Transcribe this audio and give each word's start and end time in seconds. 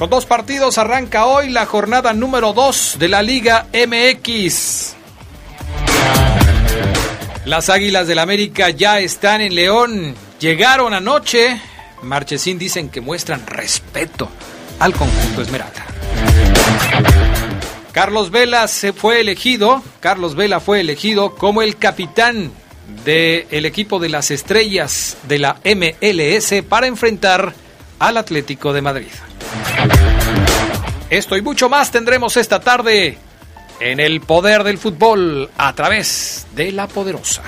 Con 0.00 0.08
dos 0.08 0.24
partidos 0.24 0.78
arranca 0.78 1.26
hoy 1.26 1.50
la 1.50 1.66
jornada 1.66 2.14
número 2.14 2.54
2 2.54 2.96
de 2.98 3.08
la 3.08 3.22
Liga 3.22 3.66
MX. 3.74 4.94
Las 7.44 7.68
Águilas 7.68 8.08
del 8.08 8.18
América 8.18 8.70
ya 8.70 8.98
están 8.98 9.42
en 9.42 9.54
León. 9.54 10.14
Llegaron 10.38 10.94
anoche. 10.94 11.60
Marchesín 12.00 12.58
dicen 12.58 12.88
que 12.88 13.02
muestran 13.02 13.46
respeto 13.46 14.30
al 14.78 14.94
conjunto 14.94 15.42
Esmeralda. 15.42 15.84
Carlos 17.92 18.30
Vela 18.30 18.68
se 18.68 18.94
fue 18.94 19.20
elegido, 19.20 19.82
Carlos 20.00 20.34
Vela 20.34 20.60
fue 20.60 20.80
elegido 20.80 21.34
como 21.34 21.60
el 21.60 21.76
capitán 21.76 22.50
del 23.04 23.66
equipo 23.66 23.98
de 23.98 24.08
las 24.08 24.30
estrellas 24.30 25.18
de 25.28 25.40
la 25.40 25.60
MLS 25.62 26.54
para 26.66 26.86
enfrentar 26.86 27.52
al 28.00 28.16
Atlético 28.16 28.72
de 28.72 28.82
Madrid. 28.82 29.12
Esto 31.08 31.36
y 31.36 31.42
mucho 31.42 31.68
más 31.68 31.92
tendremos 31.92 32.36
esta 32.36 32.58
tarde 32.58 33.18
en 33.78 34.00
el 34.00 34.20
poder 34.20 34.64
del 34.64 34.78
fútbol 34.78 35.48
a 35.56 35.72
través 35.74 36.46
de 36.54 36.72
la 36.72 36.88
poderosa. 36.88 37.42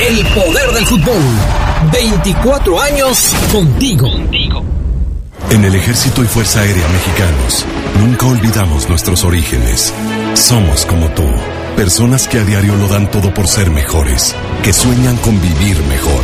El 0.00 0.26
poder 0.26 0.70
del 0.72 0.86
fútbol. 0.86 1.22
24 1.92 2.80
años 2.80 3.34
contigo. 3.52 4.08
En 5.50 5.64
el 5.64 5.74
Ejército 5.74 6.24
y 6.24 6.26
Fuerza 6.26 6.60
Aérea 6.60 6.88
Mexicanos, 6.88 7.64
nunca 8.00 8.26
olvidamos 8.26 8.88
nuestros 8.88 9.24
orígenes. 9.24 9.94
Somos 10.34 10.84
como 10.86 11.08
tú, 11.10 11.22
personas 11.76 12.26
que 12.26 12.38
a 12.38 12.44
diario 12.44 12.74
lo 12.74 12.88
dan 12.88 13.10
todo 13.10 13.32
por 13.32 13.46
ser 13.46 13.70
mejores, 13.70 14.34
que 14.64 14.72
sueñan 14.72 15.16
con 15.18 15.40
vivir 15.40 15.78
mejor. 15.84 16.22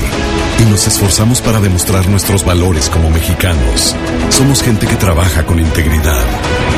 Y 0.58 0.64
nos 0.70 0.86
esforzamos 0.86 1.42
para 1.42 1.60
demostrar 1.60 2.08
nuestros 2.08 2.44
valores 2.44 2.88
como 2.88 3.10
mexicanos. 3.10 3.94
Somos 4.30 4.62
gente 4.62 4.86
que 4.86 4.96
trabaja 4.96 5.44
con 5.44 5.60
integridad, 5.60 6.24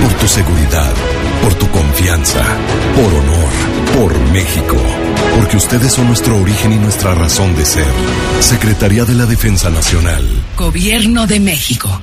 por 0.03 0.13
tu 0.15 0.27
seguridad, 0.27 0.93
por 1.43 1.55
tu 1.55 1.71
confianza, 1.71 2.43
por 2.97 3.15
honor, 3.15 3.53
por 3.97 4.33
México. 4.33 4.77
Porque 5.37 5.57
ustedes 5.57 5.93
son 5.93 6.09
nuestro 6.09 6.37
origen 6.37 6.73
y 6.73 6.77
nuestra 6.77 7.15
razón 7.15 7.55
de 7.55 7.65
ser. 7.65 7.93
Secretaría 8.41 9.05
de 9.05 9.15
la 9.15 9.27
Defensa 9.27 9.71
Nacional. 9.71 10.25
Gobierno 10.57 11.27
de 11.27 11.41
México. 11.41 12.03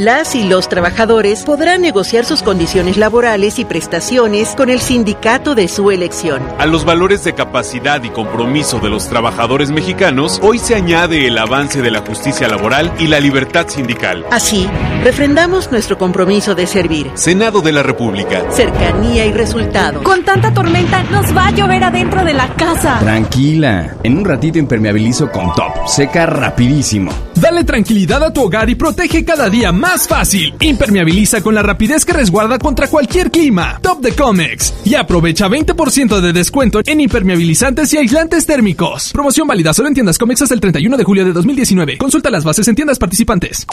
Las 0.00 0.34
y 0.34 0.44
los 0.44 0.70
trabajadores 0.70 1.42
podrán 1.42 1.82
negociar 1.82 2.24
sus 2.24 2.42
condiciones 2.42 2.96
laborales 2.96 3.58
y 3.58 3.66
prestaciones 3.66 4.54
con 4.56 4.70
el 4.70 4.80
sindicato 4.80 5.54
de 5.54 5.68
su 5.68 5.90
elección. 5.90 6.40
A 6.56 6.64
los 6.64 6.86
valores 6.86 7.22
de 7.22 7.34
capacidad 7.34 8.02
y 8.02 8.08
compromiso 8.08 8.78
de 8.78 8.88
los 8.88 9.10
trabajadores 9.10 9.70
mexicanos, 9.70 10.40
hoy 10.42 10.58
se 10.58 10.74
añade 10.74 11.26
el 11.26 11.36
avance 11.36 11.82
de 11.82 11.90
la 11.90 12.00
justicia 12.00 12.48
laboral 12.48 12.90
y 12.98 13.08
la 13.08 13.20
libertad 13.20 13.68
sindical. 13.68 14.24
Así, 14.30 14.66
refrendamos 15.04 15.70
nuestro 15.70 15.98
compromiso 15.98 16.54
de 16.54 16.66
servir. 16.66 17.10
Senado 17.12 17.60
de 17.60 17.72
la 17.72 17.82
República. 17.82 18.50
Cercanía 18.50 19.26
y 19.26 19.32
resultados. 19.32 20.02
Con 20.02 20.24
tanta 20.24 20.54
tormenta 20.54 21.02
nos 21.10 21.36
va 21.36 21.48
a 21.48 21.50
llover 21.50 21.84
adentro 21.84 22.24
de 22.24 22.32
la 22.32 22.48
casa. 22.54 23.00
Tranquila, 23.00 23.96
en 24.02 24.16
un 24.16 24.24
ratito 24.24 24.58
impermeabilizo 24.58 25.30
con 25.30 25.52
top, 25.52 25.86
seca 25.86 26.24
rapidísimo. 26.24 27.12
Dale 27.34 27.64
tranquilidad 27.64 28.22
a 28.22 28.32
tu 28.32 28.44
hogar 28.44 28.70
y 28.70 28.74
protege 28.74 29.26
cada 29.26 29.50
día 29.50 29.72
más 29.72 29.89
fácil. 29.98 30.54
Impermeabiliza 30.60 31.42
con 31.42 31.54
la 31.54 31.62
rapidez 31.62 32.04
que 32.04 32.12
resguarda 32.12 32.58
contra 32.58 32.86
cualquier 32.86 33.30
clima. 33.30 33.80
Top 33.82 34.00
de 34.00 34.12
Comex. 34.12 34.74
Y 34.84 34.94
aprovecha 34.94 35.48
20% 35.48 36.20
de 36.20 36.32
descuento 36.32 36.80
en 36.86 37.00
impermeabilizantes 37.00 37.92
y 37.92 37.98
aislantes 37.98 38.46
térmicos. 38.46 39.10
Promoción 39.12 39.48
válida 39.48 39.74
solo 39.74 39.88
en 39.88 39.94
tiendas 39.94 40.16
Comex 40.18 40.42
hasta 40.42 40.54
el 40.54 40.60
31 40.60 40.96
de 40.96 41.04
julio 41.04 41.24
de 41.24 41.32
2019. 41.32 41.98
Consulta 41.98 42.30
las 42.30 42.44
bases 42.44 42.68
en 42.68 42.76
tiendas 42.76 42.98
participantes. 42.98 43.66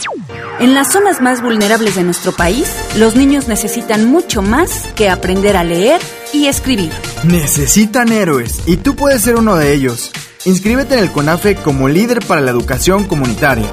En 0.58 0.74
las 0.74 0.92
zonas 0.92 1.20
más 1.20 1.40
vulnerables 1.40 1.94
de 1.94 2.02
nuestro 2.02 2.32
país, 2.32 2.68
los 2.96 3.14
niños 3.14 3.46
necesitan 3.46 4.10
mucho 4.10 4.42
más 4.42 4.88
que 4.96 5.08
aprender 5.08 5.56
a 5.56 5.62
leer 5.62 6.00
y 6.32 6.46
escribir. 6.46 6.90
Necesitan 7.24 8.12
héroes 8.12 8.62
y 8.66 8.76
tú 8.76 8.96
puedes 8.96 9.22
ser 9.22 9.36
uno 9.36 9.54
de 9.54 9.72
ellos. 9.72 10.10
Inscríbete 10.44 10.94
en 10.94 11.04
el 11.04 11.12
CONAFE 11.12 11.56
como 11.56 11.88
líder 11.88 12.24
para 12.26 12.40
la 12.40 12.50
educación 12.50 13.04
comunitaria. 13.04 13.66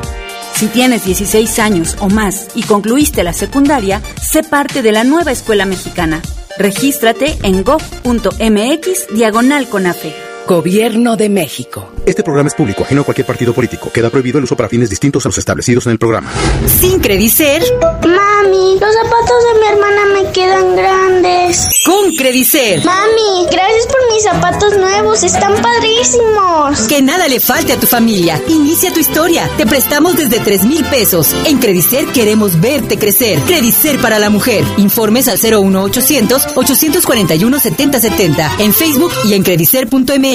Si 0.56 0.68
tienes 0.68 1.04
16 1.04 1.60
años 1.60 1.98
o 2.00 2.08
más 2.08 2.48
y 2.56 2.64
concluiste 2.64 3.24
la 3.24 3.34
secundaria, 3.34 4.02
sé 4.22 4.42
parte 4.42 4.82
de 4.82 4.94
la 4.94 5.04
nueva 5.04 5.34
escuela 5.34 5.66
mexicana. 5.66 6.22
Regístrate 6.58 7.38
en 7.44 7.62
gov.mx 7.66 9.14
diagonal 9.14 9.68
CONAFE. 9.68 10.35
Gobierno 10.48 11.18
de 11.18 11.28
México. 11.28 11.92
Este 12.06 12.22
programa 12.22 12.50
es 12.50 12.54
público, 12.54 12.84
ajeno 12.84 13.02
a 13.02 13.04
cualquier 13.04 13.26
partido 13.26 13.52
político. 13.52 13.92
Queda 13.92 14.12
prohibido 14.12 14.38
el 14.38 14.44
uso 14.44 14.56
para 14.56 14.70
fines 14.70 14.92
distintos 14.92 15.26
a 15.26 15.30
los 15.30 15.38
establecidos 15.40 15.88
en 15.88 15.94
el 15.94 15.98
programa. 15.98 16.32
Sin 16.80 17.00
Credicer. 17.00 17.64
Mami, 17.82 18.80
los 18.80 18.94
zapatos 18.94 19.44
de 19.44 19.60
mi 19.60 19.66
hermana 19.66 20.06
me 20.14 20.32
quedan 20.32 20.76
grandes. 20.76 21.68
Con 21.84 22.16
Credicer. 22.16 22.86
Mami, 22.86 23.48
gracias 23.52 23.88
por 23.88 24.14
mis 24.14 24.24
zapatos 24.24 24.78
nuevos, 24.78 25.24
están 25.24 25.56
padrísimos. 25.60 26.88
Que 26.88 27.02
nada 27.02 27.28
le 27.28 27.40
falte 27.40 27.74
a 27.74 27.80
tu 27.80 27.88
familia. 27.88 28.40
Inicia 28.48 28.94
tu 28.94 29.00
historia. 29.00 29.50
Te 29.58 29.66
prestamos 29.66 30.16
desde 30.16 30.40
3 30.40 30.66
mil 30.66 30.86
pesos. 30.86 31.36
En 31.46 31.58
Credicer 31.58 32.06
queremos 32.14 32.62
verte 32.62 33.00
crecer. 33.00 33.40
Credicer 33.48 34.00
para 34.00 34.20
la 34.20 34.30
mujer. 34.30 34.64
Informes 34.78 35.28
al 35.28 35.40
01800 35.40 36.50
841 36.56 37.60
7070 37.60 38.52
en 38.60 38.74
Facebook 38.74 39.12
y 39.24 39.34
en 39.34 39.42
credicer.mx. 39.42 40.35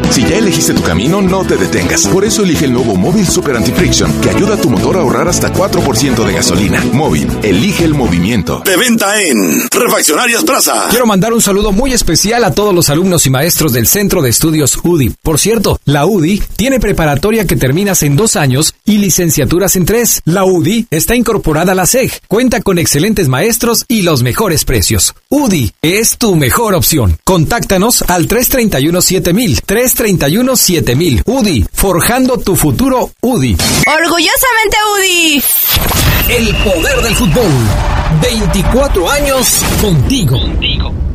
Si 0.11 0.23
ya 0.23 0.39
elegiste 0.39 0.73
tu 0.73 0.81
camino, 0.81 1.21
no 1.21 1.45
te 1.45 1.55
detengas. 1.55 2.05
Por 2.07 2.25
eso 2.25 2.43
elige 2.43 2.65
el 2.65 2.73
nuevo 2.73 2.95
Móvil 2.95 3.25
Super 3.25 3.55
Anti-Friction, 3.55 4.19
que 4.19 4.29
ayuda 4.29 4.55
a 4.55 4.57
tu 4.57 4.69
motor 4.69 4.97
a 4.97 4.99
ahorrar 4.99 5.29
hasta 5.29 5.53
4% 5.53 6.25
de 6.25 6.33
gasolina. 6.33 6.83
Móvil, 6.91 7.29
elige 7.43 7.85
el 7.85 7.93
movimiento. 7.93 8.61
De 8.65 8.75
venta 8.75 9.21
en 9.21 9.69
Refaccionarias 9.71 10.43
Plaza. 10.43 10.87
Quiero 10.89 11.05
mandar 11.05 11.33
un 11.33 11.41
saludo 11.41 11.71
muy 11.71 11.93
especial 11.93 12.43
a 12.43 12.53
todos 12.53 12.75
los 12.75 12.89
alumnos 12.89 13.25
y 13.25 13.29
maestros 13.29 13.71
del 13.71 13.87
Centro 13.87 14.21
de 14.21 14.31
Estudios 14.31 14.77
UDI. 14.83 15.13
Por 15.23 15.39
cierto, 15.39 15.79
la 15.85 16.05
UDI 16.05 16.43
tiene 16.57 16.81
preparatoria 16.81 17.47
que 17.47 17.55
terminas 17.55 18.03
en 18.03 18.17
dos 18.17 18.35
años 18.35 18.75
y 18.83 18.97
licenciaturas 18.97 19.77
en 19.77 19.85
tres. 19.85 20.21
La 20.25 20.43
UDI 20.43 20.87
está 20.91 21.15
incorporada 21.15 21.71
a 21.71 21.75
la 21.75 21.85
SEG, 21.85 22.11
cuenta 22.27 22.59
con 22.59 22.79
excelentes 22.79 23.29
maestros 23.29 23.85
y 23.87 24.01
los 24.01 24.23
mejores 24.23 24.65
precios. 24.65 25.15
UDI 25.29 25.71
es 25.81 26.17
tu 26.17 26.35
mejor 26.35 26.73
opción. 26.73 27.17
Contáctanos 27.23 28.01
al 28.09 28.27
331-7000, 30.01 30.01
331-7000. 30.01 31.23
UDI, 31.25 31.65
forjando 31.71 32.37
tu 32.37 32.55
futuro 32.55 33.11
UDI. 33.21 33.55
Orgullosamente 33.85 34.77
UDI. 34.97 35.43
El 36.29 36.55
poder 36.57 37.01
del 37.01 37.15
fútbol. 37.15 37.51
24 38.21 39.09
años 39.09 39.61
contigo. 39.81 40.39
contigo. 40.39 41.10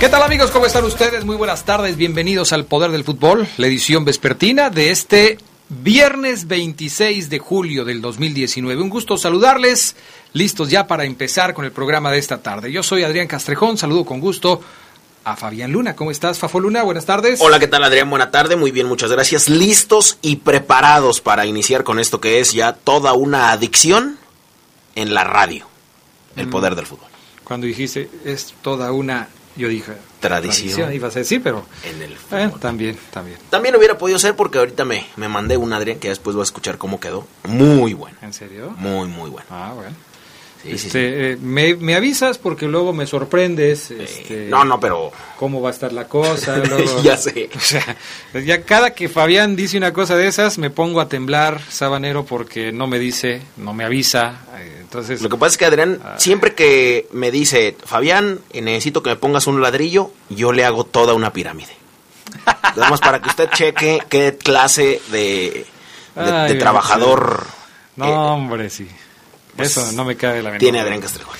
¿Qué 0.00 0.08
tal 0.08 0.22
amigos? 0.22 0.50
¿Cómo 0.52 0.66
están 0.66 0.84
ustedes? 0.84 1.24
Muy 1.24 1.36
buenas 1.36 1.64
tardes, 1.64 1.96
bienvenidos 1.96 2.52
al 2.52 2.64
Poder 2.66 2.90
del 2.92 3.02
Fútbol, 3.04 3.48
la 3.56 3.66
edición 3.66 4.04
vespertina 4.04 4.70
de 4.70 4.90
este 4.90 5.38
viernes 5.68 6.46
26 6.46 7.28
de 7.28 7.38
julio 7.40 7.84
del 7.84 8.00
2019. 8.00 8.80
Un 8.80 8.90
gusto 8.90 9.16
saludarles, 9.16 9.96
listos 10.34 10.70
ya 10.70 10.86
para 10.86 11.04
empezar 11.04 11.52
con 11.52 11.64
el 11.64 11.72
programa 11.72 12.12
de 12.12 12.18
esta 12.18 12.40
tarde. 12.42 12.70
Yo 12.70 12.82
soy 12.84 13.02
Adrián 13.02 13.26
Castrejón, 13.26 13.76
saludo 13.76 14.04
con 14.04 14.20
gusto 14.20 14.60
a 15.24 15.34
Fabián 15.34 15.72
Luna. 15.72 15.96
¿Cómo 15.96 16.12
estás, 16.12 16.38
Fafo 16.38 16.60
Luna? 16.60 16.84
Buenas 16.84 17.04
tardes. 17.04 17.40
Hola, 17.42 17.58
¿qué 17.58 17.66
tal, 17.66 17.82
Adrián? 17.82 18.08
Buena 18.08 18.30
tarde. 18.30 18.54
Muy 18.54 18.70
bien, 18.70 18.86
muchas 18.86 19.10
gracias. 19.10 19.48
Listos 19.48 20.18
y 20.22 20.36
preparados 20.36 21.20
para 21.20 21.44
iniciar 21.44 21.82
con 21.82 21.98
esto 21.98 22.20
que 22.20 22.38
es 22.38 22.52
ya 22.52 22.72
toda 22.72 23.14
una 23.14 23.50
adicción 23.50 24.16
en 24.94 25.12
la 25.12 25.24
radio. 25.24 25.66
El 26.36 26.46
Mm. 26.46 26.50
poder 26.50 26.76
del 26.76 26.86
fútbol. 26.86 27.08
Cuando 27.42 27.66
dijiste 27.66 28.08
es 28.24 28.54
toda 28.62 28.92
una, 28.92 29.28
yo 29.58 29.68
dije 29.68 29.92
Tradición. 30.20 30.92
ibas 30.92 31.14
a 31.16 31.18
decir, 31.18 31.42
pero 31.42 31.66
En 31.84 32.00
el 32.00 32.12
eh, 32.32 32.50
también, 32.60 32.96
también. 33.10 33.36
También 33.50 33.76
hubiera 33.76 33.98
podido 33.98 34.18
ser 34.18 34.34
porque 34.34 34.58
ahorita 34.58 34.84
me, 34.84 35.06
me 35.16 35.28
mandé 35.28 35.56
un 35.56 35.72
Adrián 35.72 35.98
que 35.98 36.08
después 36.08 36.34
voy 36.34 36.42
a 36.42 36.44
escuchar 36.44 36.78
cómo 36.78 36.98
quedó. 37.00 37.26
Muy 37.44 37.92
bueno. 37.92 38.16
¿En 38.22 38.32
serio? 38.32 38.70
Muy, 38.78 39.08
muy 39.08 39.28
bueno. 39.30 39.46
Ah, 39.50 39.72
bueno. 39.74 39.94
Sí, 40.62 40.76
sí, 40.76 40.86
Este, 40.88 41.32
eh, 41.32 41.36
me, 41.40 41.74
me 41.76 41.94
avisas 41.94 42.36
porque 42.38 42.66
luego 42.66 42.92
me 42.92 43.06
sorprendes. 43.06 43.90
este, 43.92 44.46
No, 44.48 44.64
no, 44.64 44.80
pero 44.80 45.12
cómo 45.36 45.60
va 45.62 45.68
a 45.68 45.72
estar 45.72 45.92
la 45.92 46.08
cosa. 46.08 46.56
luego- 46.68 47.00
ya 47.02 47.16
sé. 47.16 47.48
O 47.56 47.60
sea, 47.60 47.96
ya 48.44 48.62
cada 48.62 48.90
que 48.92 49.08
Fabián 49.08 49.54
dice 49.54 49.76
una 49.78 49.92
cosa 49.92 50.16
de 50.16 50.26
esas, 50.26 50.58
me 50.58 50.70
pongo 50.70 51.00
a 51.00 51.08
temblar, 51.08 51.60
sabanero, 51.70 52.24
porque 52.24 52.72
no 52.72 52.86
me 52.88 52.98
dice, 52.98 53.42
no 53.56 53.72
me 53.72 53.84
avisa. 53.84 54.40
eh, 54.58 54.78
Entonces, 54.80 55.20
Lo 55.22 55.28
que 55.28 55.36
pasa 55.36 55.52
es 55.52 55.58
que 55.58 55.64
Adrián, 55.66 56.00
Ah. 56.02 56.14
siempre 56.18 56.54
que 56.54 57.06
me 57.12 57.30
dice, 57.30 57.76
Fabián, 57.84 58.40
eh, 58.52 58.60
necesito 58.62 59.02
que 59.02 59.10
me 59.10 59.16
pongas 59.16 59.46
un 59.46 59.60
ladrillo, 59.62 60.10
yo 60.28 60.52
le 60.52 60.64
hago 60.64 60.84
toda 60.84 61.14
una 61.14 61.32
pirámide. 61.32 61.76
Nada 62.76 62.90
más 62.90 63.00
para 63.00 63.20
que 63.22 63.28
usted 63.28 63.48
cheque 63.50 64.00
qué 64.08 64.36
clase 64.36 65.00
de, 65.12 65.66
de- 66.16 66.22
de 66.24 66.32
Ay, 66.32 66.58
trabajador 66.58 67.46
no, 67.96 68.34
hombre, 68.34 68.70
sí. 68.70 68.88
Pues, 69.58 69.76
Eso 69.76 69.92
no 69.92 70.04
me 70.04 70.16
cabe 70.16 70.42
la 70.42 70.50
menor 70.50 70.60
tiene. 70.60 70.80
Adrián 70.80 71.00
Castrejón. 71.00 71.36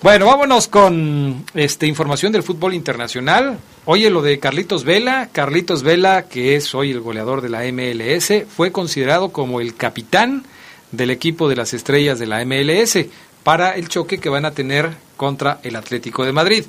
Bueno, 0.00 0.26
vámonos 0.26 0.68
con 0.68 1.44
este 1.54 1.86
información 1.88 2.30
del 2.30 2.44
fútbol 2.44 2.72
internacional. 2.72 3.58
Oye, 3.84 4.10
lo 4.10 4.22
de 4.22 4.38
Carlitos 4.38 4.84
Vela. 4.84 5.28
Carlitos 5.32 5.82
Vela, 5.82 6.28
que 6.28 6.54
es 6.54 6.72
hoy 6.72 6.92
el 6.92 7.00
goleador 7.00 7.40
de 7.40 7.48
la 7.48 7.62
MLS, 7.72 8.46
fue 8.48 8.70
considerado 8.70 9.30
como 9.30 9.60
el 9.60 9.74
capitán 9.74 10.44
del 10.92 11.10
equipo 11.10 11.48
de 11.48 11.56
las 11.56 11.74
estrellas 11.74 12.20
de 12.20 12.26
la 12.26 12.44
MLS 12.44 13.06
para 13.42 13.72
el 13.72 13.88
choque 13.88 14.18
que 14.18 14.28
van 14.28 14.44
a 14.44 14.52
tener 14.52 14.90
contra 15.16 15.58
el 15.64 15.74
Atlético 15.74 16.24
de 16.24 16.32
Madrid. 16.32 16.64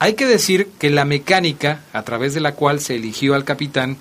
Hay 0.00 0.14
que 0.14 0.26
decir 0.26 0.68
que 0.80 0.90
la 0.90 1.04
mecánica 1.04 1.82
a 1.92 2.02
través 2.02 2.34
de 2.34 2.40
la 2.40 2.56
cual 2.56 2.80
se 2.80 2.96
eligió 2.96 3.36
al 3.36 3.44
capitán, 3.44 3.98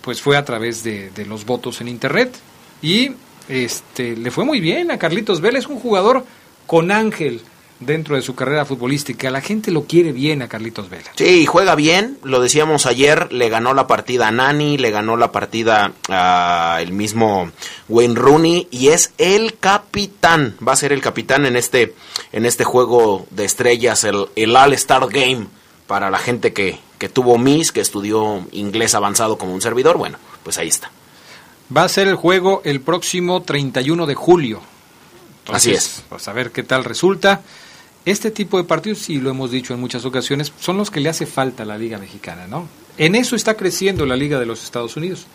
pues 0.00 0.20
fue 0.20 0.36
a 0.36 0.44
través 0.44 0.82
de, 0.82 1.10
de 1.10 1.26
los 1.26 1.46
votos 1.46 1.80
en 1.80 1.86
internet. 1.86 2.34
Y 2.82 3.12
este 3.50 4.16
le 4.16 4.30
fue 4.30 4.44
muy 4.44 4.60
bien 4.60 4.90
a 4.90 4.98
Carlitos 4.98 5.40
Vela, 5.40 5.58
es 5.58 5.66
un 5.66 5.78
jugador 5.78 6.24
con 6.66 6.90
ángel 6.90 7.42
dentro 7.80 8.14
de 8.14 8.22
su 8.22 8.34
carrera 8.34 8.64
futbolística. 8.64 9.30
La 9.30 9.40
gente 9.40 9.70
lo 9.70 9.84
quiere 9.84 10.12
bien 10.12 10.42
a 10.42 10.48
Carlitos 10.48 10.88
Vela. 10.88 11.10
Sí, 11.16 11.46
juega 11.46 11.74
bien, 11.74 12.18
lo 12.22 12.40
decíamos 12.40 12.86
ayer, 12.86 13.32
le 13.32 13.48
ganó 13.48 13.74
la 13.74 13.86
partida 13.86 14.28
a 14.28 14.30
Nani, 14.30 14.78
le 14.78 14.90
ganó 14.90 15.16
la 15.16 15.32
partida 15.32 15.92
a 16.08 16.78
el 16.80 16.92
mismo 16.92 17.50
Wayne 17.88 18.14
Rooney 18.14 18.68
y 18.70 18.88
es 18.88 19.12
el 19.18 19.58
capitán, 19.58 20.54
va 20.66 20.72
a 20.72 20.76
ser 20.76 20.92
el 20.92 21.00
capitán 21.00 21.46
en 21.46 21.56
este 21.56 21.94
en 22.32 22.46
este 22.46 22.64
juego 22.64 23.26
de 23.30 23.44
estrellas, 23.44 24.04
el, 24.04 24.26
el 24.36 24.54
All 24.54 24.74
Star 24.74 25.08
Game 25.08 25.46
para 25.86 26.10
la 26.10 26.18
gente 26.18 26.52
que, 26.52 26.78
que 26.98 27.08
tuvo 27.08 27.36
Miss, 27.36 27.72
que 27.72 27.80
estudió 27.80 28.46
inglés 28.52 28.94
avanzado 28.94 29.38
como 29.38 29.54
un 29.54 29.60
servidor, 29.60 29.96
bueno, 29.96 30.18
pues 30.44 30.56
ahí 30.58 30.68
está. 30.68 30.92
Va 31.76 31.84
a 31.84 31.88
ser 31.88 32.08
el 32.08 32.16
juego 32.16 32.62
el 32.64 32.80
próximo 32.80 33.42
31 33.42 34.06
de 34.06 34.14
julio. 34.14 34.60
Así 35.48 35.72
es. 35.72 36.02
Pues 36.08 36.26
a 36.28 36.32
ver 36.32 36.50
qué 36.50 36.62
tal 36.62 36.84
resulta. 36.84 37.42
Este 38.04 38.30
tipo 38.30 38.56
de 38.56 38.64
partidos, 38.64 39.10
y 39.10 39.16
lo 39.20 39.30
hemos 39.30 39.50
dicho 39.50 39.74
en 39.74 39.80
muchas 39.80 40.04
ocasiones, 40.04 40.52
son 40.58 40.78
los 40.78 40.90
que 40.90 41.00
le 41.00 41.10
hace 41.10 41.26
falta 41.26 41.64
a 41.64 41.66
la 41.66 41.76
Liga 41.76 41.98
Mexicana, 41.98 42.46
¿no? 42.46 42.66
En 42.96 43.14
eso 43.14 43.36
está 43.36 43.56
creciendo 43.56 44.06
la 44.06 44.16
Liga 44.16 44.38
de 44.38 44.46
los 44.46 44.64
Estados 44.64 44.96
Unidos. 44.96 45.26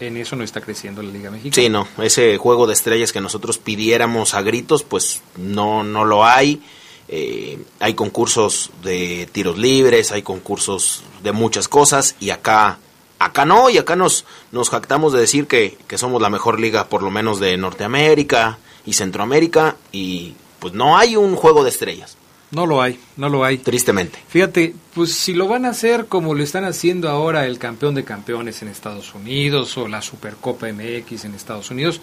En 0.00 0.16
eso 0.16 0.34
no 0.34 0.42
está 0.42 0.60
creciendo 0.60 1.02
la 1.02 1.10
Liga 1.10 1.30
Mexicana. 1.30 1.54
Sí, 1.54 1.68
no, 1.68 1.86
ese 2.02 2.36
juego 2.38 2.66
de 2.66 2.72
estrellas 2.72 3.12
que 3.12 3.20
nosotros 3.20 3.58
pidiéramos 3.58 4.34
a 4.34 4.42
gritos, 4.42 4.82
pues 4.82 5.22
no, 5.36 5.84
no 5.84 6.04
lo 6.04 6.24
hay. 6.24 6.62
Eh, 7.08 7.58
hay 7.80 7.94
concursos 7.94 8.70
de 8.82 9.28
tiros 9.30 9.58
libres, 9.58 10.10
hay 10.10 10.22
concursos 10.22 11.02
de 11.22 11.32
muchas 11.32 11.68
cosas 11.68 12.16
y 12.18 12.30
acá, 12.30 12.78
acá 13.24 13.44
no, 13.44 13.70
y 13.70 13.78
acá 13.78 13.96
nos, 13.96 14.24
nos 14.52 14.70
jactamos 14.70 15.12
de 15.12 15.20
decir 15.20 15.46
que, 15.46 15.76
que 15.86 15.98
somos 15.98 16.20
la 16.22 16.30
mejor 16.30 16.60
liga 16.60 16.88
por 16.88 17.02
lo 17.02 17.10
menos 17.10 17.40
de 17.40 17.56
Norteamérica 17.56 18.58
y 18.86 18.92
Centroamérica 18.94 19.76
y 19.92 20.34
pues 20.58 20.74
no 20.74 20.96
hay 20.96 21.16
un 21.16 21.36
juego 21.36 21.62
de 21.64 21.70
estrellas, 21.70 22.16
No 22.50 22.66
lo 22.66 22.80
hay, 22.80 22.98
no 23.16 23.28
lo 23.28 23.44
hay. 23.44 23.58
tristemente. 23.58 24.18
Fíjate, 24.28 24.74
pues 24.94 25.12
si 25.14 25.34
lo 25.34 25.46
van 25.48 25.64
a 25.66 25.70
hacer 25.70 26.06
como 26.06 26.34
lo 26.34 26.42
están 26.42 26.64
haciendo 26.64 27.08
ahora 27.08 27.46
el 27.46 27.58
campeón 27.58 27.94
de 27.94 28.04
campeones 28.04 28.62
en 28.62 28.68
Estados 28.68 29.14
Unidos 29.14 29.76
o 29.76 29.88
la 29.88 30.00
Supercopa 30.02 30.66
MX 30.72 31.24
en 31.24 31.34
Estados 31.34 31.70
Unidos, 31.70 32.00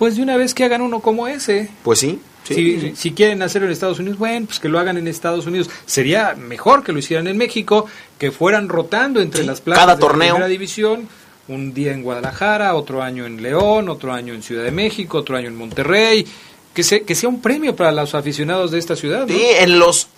pues 0.00 0.16
de 0.16 0.22
una 0.22 0.38
vez 0.38 0.54
que 0.54 0.64
hagan 0.64 0.80
uno 0.80 1.00
como 1.00 1.28
ese. 1.28 1.68
Pues 1.82 1.98
sí, 1.98 2.18
sí, 2.44 2.54
si, 2.54 2.80
sí. 2.80 2.92
si 2.96 3.12
quieren 3.12 3.42
hacerlo 3.42 3.66
en 3.68 3.72
Estados 3.72 3.98
Unidos, 3.98 4.18
bueno, 4.18 4.46
pues 4.46 4.58
que 4.58 4.70
lo 4.70 4.78
hagan 4.78 4.96
en 4.96 5.06
Estados 5.06 5.44
Unidos. 5.46 5.68
Sería 5.84 6.34
mejor 6.34 6.82
que 6.82 6.92
lo 6.92 6.98
hicieran 6.98 7.26
en 7.28 7.36
México, 7.36 7.84
que 8.18 8.30
fueran 8.32 8.70
rotando 8.70 9.20
entre 9.20 9.42
Sí, 9.42 9.46
las 9.46 9.60
plazas 9.60 9.82
cada 9.84 9.96
de 9.96 10.00
torneo. 10.00 10.34
primera 10.36 10.48
división, 10.48 11.06
un 11.48 11.74
día 11.74 11.92
en 11.92 12.02
Guadalajara, 12.02 12.74
otro 12.76 13.02
año 13.02 13.26
en 13.26 13.42
León, 13.42 13.90
otro 13.90 14.12
año 14.14 14.32
en 14.32 14.42
Ciudad 14.42 14.64
de 14.64 14.70
México, 14.70 15.18
otro 15.18 15.36
año 15.36 15.48
en 15.48 15.56
Monterrey, 15.56 16.26
que, 16.72 16.82
se, 16.82 17.02
que 17.02 17.14
sea 17.14 17.28
un 17.28 17.42
premio 17.42 17.76
para 17.76 17.92
los 17.92 18.14
aficionados 18.14 18.70
de 18.70 18.78
esta 18.78 18.96
ciudad. 18.96 19.26
¿no? 19.26 19.34
Sí, 19.34 19.42
en 19.58 19.78
los, 19.78 20.08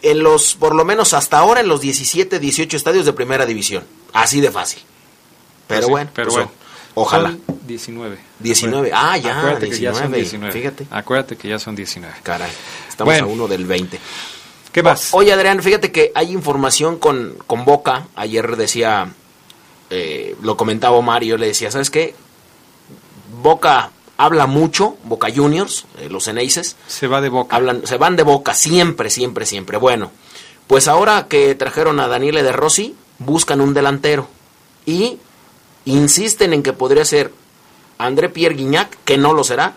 en 0.00 0.22
los, 0.22 0.54
por 0.54 0.74
lo 0.74 0.86
menos 0.86 1.12
hasta 1.12 1.36
ahora, 1.36 1.60
en 1.60 1.68
los 1.68 1.82
17, 1.82 2.38
18 2.38 2.74
estadios 2.74 3.04
de 3.04 3.12
primera 3.12 3.44
división. 3.44 3.84
Así 4.14 4.40
de 4.40 4.50
fácil. 4.50 4.80
Pero 5.68 5.80
Pues 5.80 5.84
sí, 5.84 5.90
bueno, 5.90 6.10
pero 6.14 6.28
pues, 6.30 6.36
bueno. 6.46 6.59
Ojalá. 6.94 7.30
Son 7.30 7.60
19. 7.66 8.18
19. 8.40 8.90
Ah, 8.92 9.16
ya, 9.16 9.38
Acuérdate 9.38 9.70
que 9.70 9.78
ya 9.80 9.94
son 9.94 10.12
19. 10.12 10.16
19. 10.22 10.52
Fíjate. 10.52 10.86
Acuérdate 10.90 11.36
que 11.36 11.48
ya 11.48 11.58
son 11.58 11.76
19. 11.76 12.14
Caray, 12.22 12.50
estamos 12.88 13.12
Bueno. 13.12 13.26
a 13.26 13.30
uno 13.30 13.48
del 13.48 13.64
20. 13.66 13.98
¿Qué 14.72 14.82
más? 14.82 15.08
Oye, 15.12 15.32
Adrián, 15.32 15.62
fíjate 15.62 15.90
que 15.90 16.12
hay 16.14 16.32
información 16.32 16.98
con, 16.98 17.36
con 17.46 17.64
Boca. 17.64 18.06
Ayer 18.14 18.56
decía, 18.56 19.12
eh, 19.90 20.36
lo 20.42 20.56
comentaba 20.56 20.96
Omar 20.96 21.22
y 21.24 21.28
yo 21.28 21.36
le 21.36 21.46
decía, 21.46 21.70
¿sabes 21.70 21.90
qué? 21.90 22.14
Boca 23.42 23.90
habla 24.16 24.46
mucho, 24.46 24.96
Boca 25.04 25.28
Juniors, 25.34 25.86
eh, 25.98 26.08
los 26.10 26.28
Eneises. 26.28 26.76
Se 26.86 27.06
va 27.06 27.20
de 27.20 27.30
boca. 27.30 27.56
Hablan, 27.56 27.86
se 27.86 27.96
van 27.96 28.16
de 28.16 28.22
Boca 28.22 28.54
siempre, 28.54 29.10
siempre, 29.10 29.46
siempre. 29.46 29.78
Bueno, 29.78 30.10
pues 30.66 30.88
ahora 30.88 31.26
que 31.28 31.54
trajeron 31.54 32.00
a 32.00 32.06
Daniele 32.08 32.42
de 32.42 32.52
Rossi, 32.52 32.94
buscan 33.18 33.60
un 33.60 33.72
delantero. 33.74 34.28
Y 34.86 35.18
insisten 35.84 36.52
en 36.52 36.62
que 36.62 36.72
podría 36.72 37.04
ser 37.04 37.32
André 37.98 38.28
Pierre 38.28 38.54
Guignac, 38.54 38.96
que 39.04 39.18
no 39.18 39.32
lo 39.32 39.44
será, 39.44 39.74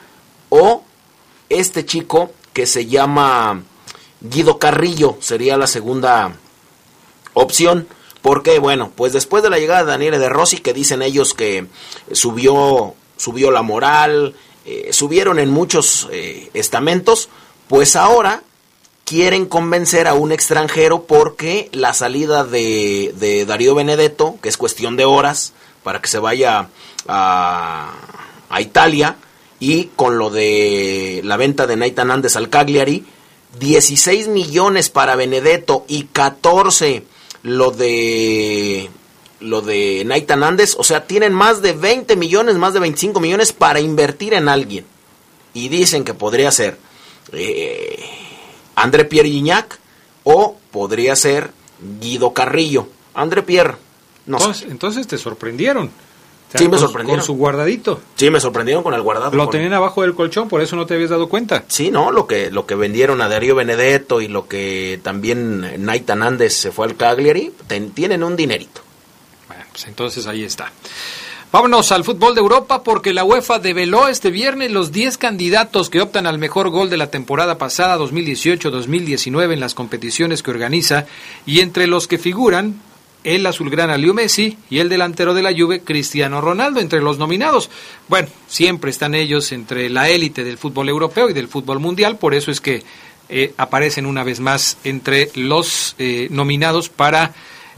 o 0.50 0.83
este 1.50 1.86
chico 1.86 2.31
que 2.53 2.65
se 2.65 2.86
llama 2.86 3.63
Guido 4.22 4.60
Carrillo, 4.60 5.17
sería 5.19 5.57
la 5.57 5.67
segunda 5.67 6.33
opción. 7.33 7.88
Porque, 8.22 8.60
bueno, 8.60 8.91
pues 8.95 9.12
después 9.12 9.43
de 9.43 9.50
la 9.50 9.60
llegada 9.60 9.83
de 9.83 9.91
Daniele 9.91 10.17
de 10.17 10.29
Rossi, 10.29 10.60
que 10.60 10.74
dicen 10.74 11.01
ellos 11.01 11.33
que 11.33 11.67
subió, 12.13 12.95
subió 13.17 13.51
la 13.51 13.63
moral, 13.63 14.33
eh, 14.65 14.93
subieron 14.93 15.39
en 15.39 15.50
muchos 15.50 16.07
eh, 16.10 16.50
estamentos, 16.53 17.27
pues 17.67 17.98
ahora 17.98 18.43
quieren 19.03 19.45
convencer 19.45 20.07
a 20.07 20.13
un 20.13 20.31
extranjero 20.31 21.03
porque 21.03 21.67
la 21.74 21.93
salida 21.93 22.45
de, 22.45 23.13
de 23.17 23.45
Darío 23.45 23.75
Benedetto, 23.75 24.38
que 24.41 24.48
es 24.48 24.55
cuestión 24.55 24.95
de 24.95 25.03
horas 25.03 25.51
para 25.83 26.01
que 26.01 26.07
se 26.07 26.19
vaya 26.19 26.69
a, 27.07 27.91
a 28.49 28.61
Italia, 28.61 29.17
y 29.59 29.85
con 29.95 30.17
lo 30.17 30.29
de 30.29 31.21
la 31.23 31.37
venta 31.37 31.67
de 31.67 31.77
Nathan 31.77 32.11
Andes 32.11 32.35
al 32.35 32.49
Cagliari, 32.49 33.05
16 33.59 34.27
millones 34.27 34.89
para 34.89 35.15
Benedetto 35.15 35.85
y 35.87 36.05
14 36.05 37.03
lo 37.43 37.71
de 37.71 38.89
lo 39.39 39.61
de 39.61 40.03
Nathan 40.05 40.43
Andes, 40.43 40.75
o 40.79 40.83
sea, 40.83 41.05
tienen 41.05 41.33
más 41.33 41.61
de 41.61 41.73
20 41.73 42.15
millones, 42.15 42.55
más 42.55 42.73
de 42.73 42.79
25 42.79 43.19
millones 43.19 43.51
para 43.51 43.81
invertir 43.81 44.33
en 44.33 44.47
alguien. 44.47 44.85
Y 45.53 45.67
dicen 45.67 46.05
que 46.05 46.13
podría 46.13 46.49
ser 46.51 46.77
eh, 47.33 48.09
André 48.75 49.03
Pierre 49.03 49.29
Gignac 49.29 49.77
o 50.23 50.57
podría 50.71 51.15
ser 51.17 51.51
Guido 51.99 52.33
Carrillo. 52.33 52.87
André 53.13 53.43
Pierre, 53.43 53.75
no 54.25 54.39
sé. 54.53 54.65
entonces, 54.70 55.08
te 55.08 55.18
sorprendieron. 55.18 55.89
Sí, 56.56 56.65
me 56.65 56.72
con- 56.72 56.80
sorprendieron. 56.80 57.22
Con 57.22 57.25
su 57.25 57.34
guardadito. 57.34 58.00
Sí, 58.15 58.30
me 58.30 58.39
sorprendieron 58.39 58.84
con 58.84 58.94
el 58.94 59.01
guardado. 59.01 59.36
Lo 59.36 59.46
con- 59.46 59.51
tenían 59.53 59.74
abajo 59.74 60.03
del 60.03 60.13
colchón, 60.13 60.48
por 60.50 60.62
eso 60.62 60.75
no 60.75 60.86
te 60.86 60.94
habías 60.94 61.10
dado 61.10 61.27
cuenta. 61.27 61.63
Sí, 61.68 61.89
¿no? 61.89 62.12
Lo 62.12 62.27
que, 62.27 62.51
lo 62.51 62.68
que 62.68 62.75
vendieron 62.75 63.22
a 63.22 63.27
Darío 63.27 63.56
Benedetto 63.56 64.22
y 64.22 64.27
lo 64.27 64.48
que 64.48 65.00
también 65.01 65.84
Naitan 65.84 66.22
Andes 66.22 66.56
se 66.56 66.72
fue 66.72 66.86
al 66.86 66.96
Cagliari, 66.96 67.51
ten- 67.65 67.89
tienen 67.92 68.24
un 68.24 68.36
dinerito. 68.36 68.82
Bueno, 69.48 69.63
pues 69.72 69.88
entonces 69.88 70.27
ahí 70.27 70.44
está. 70.44 70.72
Vámonos 71.51 71.92
al 71.92 72.03
fútbol 72.03 72.34
de 72.36 72.42
Europa 72.42 72.84
porque 72.84 73.13
la 73.13 73.24
UEFA 73.24 73.58
develó 73.60 74.08
este 74.08 74.30
viernes 74.32 74.72
los 74.72 74.92
10 74.92 75.18
candidatos 75.18 75.89
que 75.89 76.01
optan 76.01 76.25
al 76.27 76.38
mejor 76.39 76.70
gol 76.70 76.89
de 76.92 76.98
la 76.98 77.10
temporada 77.12 77.58
pasada 77.58 77.96
2018-2019 77.98 79.53
en 79.53 79.60
las 79.60 79.74
competiciones 79.75 80.44
que 80.44 80.51
organiza 80.51 81.06
y 81.46 81.60
entre 81.62 81.88
los 81.88 82.08
que 82.08 82.18
figuran 82.18 82.80
el 83.24 83.46
azulgrana 83.46 83.98
Leo 83.98 84.13
Messi 84.13 84.58
y 84.70 84.80
el 84.80 84.89
delantero 84.89 85.34
de 85.34 85.42
la 85.42 85.53
Juve 85.56 85.82
Cristiano 85.82 86.42
Ronaldo 86.42 86.80
entre 86.80 87.01
los 87.01 87.18
nominados. 87.18 87.70
Bueno, 88.08 88.27
siempre 88.48 88.92
están 88.92 89.15
ellos 89.15 89.51
entre 89.51 89.89
la 89.89 90.10
élite 90.10 90.44
del 90.44 90.58
fútbol 90.58 90.89
europeo 90.89 91.30
y 91.30 91.34
del 91.34 91.48
fútbol 91.48 91.80
mundial, 91.80 92.18
por 92.18 92.34
eso 92.34 92.51
es 92.51 92.62
que 92.62 92.84
eh, 93.30 93.53
aparecen 93.58 94.06
una 94.06 94.24
vez 94.24 94.39
más 94.39 94.77
entre 94.84 95.30
los 95.36 95.96
eh, 95.98 96.27
nominados 96.30 96.89
para 96.89 97.34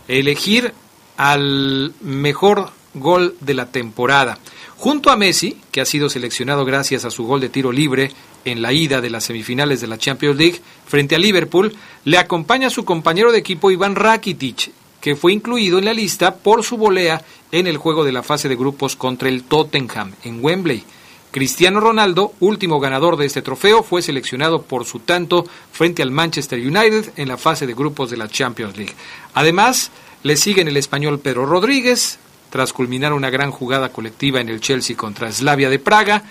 elegir 0.08 0.74
al 1.18 1.94
mejor 2.02 2.72
gol 2.94 3.36
de 3.40 3.54
la 3.54 3.68
temporada. 3.68 4.40
Junto 4.78 5.10
a 5.10 5.16
Messi, 5.16 5.58
que 5.72 5.82
ha 5.82 5.86
sido 5.86 6.10
seleccionado 6.10 6.66
gracias 6.66 7.06
a 7.06 7.12
su 7.12 7.26
gol 7.26 7.42
de 7.42 7.50
tiro 7.50 7.72
libre 7.72 8.12
en 8.44 8.62
la 8.62 8.74
ida 8.74 9.02
de 9.02 9.10
las 9.10 9.24
semifinales 9.24 9.82
de 9.82 9.88
la 9.88 9.98
Champions 9.98 10.38
League 10.38 10.62
frente 10.86 11.16
a 11.16 11.20
Liverpool, 11.20 11.76
le 12.04 12.18
acompaña 12.18 12.70
su 12.70 12.86
compañero 12.86 13.32
de 13.32 13.40
equipo 13.40 13.72
Iván 13.72 13.96
Rakitic, 13.96 14.72
que 15.06 15.16
fue 15.16 15.34
incluido 15.34 15.78
en 15.78 15.86
la 15.86 15.94
lista 15.94 16.34
por 16.34 16.64
su 16.64 16.78
volea 16.78 17.24
en 17.52 17.68
el 17.68 17.78
juego 17.78 18.04
de 18.04 18.12
la 18.12 18.24
fase 18.24 18.50
de 18.50 18.56
grupos 18.56 18.96
contra 18.96 19.30
el 19.30 19.44
Tottenham 19.44 20.14
en 20.24 20.44
Wembley. 20.44 20.84
Cristiano 21.30 21.80
Ronaldo, 21.80 22.34
último 22.40 22.80
ganador 22.80 23.16
de 23.16 23.28
este 23.28 23.44
trofeo, 23.44 23.84
fue 23.84 24.02
seleccionado 24.02 24.64
por 24.64 24.84
su 24.84 25.02
tanto 25.02 25.46
frente 25.72 26.02
al 26.02 26.10
Manchester 26.10 26.58
United 26.60 27.12
en 27.18 27.28
la 27.28 27.38
fase 27.38 27.68
de 27.68 27.76
grupos 27.76 28.10
de 28.10 28.18
la 28.18 28.28
Champions 28.28 28.76
League. 28.78 28.96
Además, 29.36 29.92
le 30.24 30.38
siguen 30.38 30.68
el 30.68 30.78
español 30.78 31.20
Pedro 31.20 31.46
Rodríguez, 31.46 32.18
tras 32.50 32.74
culminar 32.74 33.14
una 33.14 33.30
gran 33.30 33.52
jugada 33.52 33.90
colectiva 33.90 34.42
en 34.42 34.50
el 34.50 34.60
Chelsea 34.60 34.98
contra 34.98 35.32
Slavia 35.32 35.70
de 35.70 35.78
Praga, 35.78 36.24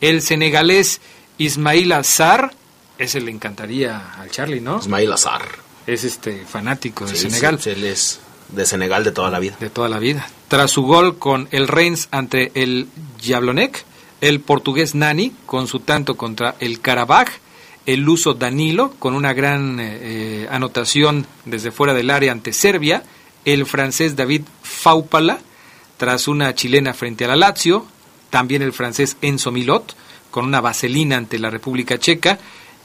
el 0.00 0.22
senegalés 0.22 1.00
Ismail 1.36 1.90
Azar, 1.90 2.52
ese 2.96 3.20
le 3.20 3.32
encantaría 3.32 4.14
al 4.20 4.30
Charlie, 4.30 4.60
¿no? 4.60 4.78
Ismail 4.78 5.14
Azar. 5.14 5.69
Es 5.86 6.04
este 6.04 6.44
fanático 6.44 7.06
de 7.06 7.14
Sí, 7.16 7.28
Senegal. 7.30 7.60
sí, 7.60 7.70
él 7.70 7.84
es 7.84 8.20
de 8.48 8.66
Senegal 8.66 9.04
de 9.04 9.12
toda 9.12 9.30
la 9.30 9.38
vida. 9.38 9.56
De 9.60 9.70
toda 9.70 9.88
la 9.88 9.98
vida. 9.98 10.28
Tras 10.48 10.70
su 10.70 10.82
gol 10.82 11.18
con 11.18 11.48
el 11.52 11.68
Reims 11.68 12.08
ante 12.10 12.50
el 12.54 12.88
Jablonec, 13.22 13.84
el 14.20 14.40
portugués 14.40 14.94
Nani 14.94 15.32
con 15.46 15.66
su 15.66 15.80
tanto 15.80 16.16
contra 16.16 16.56
el 16.60 16.80
Karabaj, 16.80 17.28
el 17.86 18.00
luso 18.00 18.34
Danilo 18.34 18.92
con 18.98 19.14
una 19.14 19.32
gran 19.32 19.80
eh, 19.80 19.98
eh, 20.00 20.48
anotación 20.50 21.26
desde 21.44 21.70
fuera 21.70 21.94
del 21.94 22.10
área 22.10 22.32
ante 22.32 22.52
Serbia, 22.52 23.02
el 23.44 23.64
francés 23.66 24.16
David 24.16 24.42
Faupala 24.62 25.38
tras 25.96 26.28
una 26.28 26.54
chilena 26.54 26.92
frente 26.94 27.24
a 27.24 27.28
la 27.28 27.36
Lazio, 27.36 27.86
también 28.30 28.62
el 28.62 28.72
francés 28.72 29.16
Enzo 29.22 29.50
Milot 29.50 29.94
con 30.30 30.44
una 30.44 30.60
vaselina 30.60 31.16
ante 31.16 31.38
la 31.38 31.50
República 31.50 31.98
Checa 31.98 32.38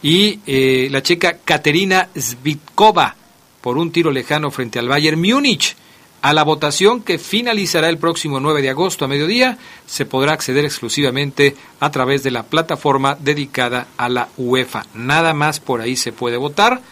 y 0.05 0.39
eh, 0.45 0.87
la 0.91 1.01
checa 1.01 1.39
Katerina 1.43 2.09
Zvitkova 2.15 3.15
por 3.59 3.79
un 3.79 3.91
tiro 3.91 4.11
lejano 4.11 4.51
frente 4.51 4.77
al 4.77 4.87
Bayern 4.87 5.19
Múnich. 5.19 5.75
A 6.21 6.31
la 6.31 6.43
votación 6.43 7.01
que 7.01 7.17
finalizará 7.17 7.89
el 7.89 7.97
próximo 7.97 8.39
9 8.39 8.61
de 8.61 8.69
agosto 8.69 9.03
a 9.03 9.07
mediodía, 9.07 9.57
se 9.87 10.05
podrá 10.05 10.33
acceder 10.33 10.63
exclusivamente 10.63 11.55
a 11.79 11.89
través 11.89 12.21
de 12.21 12.29
la 12.29 12.43
plataforma 12.43 13.17
dedicada 13.19 13.87
a 13.97 14.07
la 14.07 14.29
UEFA. 14.37 14.85
Nada 14.93 15.33
más 15.33 15.59
por 15.59 15.81
ahí 15.81 15.95
se 15.95 16.11
puede 16.11 16.37
votar. 16.37 16.83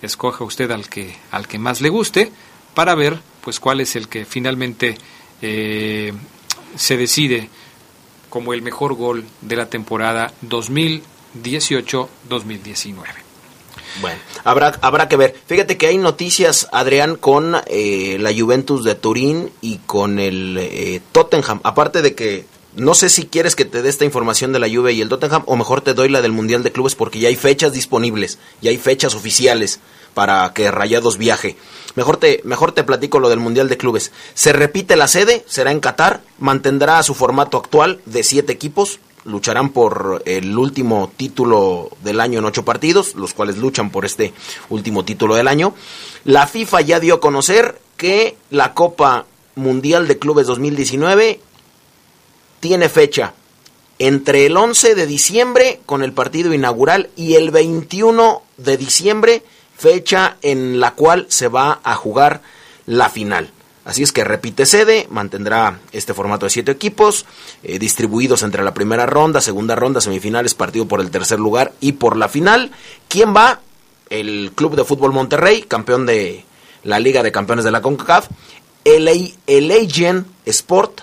Escoja 0.00 0.42
usted 0.42 0.70
al 0.70 0.88
que, 0.88 1.14
al 1.30 1.46
que 1.48 1.58
más 1.58 1.82
le 1.82 1.90
guste 1.90 2.32
para 2.72 2.94
ver 2.94 3.20
pues 3.42 3.60
cuál 3.60 3.82
es 3.82 3.96
el 3.96 4.08
que 4.08 4.24
finalmente 4.24 4.96
eh, 5.42 6.14
se 6.74 6.96
decide 6.96 7.50
como 8.30 8.54
el 8.54 8.62
mejor 8.62 8.94
gol 8.94 9.26
de 9.42 9.56
la 9.56 9.66
temporada 9.66 10.32
2018-2019. 11.40 13.22
Bueno, 14.00 14.18
habrá, 14.44 14.78
habrá 14.80 15.08
que 15.08 15.16
ver. 15.16 15.36
Fíjate 15.46 15.76
que 15.76 15.86
hay 15.86 15.98
noticias, 15.98 16.68
Adrián, 16.72 17.16
con 17.16 17.56
eh, 17.66 18.16
la 18.20 18.32
Juventus 18.34 18.84
de 18.84 18.94
Turín 18.94 19.50
y 19.60 19.78
con 19.78 20.18
el 20.18 20.56
eh, 20.58 21.00
Tottenham. 21.12 21.60
Aparte 21.62 22.00
de 22.00 22.14
que 22.14 22.46
no 22.74 22.94
sé 22.94 23.10
si 23.10 23.26
quieres 23.26 23.54
que 23.54 23.66
te 23.66 23.82
dé 23.82 23.90
esta 23.90 24.06
información 24.06 24.52
de 24.52 24.58
la 24.58 24.68
Juve 24.68 24.94
y 24.94 25.02
el 25.02 25.10
Tottenham 25.10 25.42
o 25.46 25.56
mejor 25.56 25.82
te 25.82 25.92
doy 25.92 26.08
la 26.08 26.22
del 26.22 26.32
Mundial 26.32 26.62
de 26.62 26.72
Clubes 26.72 26.94
porque 26.94 27.18
ya 27.18 27.28
hay 27.28 27.36
fechas 27.36 27.72
disponibles, 27.72 28.38
ya 28.62 28.70
hay 28.70 28.78
fechas 28.78 29.14
oficiales 29.14 29.80
para 30.14 30.52
que 30.54 30.70
Rayados 30.70 31.18
viaje. 31.18 31.56
Mejor 31.94 32.16
te, 32.16 32.40
mejor 32.44 32.72
te 32.72 32.84
platico 32.84 33.18
lo 33.18 33.28
del 33.28 33.40
Mundial 33.40 33.68
de 33.68 33.76
Clubes. 33.76 34.12
Se 34.32 34.52
repite 34.54 34.96
la 34.96 35.08
sede, 35.08 35.44
será 35.46 35.70
en 35.70 35.80
Qatar, 35.80 36.22
mantendrá 36.38 37.02
su 37.02 37.14
formato 37.14 37.58
actual 37.58 38.00
de 38.06 38.22
siete 38.22 38.52
equipos, 38.52 39.00
lucharán 39.24 39.70
por 39.70 40.22
el 40.26 40.56
último 40.56 41.10
título 41.16 41.90
del 42.02 42.20
año 42.20 42.38
en 42.38 42.44
ocho 42.44 42.64
partidos, 42.64 43.14
los 43.14 43.34
cuales 43.34 43.58
luchan 43.58 43.90
por 43.90 44.04
este 44.04 44.32
último 44.68 45.04
título 45.04 45.34
del 45.34 45.48
año. 45.48 45.74
La 46.24 46.46
FIFA 46.46 46.80
ya 46.80 47.00
dio 47.00 47.14
a 47.14 47.20
conocer 47.20 47.80
que 47.96 48.36
la 48.50 48.74
Copa 48.74 49.26
Mundial 49.54 50.08
de 50.08 50.18
Clubes 50.18 50.46
2019 50.46 51.40
tiene 52.60 52.88
fecha 52.88 53.34
entre 53.98 54.46
el 54.46 54.56
11 54.56 54.94
de 54.94 55.06
diciembre 55.06 55.80
con 55.86 56.02
el 56.02 56.12
partido 56.12 56.52
inaugural 56.52 57.10
y 57.16 57.34
el 57.34 57.50
21 57.50 58.42
de 58.56 58.76
diciembre, 58.76 59.42
fecha 59.76 60.36
en 60.42 60.80
la 60.80 60.94
cual 60.94 61.26
se 61.28 61.48
va 61.48 61.80
a 61.84 61.94
jugar 61.94 62.42
la 62.86 63.10
final. 63.10 63.50
Así 63.84 64.02
es 64.04 64.12
que 64.12 64.22
repite 64.22 64.64
sede, 64.64 65.08
mantendrá 65.10 65.80
este 65.90 66.14
formato 66.14 66.46
de 66.46 66.50
siete 66.50 66.70
equipos, 66.70 67.26
eh, 67.64 67.80
distribuidos 67.80 68.44
entre 68.44 68.62
la 68.62 68.74
primera 68.74 69.06
ronda, 69.06 69.40
segunda 69.40 69.74
ronda, 69.74 70.00
semifinales, 70.00 70.54
partido 70.54 70.86
por 70.86 71.00
el 71.00 71.10
tercer 71.10 71.40
lugar 71.40 71.72
y 71.80 71.92
por 71.92 72.16
la 72.16 72.28
final. 72.28 72.70
¿Quién 73.08 73.34
va? 73.34 73.60
El 74.08 74.52
Club 74.54 74.76
de 74.76 74.84
Fútbol 74.84 75.12
Monterrey, 75.12 75.62
campeón 75.62 76.06
de 76.06 76.44
la 76.84 77.00
Liga 77.00 77.22
de 77.22 77.32
Campeones 77.32 77.64
de 77.64 77.72
la 77.72 77.82
CONCACAF, 77.82 78.28
el, 78.84 79.08
el 79.46 80.24
Sport, 80.46 81.00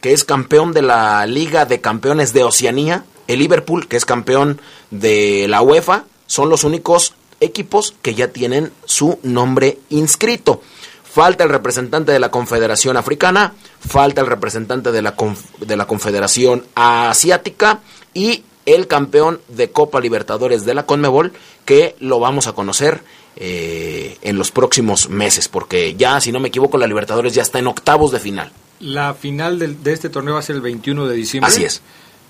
que 0.00 0.12
es 0.12 0.24
campeón 0.24 0.72
de 0.72 0.82
la 0.82 1.26
Liga 1.26 1.64
de 1.64 1.80
Campeones 1.80 2.32
de 2.32 2.44
Oceanía, 2.44 3.04
el 3.26 3.38
Liverpool, 3.38 3.88
que 3.88 3.96
es 3.96 4.04
campeón 4.04 4.60
de 4.90 5.46
la 5.48 5.62
UEFA, 5.62 6.04
son 6.26 6.50
los 6.50 6.64
únicos 6.64 7.14
equipos 7.40 7.94
que 8.02 8.14
ya 8.14 8.28
tienen 8.28 8.72
su 8.84 9.18
nombre 9.22 9.78
inscrito. 9.90 10.62
Falta 11.10 11.44
el 11.44 11.50
representante 11.50 12.12
de 12.12 12.18
la 12.20 12.30
Confederación 12.30 12.96
Africana, 12.96 13.54
falta 13.80 14.20
el 14.20 14.26
representante 14.26 14.92
de 14.92 15.02
la, 15.02 15.14
de 15.60 15.76
la 15.76 15.86
Confederación 15.86 16.64
Asiática 16.74 17.80
y 18.14 18.42
el 18.66 18.86
campeón 18.86 19.40
de 19.48 19.70
Copa 19.70 20.00
Libertadores 20.00 20.64
de 20.66 20.74
la 20.74 20.84
Conmebol, 20.84 21.32
que 21.64 21.96
lo 22.00 22.20
vamos 22.20 22.46
a 22.46 22.52
conocer 22.52 23.02
eh, 23.36 24.18
en 24.22 24.36
los 24.36 24.50
próximos 24.50 25.08
meses, 25.08 25.48
porque 25.48 25.94
ya, 25.96 26.20
si 26.20 26.32
no 26.32 26.40
me 26.40 26.48
equivoco, 26.48 26.76
la 26.76 26.86
Libertadores 26.86 27.32
ya 27.34 27.42
está 27.42 27.58
en 27.58 27.66
octavos 27.68 28.12
de 28.12 28.20
final. 28.20 28.52
La 28.80 29.14
final 29.14 29.58
del- 29.58 29.82
de, 29.82 29.92
este 29.92 30.10
torneo 30.10 30.34
va 30.34 30.40
a 30.40 30.42
ser 30.42 30.56
el 30.56 30.62
21 30.62 31.06
de 31.06 31.14
diciembre. 31.16 31.50
Así 31.50 31.64
es. 31.64 31.80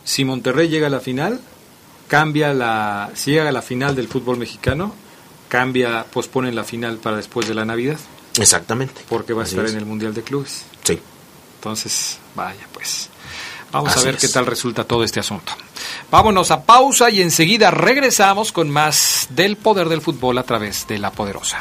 Si 0.04 0.25
Monterrey 0.25 0.68
llega 0.68 0.87
a 0.87 0.90
la 0.90 1.00
final, 1.00 1.40
cambia 2.06 2.54
la. 2.54 3.11
Si 3.14 3.32
llega 3.32 3.49
a 3.49 3.52
la 3.52 3.61
final 3.62 3.94
del 3.97 4.08
fútbol 4.08 4.38
mexicano, 4.38 4.94
cambia, 5.49 6.04
posponen 6.11 6.54
la 6.54 6.64
final 6.64 6.99
para 6.99 7.16
después 7.16 7.49
de 7.49 7.54
la 7.54 7.64
Navidad. 7.64 7.99
Exactamente. 8.42 9.02
Porque 9.09 9.33
va 9.33 9.42
a 9.42 9.45
Así 9.45 9.52
estar 9.54 9.66
es. 9.66 9.73
en 9.73 9.78
el 9.78 9.87
Mundial 9.87 10.14
de 10.14 10.23
Clubes. 10.23 10.64
Sí. 10.85 10.99
Entonces, 11.57 12.18
vaya, 12.35 12.66
pues. 12.73 13.09
Vamos 13.71 13.90
Así 13.90 14.00
a 14.00 14.04
ver 14.04 14.14
es. 14.14 14.21
qué 14.23 14.28
tal 14.28 14.47
resulta 14.47 14.85
todo 14.85 15.04
este 15.04 15.21
asunto. 15.21 15.52
Vámonos 16.11 16.50
a 16.50 16.62
pausa 16.62 17.11
y 17.11 17.21
enseguida 17.21 17.71
regresamos 17.71 18.50
con 18.52 18.71
más 18.71 19.26
del 19.30 19.57
poder 19.57 19.88
del 19.90 20.00
fútbol 20.00 20.38
a 20.38 20.42
través 20.42 20.87
de 20.87 20.99
la 20.99 21.11
poderosa. 21.12 21.59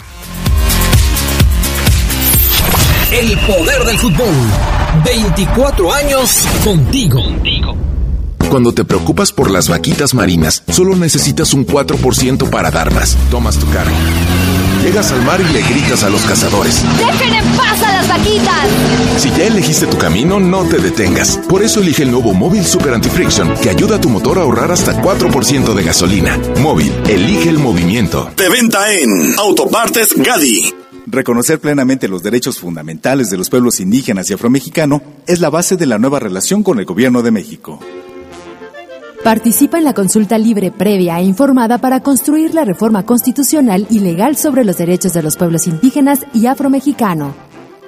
El 3.11 3.37
poder 3.39 3.83
del 3.85 3.97
fútbol. 3.99 4.33
24 5.03 5.93
años 5.93 6.45
contigo. 6.63 7.21
Cuando 8.49 8.73
te 8.73 8.85
preocupas 8.85 9.33
por 9.33 9.51
las 9.51 9.67
vaquitas 9.67 10.13
marinas, 10.13 10.63
solo 10.69 10.95
necesitas 10.95 11.53
un 11.53 11.67
4% 11.67 12.49
para 12.49 12.71
dar 12.71 12.93
más. 12.93 13.17
Tomas 13.29 13.57
tu 13.57 13.69
carga. 13.69 13.91
Llegas 14.83 15.11
al 15.11 15.21
mar 15.23 15.41
y 15.41 15.53
le 15.53 15.61
gritas 15.63 16.03
a 16.03 16.09
los 16.09 16.21
cazadores. 16.21 16.81
¡Dejen 16.97 17.33
en 17.33 17.57
paz 17.57 17.83
a 17.83 17.91
las 17.91 18.07
vaquitas! 18.07 18.67
Si 19.17 19.29
ya 19.31 19.47
elegiste 19.47 19.85
tu 19.87 19.97
camino, 19.97 20.39
no 20.39 20.63
te 20.63 20.77
detengas. 20.77 21.39
Por 21.49 21.61
eso 21.61 21.81
elige 21.81 22.03
el 22.03 22.11
nuevo 22.11 22.33
Móvil 22.33 22.65
Super 22.65 22.93
Anti-Friction, 22.93 23.55
que 23.55 23.69
ayuda 23.69 23.97
a 23.97 24.01
tu 24.01 24.09
motor 24.09 24.37
a 24.37 24.43
ahorrar 24.43 24.71
hasta 24.71 25.01
4% 25.01 25.73
de 25.73 25.83
gasolina. 25.83 26.39
Móvil, 26.61 26.93
elige 27.09 27.49
el 27.49 27.59
movimiento. 27.59 28.31
De 28.37 28.47
venta 28.47 28.93
en 28.93 29.37
Autopartes 29.37 30.13
Gadi. 30.15 30.73
Reconocer 31.05 31.59
plenamente 31.59 32.07
los 32.07 32.23
derechos 32.23 32.59
fundamentales 32.59 33.29
de 33.29 33.37
los 33.37 33.49
pueblos 33.49 33.81
indígenas 33.81 34.29
y 34.29 34.33
afromexicano 34.33 35.01
es 35.25 35.41
la 35.41 35.49
base 35.49 35.75
de 35.75 35.85
la 35.85 35.99
nueva 35.99 36.19
relación 36.19 36.63
con 36.63 36.79
el 36.79 36.85
gobierno 36.85 37.21
de 37.21 37.31
México. 37.31 37.79
Participa 39.27 39.77
en 39.77 39.83
la 39.83 39.93
consulta 39.93 40.37
libre, 40.37 40.71
previa 40.71 41.19
e 41.19 41.23
informada 41.23 41.79
para 41.79 41.99
construir 41.99 42.53
la 42.53 42.63
reforma 42.63 43.03
constitucional 43.03 43.85
y 43.89 43.99
legal 43.99 44.37
sobre 44.37 44.63
los 44.63 44.77
derechos 44.77 45.11
de 45.11 45.21
los 45.21 45.35
pueblos 45.35 45.67
indígenas 45.67 46.21
y 46.33 46.45
afromexicano. 46.45 47.35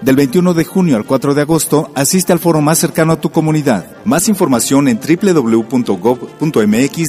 Del 0.01 0.17
21 0.17 0.53
de 0.53 0.65
junio 0.65 0.97
al 0.97 1.05
4 1.05 1.33
de 1.33 1.41
agosto, 1.43 1.91
asiste 1.95 2.33
al 2.33 2.39
foro 2.39 2.59
más 2.59 2.77
cercano 2.77 3.13
a 3.13 3.21
tu 3.21 3.29
comunidad. 3.29 3.85
Más 4.03 4.27
información 4.27 4.89
en 4.89 4.99
www.gov.mx 4.99 6.31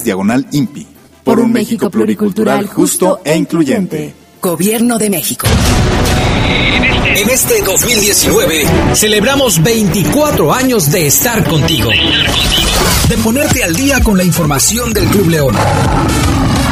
diagonal 0.05 0.47
INPI. 0.53 0.87
Por 1.25 1.41
un 1.41 1.51
México 1.51 1.89
pluricultural, 1.89 2.67
justo 2.67 3.19
e 3.25 3.35
incluyente. 3.35 4.13
Gobierno 4.41 4.97
de 4.97 5.09
México. 5.09 5.45
En 7.13 7.29
este 7.29 7.61
2019 7.61 8.63
celebramos 8.93 9.61
24 9.61 10.53
años 10.53 10.89
de 10.91 11.07
estar 11.07 11.43
contigo. 11.43 11.89
De 13.09 13.17
ponerte 13.17 13.65
al 13.65 13.75
día 13.75 13.99
con 14.01 14.17
la 14.17 14.23
información 14.23 14.93
del 14.93 15.07
Club 15.09 15.27
León. 15.27 15.55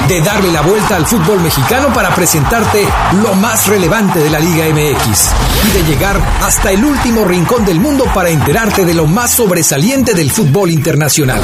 De 0.08 0.22
darle 0.22 0.52
la 0.52 0.62
vuelta 0.62 0.96
al 0.96 1.06
fútbol 1.06 1.42
mexicano 1.42 1.94
para 1.94 2.16
presentarte 2.16 2.88
lo 3.22 3.36
más 3.36 3.68
relevante 3.68 4.20
de 4.20 4.30
la 4.30 4.40
Liga 4.40 4.66
MX. 4.70 5.30
Y 5.68 5.78
de 5.78 5.84
llegar 5.84 6.20
hasta 6.42 6.72
el 6.72 6.86
último 6.86 7.26
rincón 7.26 7.66
del 7.66 7.82
mundo 7.82 8.06
para 8.14 8.30
enterarte 8.30 8.86
de 8.86 8.94
lo 8.94 9.06
más 9.06 9.32
sobresaliente 9.32 10.14
del 10.14 10.32
fútbol 10.32 10.72
internacional. 10.72 11.44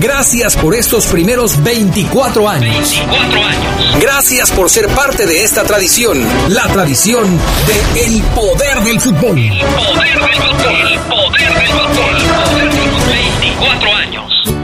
Gracias 0.00 0.56
por 0.56 0.74
estos 0.74 1.06
primeros 1.06 1.62
24 1.62 2.48
años. 2.48 2.90
24 2.90 3.44
años. 3.44 4.00
Gracias 4.00 4.50
por 4.52 4.70
ser 4.70 4.88
parte 4.88 5.26
de 5.26 5.42
esta 5.42 5.64
tradición, 5.64 6.24
la 6.48 6.66
tradición 6.68 7.38
de 7.66 8.04
el 8.04 8.22
poder 8.34 8.80
del 8.80 9.00
fútbol. 9.00 9.38
El 9.38 9.58
poder 9.58 10.20
del 10.20 10.34
fútbol. 10.34 10.92
El 10.92 11.00
poder 11.00 11.54
del 11.54 11.68
fútbol. 11.68 12.16
El 12.16 12.28
poder 12.28 12.72
del 12.72 12.90
fútbol. 12.90 13.10
24 13.10 13.88
años. 13.94 13.97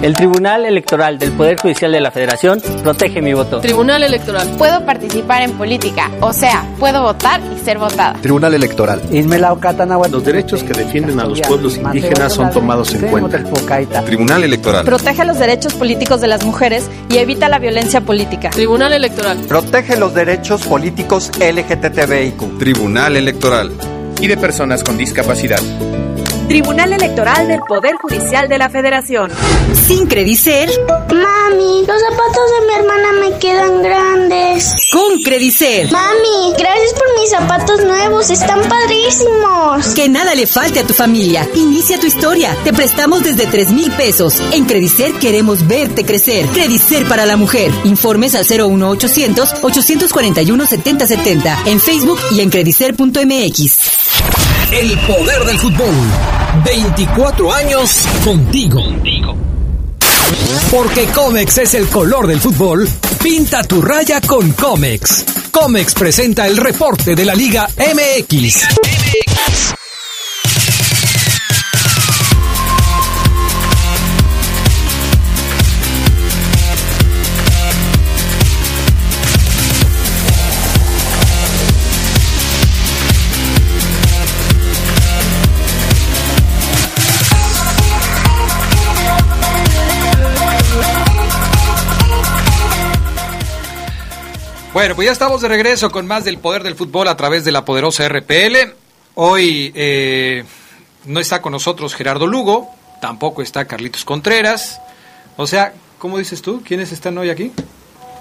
El 0.04 0.12
Tribunal 0.12 0.66
Electoral 0.66 1.18
del 1.18 1.32
Poder 1.32 1.58
Judicial 1.58 1.90
de 1.90 1.98
la 1.98 2.10
Federación 2.10 2.60
protege 2.82 3.22
mi 3.22 3.32
voto. 3.32 3.62
Tribunal 3.62 4.02
Electoral. 4.02 4.46
Puedo 4.58 4.84
participar 4.84 5.40
en 5.40 5.52
política, 5.52 6.10
o 6.20 6.30
sea, 6.34 6.62
puedo 6.78 7.00
votar 7.00 7.40
y 7.40 7.58
ser 7.64 7.78
votada. 7.78 8.12
Tribunal 8.20 8.52
Electoral. 8.52 9.00
Los 10.10 10.24
derechos 10.26 10.62
que 10.62 10.74
defienden 10.74 11.20
a 11.20 11.24
los 11.24 11.40
pueblos 11.40 11.78
indígenas 11.78 12.34
son 12.34 12.50
tomados 12.50 12.94
en 12.94 13.08
cuenta. 13.08 13.42
Tribunal 14.04 14.44
Electoral. 14.44 14.84
Protege 14.84 15.24
los 15.24 15.38
derechos 15.38 15.72
políticos 15.72 16.20
de 16.20 16.26
las 16.26 16.44
mujeres 16.44 16.90
y 17.08 17.16
evita 17.16 17.48
la 17.48 17.58
violencia 17.58 18.02
política. 18.02 18.50
Tribunal 18.50 18.92
Electoral. 18.92 19.38
Protege 19.48 19.96
los 19.96 20.12
derechos 20.12 20.66
políticos 20.66 21.30
LGTBIQ. 21.40 22.58
Tribunal 22.58 23.16
Electoral. 23.16 23.72
Y 24.20 24.26
de 24.26 24.36
personas 24.36 24.84
con 24.84 24.98
discapacidad. 24.98 25.60
Tribunal 26.48 26.92
Electoral 26.92 27.48
del 27.48 27.60
Poder 27.60 27.94
Judicial 27.96 28.48
de 28.48 28.58
la 28.58 28.68
Federación. 28.68 29.30
Sin 29.86 30.06
Credicer. 30.06 30.68
Mami, 30.88 31.84
los 31.86 32.00
zapatos 32.00 32.50
de 32.50 32.66
mi 32.66 32.74
hermana 32.74 33.12
me 33.20 33.38
quedan 33.38 33.82
grandes. 33.82 34.74
Con 34.92 35.22
Credicer. 35.22 35.90
Mami, 35.90 36.54
gracias 36.58 36.92
por 36.94 37.20
mis 37.20 37.30
zapatos 37.30 37.84
nuevos, 37.84 38.30
están 38.30 38.60
padrísimos. 38.68 39.94
Que 39.94 40.08
nada 40.08 40.34
le 40.34 40.46
falte 40.46 40.80
a 40.80 40.86
tu 40.86 40.94
familia. 40.94 41.48
Inicia 41.54 41.98
tu 41.98 42.06
historia. 42.06 42.56
Te 42.64 42.72
prestamos 42.72 43.22
desde 43.22 43.46
3 43.46 43.70
mil 43.72 43.90
pesos. 43.92 44.40
En 44.52 44.64
Credicer 44.64 45.12
queremos 45.14 45.66
verte 45.66 46.04
crecer. 46.04 46.46
Credicer 46.46 47.06
para 47.08 47.26
la 47.26 47.36
mujer. 47.36 47.72
Informes 47.84 48.34
al 48.34 48.44
01800 48.44 49.54
841 49.62 50.66
7070 50.66 51.62
en 51.66 51.80
Facebook 51.80 52.18
y 52.30 52.40
en 52.40 52.50
credicer.mx. 52.50 54.03
El 54.72 54.98
poder 55.00 55.44
del 55.44 55.58
fútbol. 55.58 55.94
24 56.64 57.52
años 57.52 58.06
contigo. 58.24 58.80
Porque 60.70 61.04
Comex 61.06 61.58
es 61.58 61.74
el 61.74 61.86
color 61.88 62.26
del 62.26 62.40
fútbol, 62.40 62.88
pinta 63.22 63.62
tu 63.62 63.82
raya 63.82 64.20
con 64.20 64.52
Comex. 64.52 65.24
Comex 65.50 65.94
presenta 65.94 66.46
el 66.46 66.56
reporte 66.56 67.14
de 67.14 67.24
la 67.24 67.34
Liga 67.34 67.68
MX. 67.76 68.64
Bueno, 94.74 94.96
pues 94.96 95.06
ya 95.06 95.12
estamos 95.12 95.40
de 95.40 95.46
regreso 95.46 95.88
con 95.92 96.04
más 96.04 96.24
del 96.24 96.38
poder 96.38 96.64
del 96.64 96.74
fútbol 96.74 97.06
a 97.06 97.16
través 97.16 97.44
de 97.44 97.52
la 97.52 97.64
poderosa 97.64 98.08
RPL. 98.08 98.74
Hoy 99.14 99.70
eh, 99.72 100.42
no 101.04 101.20
está 101.20 101.40
con 101.40 101.52
nosotros 101.52 101.94
Gerardo 101.94 102.26
Lugo, 102.26 102.68
tampoco 103.00 103.40
está 103.40 103.66
Carlitos 103.66 104.04
Contreras. 104.04 104.80
O 105.36 105.46
sea, 105.46 105.74
¿cómo 106.00 106.18
dices 106.18 106.42
tú? 106.42 106.60
¿Quiénes 106.66 106.90
están 106.90 107.16
hoy 107.18 107.30
aquí? 107.30 107.52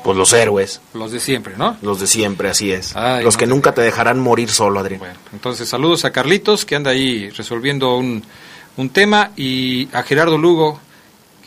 Pues 0.03 0.15
los 0.15 0.31
héroes. 0.31 0.79
Los 0.93 1.11
de 1.11 1.19
siempre, 1.19 1.55
¿no? 1.57 1.75
Los 1.81 1.99
de 1.99 2.05
siempre, 2.05 2.49
así 2.51 2.71
es. 2.71 2.95
Ay, 2.95 3.23
los 3.23 3.33
no. 3.33 3.39
que 3.39 3.47
nunca 3.47 3.73
te 3.73 3.81
dejarán 3.81 4.19
morir 4.19 4.51
solo, 4.51 4.79
Adrián. 4.79 5.01
Entonces, 5.31 5.67
saludos 5.67 6.05
a 6.05 6.11
Carlitos, 6.11 6.65
que 6.65 6.75
anda 6.75 6.91
ahí 6.91 7.31
resolviendo 7.31 7.97
un, 7.97 8.23
un 8.77 8.89
tema, 8.91 9.31
y 9.35 9.89
a 9.91 10.03
Gerardo 10.03 10.37
Lugo, 10.37 10.79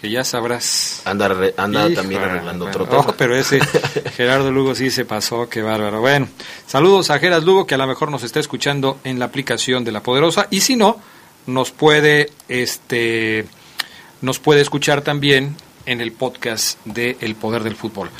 que 0.01 0.11
ya 0.11 0.25
sabrás. 0.25 1.03
Anda, 1.05 1.29
re- 1.29 1.55
anda 1.57 1.93
también 1.95 2.23
arreglando 2.23 2.67
bueno, 2.67 2.83
otro 2.83 2.87
tema. 2.87 3.05
oh, 3.09 3.15
pero 3.17 3.35
ese 3.37 3.61
Gerardo 4.17 4.51
Lugo 4.53 4.75
sí 4.75 4.91
se 4.91 5.05
pasó, 5.05 5.49
qué 5.49 5.63
bárbaro. 5.63 6.01
Bueno, 6.01 6.29
saludos 6.67 7.11
a 7.11 7.19
Geras 7.19 7.45
Lugo, 7.45 7.67
que 7.67 7.75
a 7.75 7.79
lo 7.79 7.87
mejor 7.87 8.11
nos 8.11 8.23
está 8.23 8.41
escuchando 8.41 8.99
en 9.05 9.19
la 9.19 9.25
aplicación 9.27 9.85
de 9.85 9.93
La 9.93 10.03
Poderosa, 10.03 10.49
y 10.51 10.61
si 10.61 10.77
no, 10.77 11.01
nos 11.47 11.71
puede, 11.71 12.31
este, 12.49 13.47
nos 14.21 14.39
puede 14.39 14.61
escuchar 14.61 15.01
también 15.03 15.57
en 15.87 16.01
el 16.01 16.13
podcast 16.13 16.79
de 16.85 17.17
El 17.21 17.35
Poder 17.37 17.63
del 17.63 17.77
Fútbol. 17.77 18.11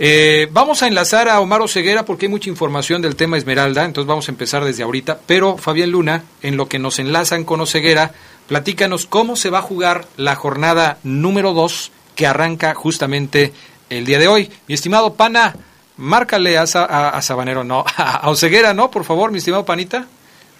Eh, 0.00 0.46
vamos 0.52 0.82
a 0.82 0.86
enlazar 0.86 1.28
a 1.28 1.40
Omar 1.40 1.68
Ceguera 1.68 2.04
porque 2.04 2.26
hay 2.26 2.30
mucha 2.30 2.48
información 2.48 3.02
del 3.02 3.16
tema 3.16 3.36
Esmeralda, 3.36 3.84
entonces 3.84 4.06
vamos 4.06 4.28
a 4.28 4.32
empezar 4.32 4.64
desde 4.64 4.84
ahorita. 4.84 5.18
Pero 5.26 5.56
Fabián 5.58 5.90
Luna, 5.90 6.22
en 6.40 6.56
lo 6.56 6.68
que 6.68 6.78
nos 6.78 6.98
enlazan 7.00 7.44
con 7.44 7.60
Oceguera, 7.60 8.12
platícanos 8.48 9.06
cómo 9.06 9.36
se 9.36 9.50
va 9.50 9.58
a 9.60 9.62
jugar 9.62 10.06
la 10.16 10.34
jornada 10.34 10.98
número 11.04 11.52
2 11.54 11.92
que 12.16 12.26
arranca 12.26 12.74
justamente 12.74 13.52
el 13.90 14.04
día 14.04 14.18
de 14.18 14.26
hoy. 14.26 14.50
Mi 14.66 14.74
estimado 14.74 15.14
Pana, 15.14 15.54
márcale 15.96 16.58
a, 16.58 16.66
Sa- 16.66 16.84
a- 16.84 17.10
a 17.10 17.22
Sabanero, 17.22 17.62
no, 17.62 17.84
a 17.96 18.28
Oceguera, 18.28 18.74
¿no? 18.74 18.90
Por 18.90 19.04
favor, 19.04 19.30
mi 19.30 19.38
estimado 19.38 19.64
Panita. 19.64 20.06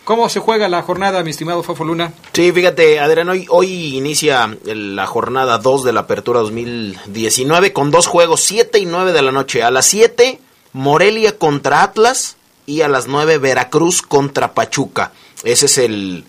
¿Cómo 0.05 0.31
se 0.31 0.41
juega 0.41 0.69
la 0.71 0.81
jornada, 0.81 1.23
mi 1.23 1.33
estimado 1.33 1.63
Fafo 1.63 1.85
Luna? 1.85 2.15
Sí, 2.33 2.51
fíjate, 2.51 2.99
Adrián, 2.99 3.29
hoy, 3.29 3.45
hoy 3.51 3.95
inicia 3.97 4.57
la 4.65 5.07
jornada 5.07 5.59
2 5.59 5.85
de 5.85 5.93
la 5.93 6.01
Apertura 6.01 6.41
2019 6.41 7.75
con 7.75 7.91
dos 7.91 8.07
juegos, 8.07 8.41
7 8.43 8.79
y 8.79 8.87
9 8.87 9.13
de 9.13 9.21
la 9.21 9.33
noche. 9.33 9.63
A 9.63 9.71
las 9.71 9.85
7, 9.85 10.41
Morelia 10.73 11.37
contra 11.37 11.83
Atlas 11.83 12.37
y 12.65 12.81
a 12.81 12.89
las 12.89 13.07
9, 13.07 13.37
Veracruz 13.37 14.01
contra 14.01 14.55
Pachuca. 14.55 15.13
Ese 15.45 15.67
es 15.67 15.77
el, 15.77 16.25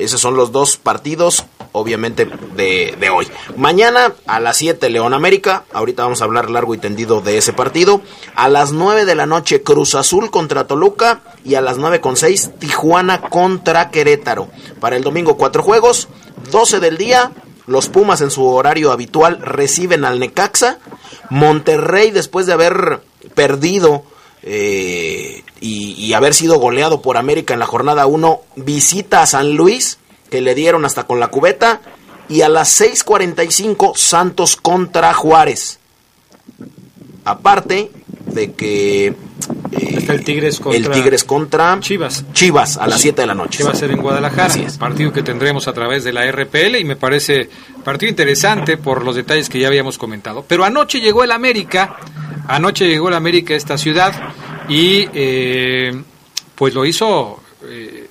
esos 0.00 0.20
son 0.20 0.36
los 0.36 0.52
dos 0.52 0.76
partidos, 0.76 1.44
obviamente, 1.72 2.28
de, 2.56 2.96
de 2.98 3.10
hoy. 3.10 3.28
Mañana 3.56 4.14
a 4.26 4.40
las 4.40 4.56
7, 4.56 4.90
León 4.90 5.14
América. 5.14 5.64
Ahorita 5.72 6.02
vamos 6.02 6.20
a 6.20 6.24
hablar 6.24 6.50
largo 6.50 6.74
y 6.74 6.78
tendido 6.78 7.20
de 7.20 7.38
ese 7.38 7.52
partido. 7.52 8.00
A 8.34 8.48
las 8.48 8.72
9 8.72 9.04
de 9.04 9.14
la 9.14 9.26
noche, 9.26 9.62
Cruz 9.62 9.94
Azul 9.94 10.30
contra 10.30 10.66
Toluca. 10.66 11.20
Y 11.44 11.54
a 11.54 11.60
las 11.60 11.78
9 11.78 12.00
con 12.00 12.16
6, 12.16 12.52
Tijuana 12.58 13.20
contra 13.20 13.90
Querétaro. 13.90 14.48
Para 14.80 14.96
el 14.96 15.02
domingo, 15.02 15.36
cuatro 15.36 15.62
juegos. 15.62 16.08
12 16.50 16.80
del 16.80 16.96
día, 16.96 17.32
los 17.66 17.88
Pumas 17.88 18.20
en 18.20 18.30
su 18.30 18.44
horario 18.46 18.92
habitual 18.92 19.40
reciben 19.40 20.04
al 20.04 20.18
Necaxa. 20.18 20.78
Monterrey, 21.28 22.10
después 22.10 22.46
de 22.46 22.54
haber 22.54 23.02
perdido 23.34 24.04
eh, 24.42 25.42
y, 25.60 25.92
y 25.92 26.12
haber 26.14 26.34
sido 26.34 26.58
goleado 26.58 27.02
por 27.02 27.16
América 27.16 27.54
en 27.54 27.60
la 27.60 27.66
jornada 27.66 28.06
1, 28.06 28.40
visita 28.56 29.22
a 29.22 29.26
San 29.26 29.54
Luis, 29.54 29.98
que 30.30 30.40
le 30.40 30.54
dieron 30.54 30.84
hasta 30.84 31.04
con 31.04 31.20
la 31.20 31.28
cubeta. 31.28 31.80
Y 32.28 32.42
a 32.42 32.48
las 32.48 32.80
6:45, 32.80 33.96
Santos 33.96 34.56
contra 34.56 35.12
Juárez. 35.12 35.80
Aparte 37.24 37.90
de 38.32 38.52
que 38.52 39.06
eh, 39.06 39.14
Está 39.98 40.14
el 40.14 40.24
Tigres 40.24 40.60
contra, 40.60 40.78
el 40.78 40.90
Tigres 40.90 41.24
contra 41.24 41.78
Chivas. 41.80 42.24
Chivas 42.32 42.76
a 42.76 42.86
las 42.86 43.00
7 43.00 43.20
de 43.20 43.26
la 43.26 43.34
noche. 43.34 43.58
que 43.58 43.64
va 43.64 43.70
a 43.70 43.74
ser 43.74 43.90
en 43.90 44.00
Guadalajara. 44.00 44.46
Así 44.46 44.62
es. 44.62 44.78
Partido 44.78 45.12
que 45.12 45.22
tendremos 45.22 45.68
a 45.68 45.72
través 45.72 46.04
de 46.04 46.12
la 46.12 46.30
RPL 46.30 46.76
y 46.76 46.84
me 46.84 46.96
parece 46.96 47.48
partido 47.84 48.10
interesante 48.10 48.76
por 48.76 49.04
los 49.04 49.16
detalles 49.16 49.48
que 49.48 49.60
ya 49.60 49.68
habíamos 49.68 49.98
comentado. 49.98 50.44
Pero 50.46 50.64
anoche 50.64 51.00
llegó 51.00 51.24
el 51.24 51.32
América, 51.32 51.96
anoche 52.48 52.86
llegó 52.86 53.08
el 53.08 53.14
América 53.14 53.54
a 53.54 53.56
esta 53.56 53.78
ciudad 53.78 54.12
y 54.68 55.08
eh, 55.14 56.02
pues 56.54 56.74
lo 56.74 56.84
hizo 56.84 57.40
eh, 57.64 58.08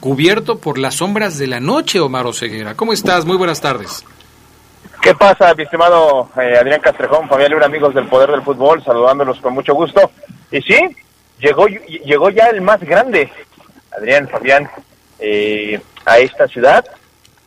cubierto 0.00 0.58
por 0.58 0.78
las 0.78 0.96
sombras 0.96 1.38
de 1.38 1.46
la 1.46 1.60
noche, 1.60 2.00
Omar 2.00 2.26
Oseguera. 2.26 2.74
¿Cómo 2.74 2.92
estás? 2.92 3.24
Muy 3.24 3.36
buenas 3.36 3.60
tardes. 3.60 4.04
¿Qué 5.02 5.16
pasa, 5.16 5.52
mi 5.54 5.64
estimado 5.64 6.28
eh, 6.40 6.56
Adrián 6.56 6.80
Castrejón, 6.80 7.28
familia 7.28 7.48
libre, 7.48 7.64
amigos 7.64 7.92
del 7.92 8.06
Poder 8.06 8.30
del 8.30 8.42
Fútbol, 8.42 8.84
saludándolos 8.84 9.40
con 9.40 9.52
mucho 9.52 9.74
gusto? 9.74 10.12
Y 10.52 10.62
sí, 10.62 10.78
llegó, 11.40 11.66
llegó 11.66 12.30
ya 12.30 12.46
el 12.46 12.60
más 12.60 12.78
grande, 12.80 13.28
Adrián, 13.98 14.28
Fabián, 14.28 14.70
eh, 15.18 15.80
a 16.06 16.18
esta 16.18 16.46
ciudad, 16.46 16.84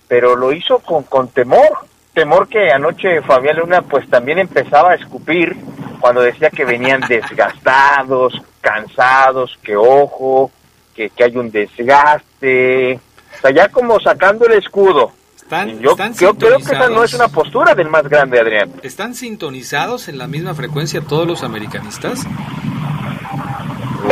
pero 0.09 0.35
lo 0.35 0.51
hizo 0.51 0.79
con, 0.79 1.03
con 1.03 1.29
temor, 1.29 1.87
temor 2.13 2.49
que 2.49 2.73
anoche 2.73 3.21
Fabián 3.21 3.55
Luna 3.55 3.83
pues 3.83 4.05
también 4.09 4.37
empezaba 4.39 4.91
a 4.91 4.95
escupir 4.95 5.55
cuando 6.01 6.19
decía 6.19 6.49
que 6.49 6.65
venían 6.65 6.99
desgastados, 7.07 8.33
cansados, 8.59 9.57
que 9.63 9.77
ojo, 9.77 10.51
que, 10.93 11.09
que 11.09 11.23
hay 11.23 11.37
un 11.37 11.49
desgaste, 11.49 12.99
o 13.37 13.41
sea, 13.41 13.51
ya 13.51 13.69
como 13.69 13.97
sacando 14.01 14.45
el 14.45 14.57
escudo. 14.57 15.13
Están, 15.45 15.79
yo, 15.79 15.91
están 15.91 16.13
yo 16.15 16.33
creo 16.33 16.57
que 16.57 16.63
esa 16.63 16.73
no 16.73 16.79
sintonizados. 17.05 17.13
es 17.13 17.13
una 17.19 17.27
postura 17.27 17.75
del 17.75 17.87
más 17.87 18.03
grande, 18.09 18.39
Adrián. 18.39 18.71
¿Están 18.81 19.13
sintonizados 19.13 20.07
en 20.07 20.17
la 20.17 20.27
misma 20.27 20.55
frecuencia 20.55 21.01
todos 21.01 21.27
los 21.27 21.43
americanistas? 21.43 22.25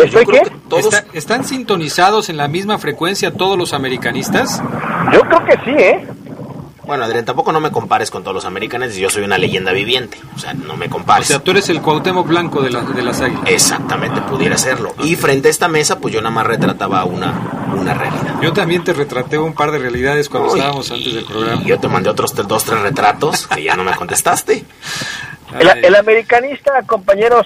¿Estoy 0.04 0.26
qué? 0.28 0.42
Está- 0.78 1.06
¿Están 1.14 1.44
sintonizados 1.44 2.30
en 2.30 2.38
la 2.38 2.48
misma 2.48 2.78
frecuencia 2.78 3.32
todos 3.34 3.58
los 3.58 3.74
americanistas? 3.74 4.62
Yo 5.12 5.22
creo 5.22 5.46
que 5.46 5.54
sí, 5.66 5.72
¿eh? 5.72 6.08
Bueno, 6.86 7.06
Adrián, 7.06 7.24
tampoco 7.24 7.52
no 7.54 7.62
me 7.62 7.72
compares 7.72 8.12
con 8.12 8.24
todos 8.24 8.36
los 8.36 8.46
americanos. 8.46 8.94
Yo 8.96 9.10
soy 9.10 9.24
una 9.24 9.38
leyenda 9.38 9.72
viviente. 9.72 10.18
O 10.36 10.40
sea, 10.40 10.54
no 10.54 10.76
me 10.76 10.88
O 10.88 10.90
compares. 10.90 11.28
sea, 11.28 11.40
tú 11.40 11.52
eres 11.52 11.70
el 11.70 11.82
Cuauhtémoc 11.82 12.28
Blanco 12.28 12.62
de, 12.62 12.72
la- 12.72 12.82
de 12.82 13.02
las 13.02 13.22
águilas. 13.22 13.44
Exactamente, 13.48 14.20
pudiera 14.22 14.58
serlo. 14.58 14.94
Y 15.02 15.16
frente 15.16 15.48
a 15.48 15.52
esta 15.52 15.68
mesa, 15.70 16.00
pues 16.00 16.14
yo 16.14 16.22
nada 16.22 16.36
más 16.36 16.46
retrataba 16.46 17.06
una, 17.06 17.34
una 17.78 17.94
realidad. 17.94 18.36
Yo 18.42 18.52
también 18.52 18.84
te 18.84 18.92
retraté 18.92 19.38
un 19.38 19.54
par 19.54 19.72
de 19.72 19.80
realidades 19.80 20.28
cuando 20.28 20.52
Uy. 20.52 20.60
estábamos 20.60 20.92
antes 20.92 21.14
del 21.14 21.24
programa. 21.26 21.62
Y 21.62 21.66
yo 21.68 21.80
te 21.80 21.88
mandé 21.88 22.10
otros 22.10 22.36
dos, 22.36 22.64
tres 22.66 22.80
retratos 22.82 23.48
que 23.48 23.64
ya 23.64 23.76
no 23.76 23.84
me 23.86 23.94
contestaste. 23.96 24.66
El, 25.60 25.86
el 25.86 25.96
americanista, 25.96 26.82
compañeros, 26.88 27.46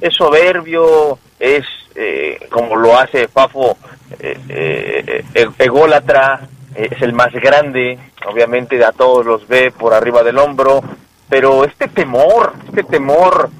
es 0.00 0.14
soberbio, 0.16 1.16
es 1.38 1.64
eh, 1.94 2.40
como 2.50 2.74
lo 2.74 2.98
hace 2.98 3.28
Fafo, 3.28 3.78
eh, 4.18 4.36
eh, 4.48 5.24
eh, 5.32 5.48
ególatra, 5.60 6.40
es 6.76 7.02
el 7.02 7.12
más 7.12 7.32
grande, 7.32 7.98
obviamente 8.26 8.82
a 8.84 8.92
todos 8.92 9.24
los 9.24 9.48
ve 9.48 9.70
por 9.70 9.94
arriba 9.94 10.22
del 10.22 10.38
hombro, 10.38 10.82
pero 11.28 11.64
este 11.64 11.88
temor, 11.88 12.52
este 12.68 12.84
temor 12.84 13.50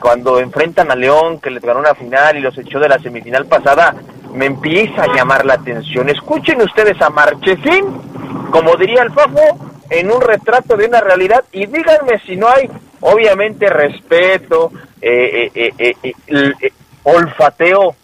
cuando 0.00 0.38
enfrentan 0.38 0.90
a 0.90 0.96
León, 0.96 1.40
que 1.40 1.50
les 1.50 1.62
ganó 1.62 1.80
una 1.80 1.94
final 1.94 2.36
y 2.36 2.40
los 2.40 2.56
echó 2.58 2.78
de 2.78 2.88
la 2.88 2.98
semifinal 2.98 3.46
pasada, 3.46 3.94
me 4.34 4.46
empieza 4.46 5.04
a 5.04 5.14
llamar 5.14 5.46
la 5.46 5.54
atención. 5.54 6.10
Escuchen 6.10 6.60
ustedes 6.60 7.00
a 7.00 7.08
Marchesín, 7.08 7.86
como 8.50 8.76
diría 8.76 9.02
el 9.02 9.12
Fafo, 9.12 9.58
en 9.88 10.10
un 10.10 10.20
retrato 10.20 10.76
de 10.76 10.86
una 10.86 11.00
realidad 11.00 11.44
y 11.52 11.66
díganme 11.66 12.18
si 12.26 12.36
no 12.36 12.48
hay, 12.48 12.68
obviamente, 13.00 13.68
respeto, 13.70 14.72
eh, 15.00 15.50
eh, 15.54 15.72
eh, 15.78 15.94
eh, 16.02 16.14
eh, 16.60 16.72
olfateo, 17.04 17.94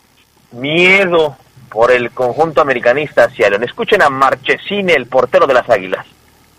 miedo 0.52 1.36
por 1.70 1.90
el 1.92 2.10
conjunto 2.10 2.60
americanista 2.60 3.24
hacia 3.24 3.48
León. 3.50 3.64
Escuchen 3.64 4.02
a 4.02 4.10
Marchesín, 4.10 4.90
el 4.90 5.06
portero 5.06 5.46
de 5.46 5.54
las 5.54 5.68
Águilas. 5.70 6.06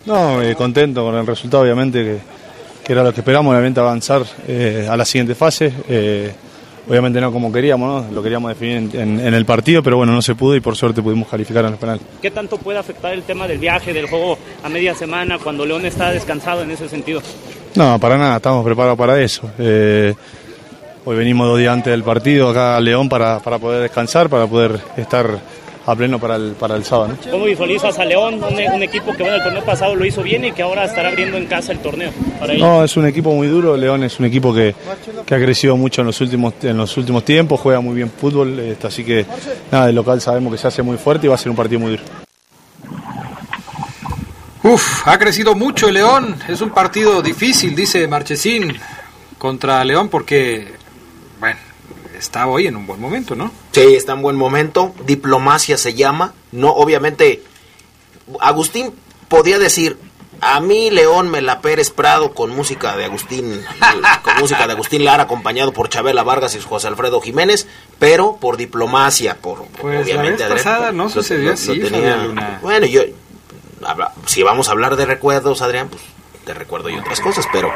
No, 0.06 0.42
eh, 0.42 0.54
contento 0.54 1.04
con 1.04 1.14
el 1.14 1.26
resultado, 1.26 1.62
obviamente, 1.62 2.02
que, 2.02 2.18
que 2.84 2.92
era 2.92 3.04
lo 3.04 3.12
que 3.12 3.20
esperamos, 3.20 3.52
obviamente 3.52 3.78
avanzar 3.80 4.22
eh, 4.48 4.88
a 4.90 4.96
la 4.96 5.04
siguiente 5.04 5.34
fase. 5.34 5.72
eh, 5.88 6.32
obviamente 6.88 7.20
no 7.20 7.30
como 7.30 7.52
queríamos, 7.52 8.04
¿no? 8.06 8.12
lo 8.12 8.20
queríamos 8.24 8.48
definir 8.48 8.76
en, 8.96 9.00
en- 9.00 9.20
en 9.28 9.34
el 9.34 9.44
partido, 9.44 9.84
pero 9.84 9.96
bueno, 9.98 10.12
no 10.12 10.20
se 10.20 10.34
pudo 10.34 10.56
y 10.56 10.60
por 10.60 10.74
suerte 10.74 11.00
pudimos 11.00 11.28
calificar 11.28 11.64
en 11.64 11.70
los 11.70 11.78
penales. 11.78 12.02
¿Qué 12.20 12.32
tanto 12.32 12.58
puede 12.58 12.80
afectar 12.80 13.12
el 13.12 13.22
tema 13.22 13.46
del 13.46 13.58
viaje, 13.58 13.92
del 13.92 14.08
juego 14.08 14.36
a 14.64 14.68
media 14.68 14.92
semana, 14.92 15.38
cuando 15.38 15.64
León 15.64 15.86
está 15.86 16.10
descansado 16.10 16.62
en 16.62 16.72
ese 16.72 16.88
sentido? 16.88 17.22
No, 17.76 18.00
para 18.00 18.18
nada, 18.18 18.36
estamos 18.38 18.64
preparados 18.64 18.98
para 18.98 19.20
eso. 19.20 19.48
Eh, 19.60 20.12
hoy 21.04 21.16
venimos 21.16 21.46
dos 21.46 21.58
días 21.58 21.72
antes 21.72 21.90
del 21.90 22.02
partido 22.02 22.48
acá 22.50 22.76
a 22.76 22.80
León 22.80 23.08
para, 23.08 23.38
para 23.40 23.58
poder 23.58 23.82
descansar, 23.82 24.28
para 24.28 24.46
poder 24.46 24.80
estar 24.96 25.38
a 25.84 25.96
pleno 25.96 26.20
para 26.20 26.36
el, 26.36 26.52
para 26.52 26.76
el 26.76 26.84
sábado. 26.84 27.08
¿no? 27.08 27.30
¿Cómo 27.30 27.44
visualizas 27.44 27.98
a 27.98 28.04
León, 28.04 28.34
un, 28.34 28.74
un 28.74 28.82
equipo 28.82 29.12
que 29.12 29.22
bueno, 29.24 29.36
el 29.36 29.42
torneo 29.42 29.64
pasado 29.64 29.96
lo 29.96 30.04
hizo 30.04 30.22
bien 30.22 30.44
y 30.44 30.52
que 30.52 30.62
ahora 30.62 30.84
estará 30.84 31.08
abriendo 31.08 31.36
en 31.36 31.46
casa 31.46 31.72
el 31.72 31.78
torneo? 31.80 32.12
Para? 32.38 32.54
No, 32.54 32.84
es 32.84 32.96
un 32.96 33.06
equipo 33.06 33.32
muy 33.34 33.48
duro. 33.48 33.76
León 33.76 34.04
es 34.04 34.20
un 34.20 34.26
equipo 34.26 34.54
que, 34.54 34.76
que 35.26 35.34
ha 35.34 35.38
crecido 35.38 35.76
mucho 35.76 36.02
en 36.02 36.06
los 36.06 36.20
últimos 36.20 36.54
en 36.62 36.76
los 36.76 36.96
últimos 36.96 37.24
tiempos, 37.24 37.58
juega 37.60 37.80
muy 37.80 37.96
bien 37.96 38.10
fútbol, 38.10 38.58
este, 38.60 38.86
así 38.86 39.02
que 39.04 39.26
nada, 39.72 39.88
el 39.88 39.96
local 39.96 40.20
sabemos 40.20 40.52
que 40.52 40.58
se 40.58 40.68
hace 40.68 40.82
muy 40.82 40.98
fuerte 40.98 41.26
y 41.26 41.28
va 41.28 41.34
a 41.34 41.38
ser 41.38 41.50
un 41.50 41.56
partido 41.56 41.80
muy 41.80 41.92
duro. 41.92 42.02
Uf, 44.64 45.08
ha 45.08 45.18
crecido 45.18 45.56
mucho 45.56 45.88
el 45.88 45.94
León. 45.94 46.36
Es 46.48 46.60
un 46.60 46.70
partido 46.70 47.20
difícil, 47.20 47.74
dice 47.74 48.06
Marchesín, 48.06 48.72
contra 49.36 49.84
León 49.84 50.08
porque, 50.08 50.68
está 52.22 52.46
hoy 52.46 52.66
en 52.66 52.76
un 52.76 52.86
buen 52.86 53.00
momento, 53.00 53.34
¿no? 53.34 53.50
Sí, 53.72 53.94
está 53.94 54.12
en 54.12 54.22
buen 54.22 54.36
momento. 54.36 54.94
Diplomacia 55.06 55.76
se 55.76 55.94
llama. 55.94 56.32
No, 56.52 56.70
obviamente, 56.70 57.42
Agustín 58.40 58.92
podía 59.28 59.58
decir, 59.58 59.98
a 60.40 60.60
mí 60.60 60.90
León 60.90 61.28
me 61.30 61.40
la 61.42 61.60
Pérez 61.60 61.90
Prado 61.90 62.32
con 62.34 62.50
música 62.54 62.96
de 62.96 63.04
Agustín, 63.04 63.62
con 64.22 64.34
música 64.40 64.66
de 64.66 64.72
Agustín 64.72 65.04
Lara 65.04 65.24
acompañado 65.24 65.72
por 65.72 65.88
Chabela 65.88 66.22
Vargas 66.22 66.54
y 66.54 66.60
José 66.60 66.88
Alfredo 66.88 67.20
Jiménez, 67.20 67.66
pero 67.98 68.36
por 68.40 68.56
diplomacia, 68.56 69.36
por 69.36 69.64
Pues 69.80 70.06
la 70.08 70.22
vez 70.22 70.32
Adrián, 70.32 70.48
pasada 70.50 70.92
no 70.92 71.04
lo- 71.04 71.10
sucedió 71.10 71.48
lo- 71.48 71.54
así, 71.54 71.74
lo 71.76 71.88
tenía-. 71.90 72.58
Bueno, 72.62 72.86
yo 72.86 73.02
si 74.26 74.42
vamos 74.42 74.68
a 74.68 74.72
hablar 74.72 74.96
de 74.96 75.06
recuerdos, 75.06 75.60
Adrián, 75.62 75.88
pues 75.88 76.02
te 76.44 76.54
recuerdo 76.54 76.88
y 76.88 76.98
otras 76.98 77.20
cosas, 77.20 77.46
pero 77.52 77.72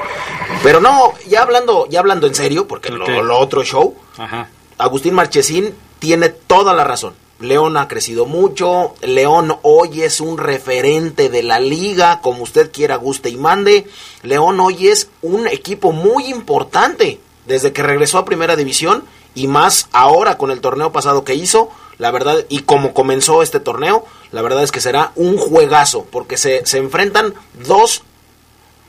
pero 0.62 0.80
no, 0.80 1.12
ya 1.28 1.42
hablando 1.42 1.86
ya 1.88 2.00
hablando 2.00 2.26
en 2.26 2.34
serio, 2.34 2.66
porque 2.66 2.90
lo, 2.90 3.38
otro 3.38 3.64
show, 3.64 3.94
Ajá. 4.16 4.48
Agustín 4.78 5.14
Marchesín 5.14 5.74
tiene 5.98 6.28
toda 6.28 6.74
la 6.74 6.84
razón. 6.84 7.14
León 7.38 7.76
ha 7.76 7.86
crecido 7.86 8.24
mucho, 8.24 8.94
León 9.02 9.56
hoy 9.62 10.02
es 10.02 10.20
un 10.20 10.38
referente 10.38 11.28
de 11.28 11.42
la 11.42 11.60
liga, 11.60 12.20
como 12.22 12.42
usted 12.42 12.72
quiera, 12.72 12.96
guste 12.96 13.28
y 13.28 13.36
mande. 13.36 13.86
León 14.22 14.58
hoy 14.58 14.88
es 14.88 15.10
un 15.20 15.46
equipo 15.46 15.92
muy 15.92 16.26
importante 16.26 17.20
desde 17.46 17.72
que 17.72 17.82
regresó 17.82 18.18
a 18.18 18.24
Primera 18.24 18.56
División 18.56 19.04
y 19.34 19.48
más 19.48 19.88
ahora 19.92 20.38
con 20.38 20.50
el 20.50 20.62
torneo 20.62 20.92
pasado 20.92 21.24
que 21.24 21.34
hizo, 21.34 21.70
la 21.98 22.10
verdad, 22.10 22.44
y 22.48 22.60
como 22.60 22.94
comenzó 22.94 23.42
este 23.42 23.60
torneo, 23.60 24.06
la 24.32 24.40
verdad 24.40 24.62
es 24.62 24.72
que 24.72 24.80
será 24.80 25.12
un 25.14 25.36
juegazo, 25.36 26.06
porque 26.10 26.38
se, 26.38 26.64
se 26.64 26.78
enfrentan 26.78 27.34
dos 27.66 28.02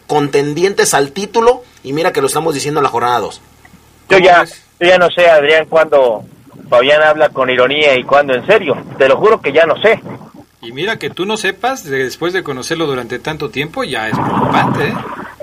contendientes 0.07 0.93
al 0.93 1.11
título 1.11 1.63
y 1.83 1.93
mira 1.93 2.11
que 2.11 2.21
lo 2.21 2.27
estamos 2.27 2.53
diciendo 2.53 2.79
en 2.79 2.83
la 2.83 2.89
jornada 2.89 3.19
2. 3.19 3.41
Yo 4.09 4.17
ya, 4.19 4.43
yo 4.45 4.87
ya 4.87 4.97
no 4.97 5.09
sé, 5.09 5.29
Adrián, 5.29 5.65
cuando 5.69 6.23
Fabián 6.69 7.01
habla 7.03 7.29
con 7.29 7.49
ironía 7.49 7.95
y 7.95 8.03
cuando 8.03 8.33
en 8.33 8.45
serio. 8.47 8.75
Te 8.97 9.07
lo 9.07 9.17
juro 9.17 9.39
que 9.41 9.51
ya 9.53 9.65
no 9.65 9.79
sé. 9.81 10.01
Y 10.61 10.71
mira 10.71 10.97
que 10.97 11.09
tú 11.09 11.25
no 11.25 11.37
sepas, 11.37 11.83
de- 11.83 12.05
después 12.05 12.33
de 12.33 12.43
conocerlo 12.43 12.87
durante 12.87 13.19
tanto 13.19 13.49
tiempo, 13.49 13.83
ya 13.83 14.07
es 14.09 14.15
preocupante, 14.17 14.87
¿eh? 14.87 14.93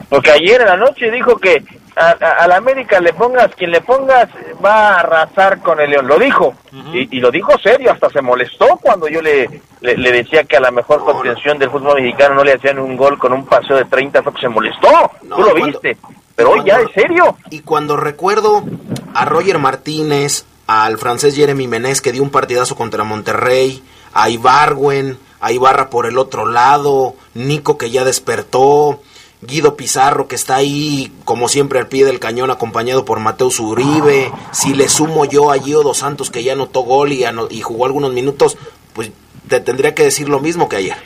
Porque 0.08 0.30
ayer 0.32 0.60
en 0.60 0.66
la 0.66 0.76
noche 0.76 1.10
dijo 1.10 1.36
que 1.38 1.62
a, 1.96 2.10
a- 2.10 2.44
a 2.44 2.48
la 2.48 2.56
América 2.56 3.00
le 3.00 3.12
pongas, 3.12 3.54
quien 3.54 3.70
le 3.70 3.80
pongas 3.80 4.28
va 4.64 4.88
a 4.96 5.00
arrasar 5.00 5.60
con 5.60 5.80
el 5.80 5.90
León. 5.90 6.06
Lo 6.06 6.18
dijo. 6.18 6.54
y, 6.92 7.16
y 7.16 7.20
lo 7.20 7.30
dijo 7.30 7.56
serio, 7.58 7.92
hasta 7.92 8.10
se 8.10 8.20
molestó 8.22 8.66
cuando 8.82 9.08
yo 9.08 9.22
le, 9.22 9.48
le, 9.80 9.96
le 9.96 10.12
decía 10.12 10.44
que 10.44 10.56
a 10.56 10.60
la 10.60 10.70
mejor 10.70 11.04
contención 11.04 11.58
del 11.58 11.70
fútbol 11.70 12.00
mexicano 12.02 12.34
no 12.36 12.44
le 12.44 12.54
hacían 12.54 12.78
un 12.78 12.96
gol 12.96 13.18
con 13.18 13.32
un 13.32 13.44
paseo 13.46 13.76
de 13.76 13.84
30, 13.84 14.22
fue 14.22 14.34
que 14.34 14.40
se 14.40 14.48
molestó. 14.48 14.88
No, 15.22 15.36
Tú 15.36 15.42
lo 15.42 15.50
cuando- 15.50 15.66
viste. 15.80 15.96
Pero 16.36 16.50
hoy 16.50 16.62
ya, 16.64 16.80
¿en 16.80 16.92
serio? 16.92 17.36
Y 17.50 17.60
cuando 17.60 17.96
recuerdo 17.96 18.64
a 19.14 19.24
Roger 19.24 19.58
Martínez, 19.60 20.44
al 20.66 20.98
francés 20.98 21.36
Jeremy 21.36 21.68
Menez 21.68 22.00
que 22.00 22.10
dio 22.10 22.24
un 22.24 22.30
partidazo 22.30 22.74
contra 22.74 23.04
Monterrey, 23.04 23.84
a 24.14 24.28
Ibargüen, 24.30 25.16
a 25.40 25.52
Ibarra 25.52 25.90
por 25.90 26.06
el 26.06 26.18
otro 26.18 26.46
lado, 26.46 27.14
Nico 27.34 27.78
que 27.78 27.90
ya 27.90 28.02
despertó, 28.04 29.00
Guido 29.46 29.76
Pizarro 29.76 30.28
que 30.28 30.34
está 30.34 30.56
ahí 30.56 31.12
como 31.24 31.48
siempre 31.48 31.78
al 31.78 31.88
pie 31.88 32.04
del 32.04 32.20
cañón 32.20 32.50
acompañado 32.50 33.04
por 33.04 33.20
Mateus 33.20 33.60
Uribe, 33.60 34.32
si 34.52 34.74
le 34.74 34.88
sumo 34.88 35.24
yo 35.24 35.50
a 35.50 35.58
Gio 35.58 35.82
Dos 35.82 35.98
Santos 35.98 36.30
que 36.30 36.44
ya 36.44 36.52
anotó 36.52 36.80
gol 36.80 37.12
y, 37.12 37.24
y 37.50 37.60
jugó 37.60 37.86
algunos 37.86 38.12
minutos, 38.12 38.56
pues 38.92 39.10
te 39.48 39.60
tendría 39.60 39.94
que 39.94 40.04
decir 40.04 40.28
lo 40.28 40.40
mismo 40.40 40.68
que 40.68 40.76
ayer. 40.76 40.96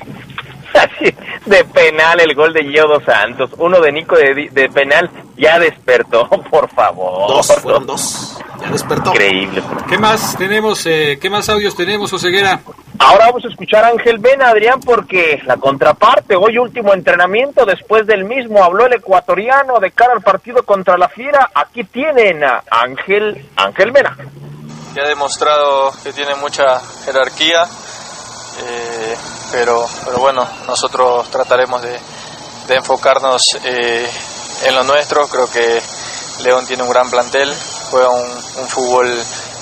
de 1.46 1.64
penal 1.64 2.20
el 2.20 2.34
gol 2.34 2.52
de 2.52 2.64
Gio 2.64 2.86
Dos 2.86 3.04
Santos. 3.04 3.50
Uno 3.58 3.80
de 3.80 3.92
Nico 3.92 4.16
de, 4.16 4.48
de 4.50 4.68
penal 4.68 5.10
ya 5.36 5.58
despertó, 5.58 6.28
por 6.50 6.68
favor. 6.70 7.28
Dos, 7.28 7.54
fueron 7.60 7.86
dos. 7.86 8.38
Ya 8.60 8.70
despertó. 8.70 9.10
Increíble. 9.10 9.62
¿Qué 9.88 9.98
más 9.98 10.36
tenemos? 10.36 10.84
eh, 10.86 11.18
¿Qué 11.20 11.30
más 11.30 11.48
audios 11.48 11.76
tenemos, 11.76 12.12
Oseguera? 12.12 12.60
Ahora 12.98 13.26
vamos 13.26 13.44
a 13.44 13.48
escuchar 13.48 13.84
a 13.84 13.88
Ángel 13.88 14.18
Vena, 14.18 14.48
Adrián, 14.48 14.80
porque 14.80 15.40
la 15.46 15.56
contraparte, 15.56 16.34
hoy 16.34 16.58
último 16.58 16.92
entrenamiento, 16.92 17.64
después 17.64 18.04
del 18.08 18.24
mismo 18.24 18.64
habló 18.64 18.86
el 18.86 18.94
ecuatoriano 18.94 19.78
de 19.78 19.92
cara 19.92 20.14
al 20.14 20.22
partido 20.22 20.64
contra 20.64 20.98
la 20.98 21.08
Fiera. 21.08 21.48
Aquí 21.54 21.84
tienen 21.84 22.42
a 22.42 22.64
Ángel, 22.68 23.46
Ángel 23.54 23.92
Vena. 23.92 24.16
Que 24.92 25.00
ha 25.00 25.06
demostrado 25.06 25.92
que 26.02 26.12
tiene 26.12 26.34
mucha 26.34 26.80
jerarquía, 27.04 27.64
eh, 28.66 29.16
pero, 29.52 29.86
pero 30.04 30.18
bueno, 30.18 30.46
nosotros 30.66 31.30
trataremos 31.30 31.82
de, 31.82 31.98
de 32.66 32.74
enfocarnos 32.74 33.58
eh, 33.64 34.08
en 34.64 34.74
lo 34.74 34.84
nuestro. 34.84 35.26
Creo 35.28 35.50
que 35.50 35.82
León 36.40 36.66
tiene 36.66 36.82
un 36.82 36.90
gran 36.90 37.10
plantel, 37.10 37.52
juega 37.90 38.10
un, 38.10 38.30
un 38.30 38.68
fútbol 38.68 39.12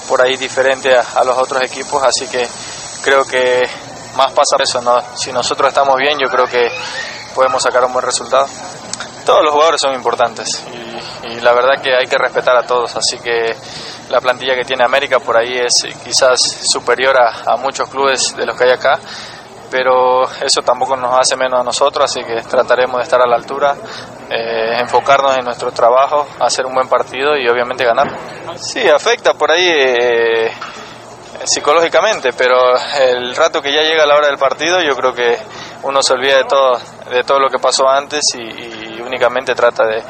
por 0.07 0.23
ahí 0.23 0.37
diferente 0.37 0.95
a, 0.95 1.25
los 1.25 1.37
otros 1.37 1.63
equipos, 1.63 2.03
así 2.03 2.27
que 2.29 2.49
creo 3.03 3.25
que 3.25 3.69
más 4.15 4.33
pasa 4.33 4.57
eso, 4.61 4.81
¿no? 4.81 4.99
Si 5.17 5.33
nosotros 5.33 5.69
estamos 5.69 5.97
bien, 5.97 6.19
yo 6.19 6.29
creo 6.29 6.47
que 6.47 6.71
podemos 7.35 7.63
sacar 7.63 7.85
un 7.85 7.93
buen 7.93 8.05
resultado. 8.05 8.47
Todos 9.25 9.43
los 9.43 9.53
jugadores 9.53 9.81
son 9.81 9.95
importantes 9.95 10.65
y, 10.73 10.86
y, 11.29 11.41
la 11.41 11.53
verdad 11.53 11.83
que 11.83 11.95
hay 11.95 12.07
que 12.07 12.19
respetar 12.19 12.57
a 12.57 12.67
todos, 12.67 12.97
así 12.97 13.19
que 13.19 13.55
la 14.11 14.21
plantilla 14.21 14.55
que 14.55 14.65
tiene 14.65 14.85
América 14.85 15.19
por 15.19 15.37
ahí 15.37 15.59
es 15.59 15.87
quizás 16.05 16.41
superior 16.41 17.17
a, 17.17 17.57
muchos 17.57 17.89
clubes 17.89 18.35
de 18.37 18.47
los 18.47 18.57
que 18.57 18.65
hay 18.65 18.71
acá, 18.71 18.99
pero 19.71 20.25
eso 20.41 20.63
tampoco 20.63 20.97
nos 20.97 21.19
hace 21.19 21.37
menos 21.37 21.61
a 21.61 21.65
nosotros, 21.65 22.05
así 22.05 22.23
que 22.25 22.43
trataremos 22.43 22.99
de 22.99 23.03
estar 23.03 23.21
a 23.21 23.27
la 23.27 23.37
altura, 23.37 23.75
eh, 24.31 24.79
enfocarnos 24.81 25.37
en 25.37 25.45
nuestro 25.45 25.73
trabajo, 25.73 26.27
hacer 26.41 26.67
un 26.67 26.75
buen 26.75 26.89
partido 26.89 27.37
y 27.37 27.49
obviamente 27.49 27.85
ganar. 27.85 28.09
Sí, 28.57 28.89
afecta 28.89 29.35
por 29.35 29.51
ahí. 29.51 29.69
Eh, 29.69 30.53
psicológicamente, 31.45 32.33
pero 32.33 32.77
el 32.99 33.35
rato 33.37 33.63
que 33.63 33.73
ya 33.73 33.83
llega 33.83 34.07
la 34.07 34.17
hora 34.17 34.27
del 34.27 34.39
partido, 34.39 34.81
yo 34.83 34.97
creo 34.97 35.13
que 35.13 35.39
uno 35.83 36.03
se 36.03 36.15
olvida 36.15 36.39
de 36.39 36.45
todo, 36.45 36.81
de 37.11 37.25
todo 37.25 37.39
lo 37.39 37.49
que 37.49 37.59
pasó 37.59 37.89
antes 37.89 38.23
y, 38.35 38.41
y 38.41 39.01
únicamente 39.01 39.55
trata 39.55 39.85
de, 39.87 40.03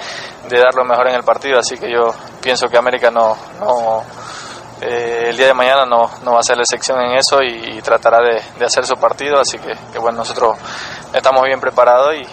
de, 0.48 0.58
dar 0.58 0.74
lo 0.74 0.84
mejor 0.84 1.08
en 1.08 1.14
el 1.14 1.22
partido. 1.22 1.58
Así 1.58 1.76
que 1.76 1.90
yo 1.90 2.14
pienso 2.40 2.68
que 2.68 2.76
América 2.76 3.10
no, 3.10 3.36
no 3.60 4.02
eh, 4.80 5.28
el 5.30 5.36
día 5.36 5.46
de 5.46 5.54
mañana 5.54 5.86
no, 5.86 6.10
no, 6.22 6.32
va 6.32 6.40
a 6.40 6.42
ser 6.42 6.56
la 6.56 6.62
excepción 6.62 7.00
en 7.00 7.16
eso 7.16 7.42
y, 7.42 7.80
tratará 7.80 8.20
de, 8.20 8.42
de, 8.58 8.64
hacer 8.64 8.84
su 8.84 8.96
partido. 8.96 9.40
Así 9.40 9.58
que, 9.58 9.98
bueno, 9.98 10.18
nosotros 10.18 10.56
estamos 11.12 11.42
bien 11.44 11.60
preparados 11.60 12.14
y, 12.14 12.26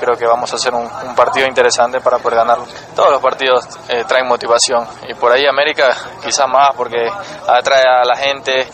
creo 0.00 0.16
que 0.16 0.26
vamos 0.26 0.52
a 0.52 0.56
hacer 0.56 0.74
un, 0.74 0.82
un, 0.82 1.14
partido 1.14 1.46
interesante 1.46 2.00
para 2.00 2.18
poder 2.18 2.38
ganarlo. 2.38 2.64
Todos 2.96 3.12
los 3.12 3.22
partidos 3.22 3.68
eh, 3.88 4.02
traen 4.04 4.26
motivación 4.26 4.84
y 5.08 5.14
por 5.14 5.30
ahí 5.30 5.46
América 5.46 5.94
quizás 6.20 6.48
más 6.48 6.70
porque 6.76 7.08
atrae 7.46 7.84
a 7.84 8.04
la 8.04 8.16
gente. 8.16 8.66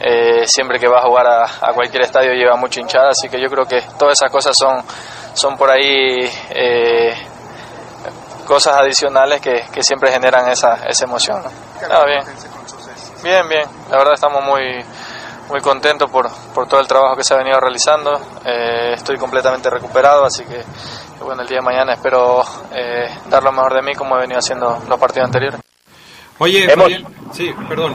Eh, 0.00 0.44
siempre 0.48 0.80
que 0.80 0.88
va 0.88 0.98
a 0.98 1.02
jugar 1.02 1.24
a, 1.24 1.44
a, 1.44 1.72
cualquier 1.72 2.02
estadio 2.02 2.32
lleva 2.32 2.56
mucha 2.56 2.80
hinchada, 2.80 3.10
así 3.10 3.28
que 3.28 3.40
yo 3.40 3.48
creo 3.48 3.64
que 3.64 3.80
todas 3.96 4.18
esas 4.18 4.30
cosas 4.30 4.56
son, 4.58 4.82
son 5.34 5.56
por 5.56 5.70
ahí 5.70 6.28
eh, 6.50 7.14
cosas 8.46 8.76
adicionales 8.76 9.40
que, 9.40 9.64
que, 9.72 9.82
siempre 9.82 10.10
generan 10.10 10.48
esa, 10.48 10.84
esa 10.86 11.04
emoción. 11.04 11.42
¿no? 11.42 11.50
Ah, 11.90 12.04
bien. 12.06 12.22
bien, 13.22 13.48
bien, 13.48 13.68
la 13.90 13.98
verdad 13.98 14.14
estamos 14.14 14.44
muy, 14.44 14.84
muy 15.48 15.60
contentos 15.60 16.10
por, 16.10 16.28
por 16.54 16.66
todo 16.68 16.80
el 16.80 16.86
trabajo 16.86 17.16
que 17.16 17.24
se 17.24 17.34
ha 17.34 17.38
venido 17.38 17.58
realizando. 17.60 18.12
Eh, 18.44 18.92
estoy 18.94 19.16
completamente 19.16 19.70
recuperado, 19.70 20.24
así 20.24 20.44
que 20.44 20.62
bueno, 21.24 21.42
el 21.42 21.48
día 21.48 21.58
de 21.58 21.64
mañana 21.64 21.94
espero 21.94 22.42
eh, 22.72 23.08
dar 23.28 23.42
lo 23.42 23.50
mejor 23.50 23.74
de 23.74 23.82
mí 23.82 23.94
como 23.94 24.16
he 24.16 24.20
venido 24.20 24.38
haciendo 24.38 24.82
los 24.88 24.98
partidos 24.98 25.26
anteriores. 25.26 25.60
Oye, 26.38 26.64
hemos, 26.64 26.92
Fabián, 26.92 27.04
sí, 27.32 27.52
perdón. 27.68 27.94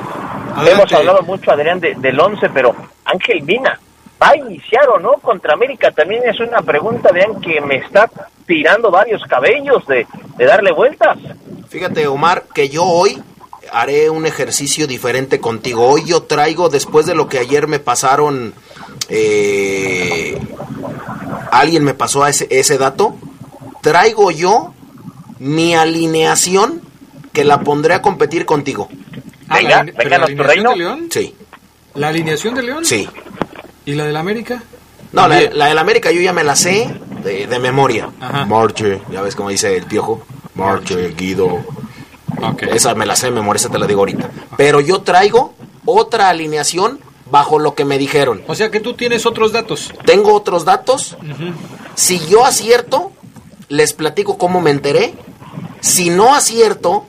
Adelante. 0.56 0.72
Hemos 0.72 0.94
hablado 0.94 1.22
mucho, 1.24 1.52
Adrián, 1.52 1.80
de, 1.80 1.94
del 1.98 2.20
11, 2.20 2.50
pero 2.54 2.74
Ángel 3.06 3.42
Vina, 3.44 3.78
¿va 4.22 4.30
a 4.30 4.38
iniciar 4.38 4.88
o 4.90 5.00
no 5.00 5.14
contra 5.14 5.54
América? 5.54 5.92
También 5.92 6.24
es 6.26 6.40
una 6.40 6.62
pregunta, 6.62 7.10
Adrián, 7.10 7.40
que 7.42 7.62
me 7.62 7.78
está 7.78 8.10
tirando 8.46 8.92
varios 8.92 9.22
cabellos 9.24 9.86
de, 9.88 10.06
de 10.38 10.46
darle 10.46 10.72
vueltas. 10.72 11.18
Fíjate, 11.70 12.08
Omar, 12.08 12.46
que 12.54 12.70
yo 12.70 12.84
hoy 12.84 13.22
haré 13.72 14.10
un 14.10 14.26
ejercicio 14.26 14.88
diferente 14.88 15.40
contigo. 15.40 15.88
Hoy 15.88 16.06
yo 16.06 16.24
traigo, 16.24 16.70
después 16.70 17.06
de 17.06 17.16
lo 17.16 17.28
que 17.28 17.40
ayer 17.40 17.68
me 17.68 17.80
pasaron, 17.80 18.54
eh, 19.10 20.38
alguien 21.52 21.84
me 21.84 21.94
pasó 21.94 22.26
ese, 22.26 22.48
ese 22.50 22.78
dato, 22.78 23.16
traigo 23.82 24.32
yo 24.32 24.74
mi 25.40 25.76
alineación 25.76 26.82
que 27.34 27.44
la 27.44 27.62
pondré 27.62 27.94
a 27.94 28.02
competir 28.02 28.46
contigo. 28.46 28.90
Ah, 29.48 29.58
venga, 29.58 29.84
la, 29.84 29.92
venga, 29.92 30.18
¿la 30.18 30.26
tu 30.28 30.44
reino. 30.44 30.72
De 30.72 30.76
León? 30.78 31.08
Sí. 31.10 31.36
¿La 31.96 32.10
alineación 32.10 32.56
de 32.56 32.64
León? 32.64 32.86
Sí. 32.86 33.08
¿Y 33.90 33.96
la 33.96 34.06
del 34.06 34.18
América? 34.18 34.62
No, 35.14 35.28
la, 35.28 35.42
la 35.52 35.66
del 35.66 35.78
América 35.80 36.12
yo 36.12 36.22
ya 36.22 36.32
me 36.32 36.44
la 36.44 36.56
sé 36.56 36.94
de, 37.24 37.48
de 37.48 37.60
memoria. 37.60 38.12
Ajá. 38.22 38.46
Marche, 38.46 39.02
ya 39.12 39.22
ves 39.24 39.36
cómo 39.36 39.50
dice 39.50 39.76
el 39.76 39.86
piojo. 39.86 40.22
Marche, 40.54 41.16
Guido, 41.18 41.66
Okay. 42.52 42.70
Esa 42.74 42.94
me 42.94 43.06
la 43.08 43.16
sé 43.16 43.26
de 43.26 43.32
memoria, 43.32 43.58
esa 43.60 43.70
te 43.70 43.80
la 43.80 43.88
digo 43.88 44.02
ahorita. 44.02 44.30
Pero 44.58 44.80
yo 44.80 45.02
traigo 45.02 45.56
otra 45.86 46.30
alineación 46.30 47.00
bajo 47.32 47.58
lo 47.58 47.74
que 47.74 47.84
me 47.84 47.98
dijeron. 47.98 48.44
O 48.48 48.54
sea 48.54 48.70
que 48.70 48.80
tú 48.80 48.94
tienes 48.94 49.26
otros 49.26 49.52
datos. 49.52 49.92
Tengo 50.06 50.34
otros 50.36 50.64
datos. 50.64 51.18
Uh 51.22 51.26
-huh. 51.26 51.54
Si 51.96 52.20
yo 52.28 52.46
acierto, 52.46 53.12
les 53.68 53.94
platico 53.94 54.38
cómo 54.38 54.62
me 54.62 54.70
enteré. 54.70 55.16
Si 55.82 56.12
no 56.12 56.36
acierto, 56.36 57.08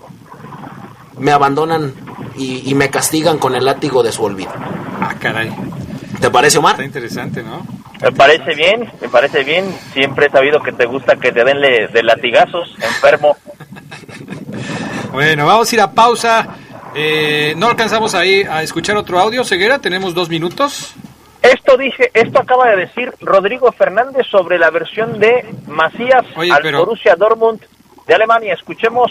me 1.19 1.31
abandonan 1.33 1.93
y, 2.37 2.69
y 2.69 2.75
me 2.75 2.89
castigan 2.89 3.37
con 3.39 3.55
el 3.55 3.67
látigo 3.67 4.03
de 4.03 4.13
su 4.13 4.25
olvido. 4.25 4.53
Ah, 5.01 5.15
caray. 5.21 5.55
¿Te 6.21 6.31
parece, 6.31 6.59
Omar? 6.59 6.73
Está 6.73 6.85
interesante, 6.85 7.43
¿no? 7.43 7.67
Me 8.01 8.13
parece 8.13 8.55
bien, 8.55 8.91
me 9.01 9.09
parece 9.09 9.45
bien. 9.45 9.75
Siempre 9.93 10.27
he 10.27 10.31
sabido 10.31 10.63
que 10.63 10.73
te 10.73 10.87
gusta 10.87 11.17
que 11.17 11.33
te 11.33 11.45
den 11.45 11.61
de 11.61 12.03
latigazos, 12.03 12.75
enfermo. 12.81 13.37
Bueno, 15.13 15.45
vamos 15.47 15.71
a 15.71 15.75
ir 15.75 15.81
a 15.81 15.91
pausa. 15.91 16.47
Eh, 16.95 17.55
no 17.57 17.69
alcanzamos 17.69 18.15
ahí 18.15 18.43
a 18.43 18.63
escuchar 18.63 18.97
otro 18.97 19.19
audio, 19.19 19.45
Ceguera. 19.45 19.81
Tenemos 19.81 20.15
dos 20.15 20.29
minutos. 20.29 20.95
Esto 21.43 21.77
dice, 21.77 22.11
esto 22.15 22.41
acaba 22.41 22.69
de 22.71 22.77
decir 22.77 23.13
Rodrigo 23.21 23.73
Fernández 23.73 24.27
sobre 24.31 24.59
la 24.59 24.71
versión 24.71 25.19
de 25.19 25.47
Macías 25.67 26.27
Oye, 26.37 26.53
al 26.53 26.63
pero... 26.63 26.81
Borussia 26.81 27.17
Dortmund 27.17 27.61
de 28.07 28.15
Alemania. 28.15 28.55
Escuchemos 28.55 29.11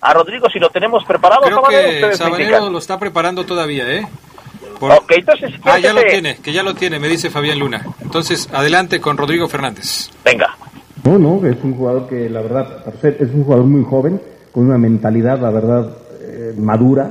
a 0.00 0.12
Rodrigo 0.12 0.48
si 0.48 0.58
lo 0.58 0.70
tenemos 0.70 1.04
preparado. 1.04 1.42
Creo 1.42 1.62
que 1.62 2.16
Sabanero 2.16 2.70
lo 2.70 2.78
está 2.78 2.98
preparando 2.98 3.44
todavía, 3.44 3.88
¿eh? 3.88 4.08
Por... 4.78 4.92
Ok, 4.92 5.12
entonces... 5.16 5.52
Ah, 5.62 5.78
ya 5.78 5.92
lo 5.92 6.02
tiene, 6.02 6.36
que 6.36 6.52
ya 6.52 6.62
lo 6.62 6.74
tiene, 6.74 6.98
me 6.98 7.08
dice 7.08 7.30
Fabián 7.30 7.58
Luna. 7.58 7.84
Entonces, 8.00 8.48
adelante 8.52 9.00
con 9.00 9.16
Rodrigo 9.16 9.48
Fernández. 9.48 10.10
Venga. 10.24 10.56
No, 11.04 11.18
no, 11.18 11.46
es 11.46 11.56
un 11.62 11.74
jugador 11.74 12.08
que 12.08 12.28
la 12.28 12.42
verdad, 12.42 12.84
es 13.02 13.30
un 13.32 13.44
jugador 13.44 13.64
muy 13.66 13.84
joven, 13.84 14.20
con 14.52 14.66
una 14.66 14.78
mentalidad, 14.78 15.40
la 15.40 15.50
verdad, 15.50 15.90
eh, 16.20 16.54
madura. 16.56 17.10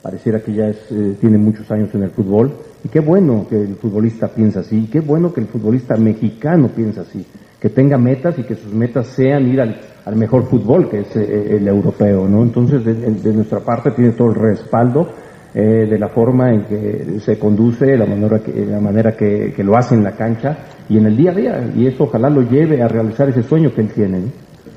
Pareciera 0.00 0.40
que 0.40 0.52
ya 0.52 0.68
es, 0.68 0.78
eh, 0.90 1.16
tiene 1.20 1.38
muchos 1.38 1.70
años 1.70 1.94
en 1.94 2.02
el 2.02 2.10
fútbol. 2.10 2.52
Y 2.82 2.88
qué 2.88 3.00
bueno 3.00 3.46
que 3.48 3.56
el 3.56 3.76
futbolista 3.76 4.28
piensa 4.28 4.60
así. 4.60 4.84
Y 4.84 4.86
qué 4.88 5.00
bueno 5.00 5.32
que 5.32 5.40
el 5.40 5.46
futbolista 5.46 5.96
mexicano 5.96 6.68
piensa 6.68 7.02
así. 7.02 7.24
Que 7.60 7.68
tenga 7.68 7.96
metas 7.96 8.36
y 8.38 8.42
que 8.42 8.56
sus 8.56 8.72
metas 8.72 9.06
sean 9.06 9.46
ir 9.48 9.60
al, 9.60 9.80
al 10.04 10.16
mejor 10.16 10.48
fútbol, 10.48 10.88
que 10.88 11.00
es 11.00 11.14
eh, 11.14 11.56
el 11.56 11.68
europeo, 11.68 12.26
¿no? 12.26 12.42
Entonces, 12.42 12.84
de, 12.84 12.94
de, 12.94 13.32
nuestra 13.32 13.60
parte 13.60 13.92
tiene 13.92 14.12
todo 14.12 14.30
el 14.30 14.34
respaldo 14.34 15.08
eh, 15.54 15.86
de 15.88 15.98
la 15.98 16.08
forma 16.08 16.50
en 16.50 16.64
que 16.64 17.20
se 17.24 17.38
conduce, 17.38 17.96
la 17.96 18.06
manera, 18.06 18.38
que, 18.38 18.66
la 18.66 18.80
manera 18.80 19.16
que, 19.16 19.52
que, 19.54 19.62
lo 19.62 19.76
hace 19.76 19.94
en 19.94 20.04
la 20.04 20.12
cancha 20.12 20.56
y 20.88 20.98
en 20.98 21.06
el 21.06 21.16
día 21.16 21.30
a 21.30 21.34
día. 21.34 21.70
Y 21.76 21.86
eso 21.86 22.04
ojalá 22.04 22.30
lo 22.30 22.42
lleve 22.42 22.82
a 22.82 22.88
realizar 22.88 23.28
ese 23.28 23.42
sueño 23.42 23.72
que 23.74 23.82
él 23.82 23.90
tiene. 23.90 24.22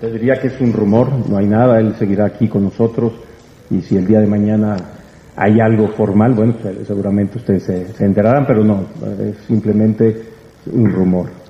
Te 0.02 0.12
diría 0.12 0.36
que 0.40 0.48
es 0.48 0.60
un 0.60 0.74
rumor, 0.74 1.10
no 1.30 1.38
hay 1.38 1.48
nada, 1.48 1.80
él 1.80 1.96
seguirá 1.98 2.26
aquí 2.26 2.48
con 2.48 2.64
nosotros 2.64 3.14
y 3.70 3.82
si 3.82 3.96
el 3.96 4.06
día 4.06 4.20
de 4.20 4.28
mañana 4.28 4.76
hay 5.38 5.60
algo 5.60 5.88
formal, 5.90 6.34
bueno, 6.34 6.56
seguramente 6.86 7.38
ustedes 7.38 7.64
se 7.64 8.06
enterarán, 8.06 8.46
pero 8.46 8.64
no, 8.64 8.86
es 9.20 9.38
simplemente 9.48 10.24
un 10.72 10.92
rumor. 10.92 11.46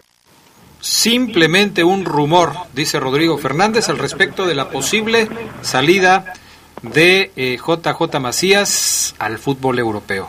Simplemente 0.80 1.84
un 1.84 2.06
rumor, 2.06 2.52
dice 2.76 3.00
Rodrigo 3.00 3.40
Fernández, 3.40 3.90
al 3.90 3.98
respecto 3.98 4.46
de 4.46 4.54
la 4.54 4.70
posible 4.70 5.28
salida 5.62 6.34
de 6.82 7.32
eh, 7.36 7.58
JJ 7.58 8.20
Macías 8.20 9.16
al 9.20 9.38
fútbol 9.38 9.80
europeo. 9.80 10.28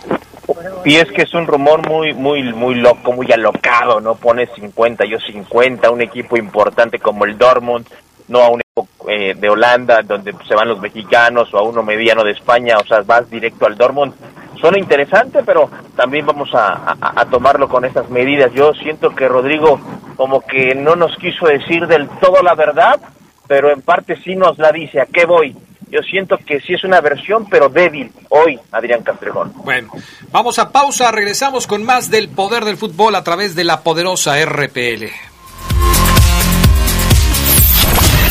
Y 0.85 0.96
es 0.96 1.11
que 1.11 1.22
es 1.22 1.35
un 1.35 1.46
rumor 1.46 1.87
muy, 1.88 2.14
muy, 2.14 2.52
muy 2.52 2.76
loco, 2.76 3.12
muy 3.12 3.30
alocado, 3.32 4.00
¿no? 4.00 4.14
Pone 4.14 4.46
50, 4.46 5.04
yo 5.04 5.18
50, 5.18 5.90
un 5.90 6.00
equipo 6.00 6.37
importante 6.37 6.98
como 7.00 7.24
el 7.24 7.37
Dortmund, 7.37 7.87
no 8.28 8.40
a 8.40 8.50
un 8.50 8.61
equipo 8.61 9.11
eh, 9.11 9.35
de 9.35 9.48
Holanda, 9.48 10.02
donde 10.02 10.32
se 10.46 10.54
van 10.54 10.68
los 10.68 10.80
mexicanos, 10.80 11.52
o 11.52 11.59
a 11.59 11.62
uno 11.62 11.82
mediano 11.82 12.22
de 12.22 12.30
España, 12.30 12.78
o 12.78 12.87
sea, 12.87 13.00
vas 13.02 13.28
directo 13.28 13.66
al 13.66 13.76
Dortmund. 13.76 14.14
Suena 14.61 14.78
interesante, 14.78 15.42
pero 15.44 15.68
también 15.96 16.24
vamos 16.24 16.54
a, 16.54 16.74
a, 16.74 17.20
a 17.20 17.24
tomarlo 17.26 17.68
con 17.68 17.85
estas 17.85 18.09
medidas. 18.09 18.52
Yo 18.52 18.72
siento 18.74 19.11
que 19.11 19.28
Rodrigo 19.28 19.80
como 20.16 20.40
que 20.40 20.74
no 20.74 20.96
nos 20.96 21.16
quiso 21.16 21.46
decir 21.46 21.87
del 21.87 22.09
todo 22.20 22.42
la 22.42 22.54
verdad, 22.54 23.00
pero 23.46 23.70
en 23.70 23.82
parte 23.82 24.16
sí 24.22 24.35
nos 24.35 24.59
la 24.59 24.72
dice. 24.72 25.00
¿A 25.00 25.06
qué 25.06 25.26
voy? 25.26 25.54
Yo 25.88 26.01
siento 26.03 26.37
que 26.38 26.61
sí 26.61 26.75
es 26.75 26.85
una 26.85 27.01
versión, 27.01 27.49
pero 27.49 27.68
débil 27.68 28.11
hoy, 28.29 28.59
Adrián 28.72 29.03
Castrejón. 29.03 29.53
Bueno, 29.57 29.90
vamos 30.33 30.59
a 30.59 30.70
pausa, 30.72 31.11
regresamos 31.12 31.66
con 31.66 31.85
más 31.85 32.11
del 32.11 32.29
poder 32.29 32.64
del 32.64 32.77
fútbol 32.77 33.14
a 33.14 33.22
través 33.22 33.55
de 33.55 33.64
la 33.64 33.81
poderosa 33.83 34.37
RPL. 34.44 35.05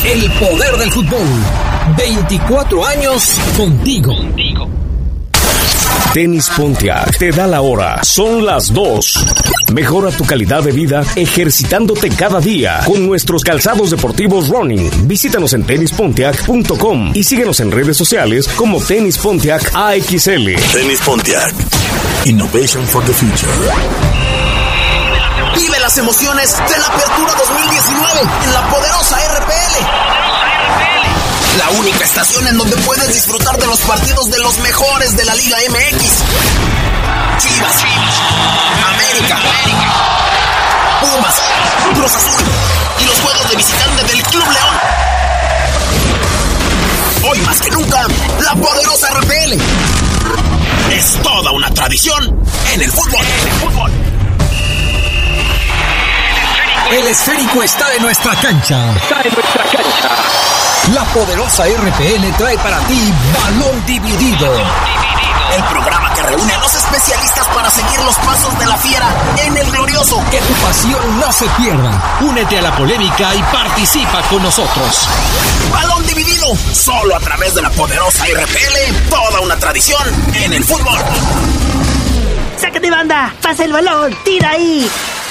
El 0.06 0.32
poder 0.40 0.76
del 0.78 0.92
fútbol. 0.92 1.28
24 1.98 2.86
años 2.86 3.40
contigo. 3.58 4.14
Tenis 6.16 6.50
Pontiac 6.56 7.18
te 7.18 7.30
da 7.30 7.46
la 7.46 7.60
hora. 7.60 8.02
Son 8.02 8.46
las 8.46 8.72
2. 8.72 9.26
Mejora 9.74 10.12
tu 10.12 10.24
calidad 10.24 10.64
de 10.64 10.72
vida 10.72 11.04
ejercitándote 11.14 12.08
cada 12.08 12.40
día 12.40 12.80
con 12.86 13.06
nuestros 13.06 13.44
calzados 13.44 13.92
deportivos 13.92 14.48
running. 14.48 15.10
Visítanos 15.10 15.52
en 15.52 15.66
tenispontiac.com 15.66 17.12
y 17.14 17.22
síguenos 17.22 17.60
en 17.60 17.70
redes 17.70 17.98
sociales 17.98 18.48
como 18.48 18.80
Tenis 18.82 19.18
Pontiac 19.18 19.70
AXL. 19.76 20.56
Tenis 20.72 21.02
Pontiac. 21.06 21.54
Innovation 22.24 22.86
for 22.86 23.04
the 23.04 23.12
future. 23.12 23.52
Vive 25.54 25.80
las 25.82 25.98
emociones 25.98 26.54
de 26.54 26.80
la 26.80 26.86
Apertura 26.86 27.34
2019 27.40 28.22
en 28.46 28.54
la 28.54 28.70
poderosa 28.70 29.18
RPL. 29.38 30.15
La 31.58 31.70
única 31.70 32.04
estación 32.04 32.48
en 32.48 32.58
donde 32.58 32.76
puedes 32.78 33.14
disfrutar 33.14 33.58
de 33.58 33.66
los 33.68 33.80
partidos 33.82 34.30
de 34.30 34.40
los 34.40 34.58
mejores 34.60 35.16
de 35.16 35.26
la 35.26 35.36
Liga 35.36 35.58
MX. 35.70 36.24
Chivas, 37.38 37.84
América, 38.94 39.38
Pumas, 41.02 41.36
Cruz 41.94 42.16
Azul 42.16 42.44
y 43.00 43.06
los 43.06 43.20
juegos 43.22 43.50
de 43.50 43.56
visitante 43.56 44.04
del 44.04 44.24
Club 44.24 44.44
León. 44.44 44.76
Hoy 47.32 47.40
más 47.42 47.62
que 47.62 47.72
nunca, 47.72 48.06
la 48.44 48.56
poderosa 48.56 49.10
RPL. 49.14 49.54
Es 50.92 51.14
toda 51.24 51.52
una 51.52 51.74
tradición. 51.74 52.40
En 52.74 52.82
el 52.82 52.92
fútbol. 52.92 53.26
El 56.92 57.08
esférico 57.08 57.64
está 57.64 57.94
en 57.96 58.04
nuestra 58.04 58.36
cancha. 58.36 58.96
Está 58.96 59.22
en 59.22 59.34
nuestra 59.34 59.64
cancha. 59.64 60.10
La 60.94 61.04
poderosa 61.06 61.64
RPL 61.66 62.38
trae 62.38 62.58
para 62.60 62.80
ti 62.82 63.12
Balón 63.34 63.86
Dividido. 63.88 64.54
El 65.56 65.64
programa 65.64 66.14
que 66.14 66.22
reúne 66.22 66.54
a 66.54 66.60
los 66.60 66.76
especialistas 66.76 67.48
para 67.48 67.72
seguir 67.72 68.00
los 68.02 68.16
pasos 68.18 68.58
de 68.60 68.66
la 68.68 68.78
fiera 68.78 69.08
en 69.38 69.58
el 69.58 69.72
glorioso. 69.72 70.24
Que 70.30 70.40
tu 70.42 70.54
pasión 70.54 71.20
no 71.20 71.32
se 71.32 71.48
pierda. 71.58 72.20
Únete 72.22 72.60
a 72.60 72.62
la 72.62 72.76
polémica 72.76 73.34
y 73.34 73.42
participa 73.44 74.22
con 74.30 74.44
nosotros. 74.44 75.08
Balón 75.72 76.06
dividido, 76.06 76.56
solo 76.72 77.16
a 77.16 77.20
través 77.20 77.56
de 77.56 77.64
la 77.64 77.72
poderosa 77.72 78.26
RPL, 78.26 79.10
toda 79.10 79.42
una 79.42 79.58
tradición 79.58 80.04
en 80.36 80.54
el 80.54 80.64
fútbol. 80.64 81.00
¡Sácate 82.60 82.92
banda! 82.92 83.34
¡Pasa 83.42 83.66
el 83.66 83.74
balón! 83.74 84.16
¡Tira 84.24 84.52
ahí! 84.52 84.90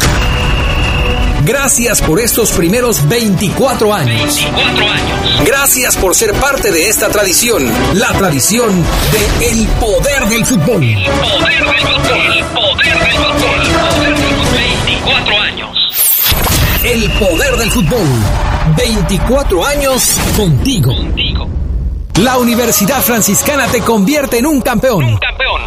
Gracias 1.44 2.00
por 2.02 2.20
estos 2.20 2.52
primeros 2.52 3.08
24 3.08 3.92
años. 3.92 4.36
24 4.36 4.88
años. 4.88 5.44
Gracias 5.44 5.96
por 5.96 6.14
ser 6.14 6.32
parte 6.34 6.70
de 6.70 6.88
esta 6.88 7.08
tradición, 7.08 7.64
la 7.94 8.12
tradición 8.12 8.84
de 9.10 9.48
el 9.48 9.66
poder 9.80 10.28
del 10.28 10.46
fútbol. 10.46 10.84
El 10.84 11.04
poder 11.04 11.64
del 11.64 11.80
fútbol. 11.80 12.32
El 12.32 12.44
poder 12.44 12.98
del 12.98 13.12
fútbol. 13.12 13.60
El 13.60 13.74
poder 13.74 14.16
del 14.16 14.34
fútbol. 14.36 14.54
24 14.54 15.32
años. 15.40 15.41
El 16.84 17.08
poder 17.12 17.56
del 17.58 17.70
fútbol. 17.70 18.08
24 18.76 19.64
años 19.64 20.18
contigo. 20.36 20.92
La 22.20 22.38
Universidad 22.38 23.00
Franciscana 23.02 23.68
te 23.68 23.82
convierte 23.82 24.38
en 24.38 24.46
un 24.46 24.60
campeón. 24.60 25.04
Un 25.04 25.16
campeón. 25.16 25.62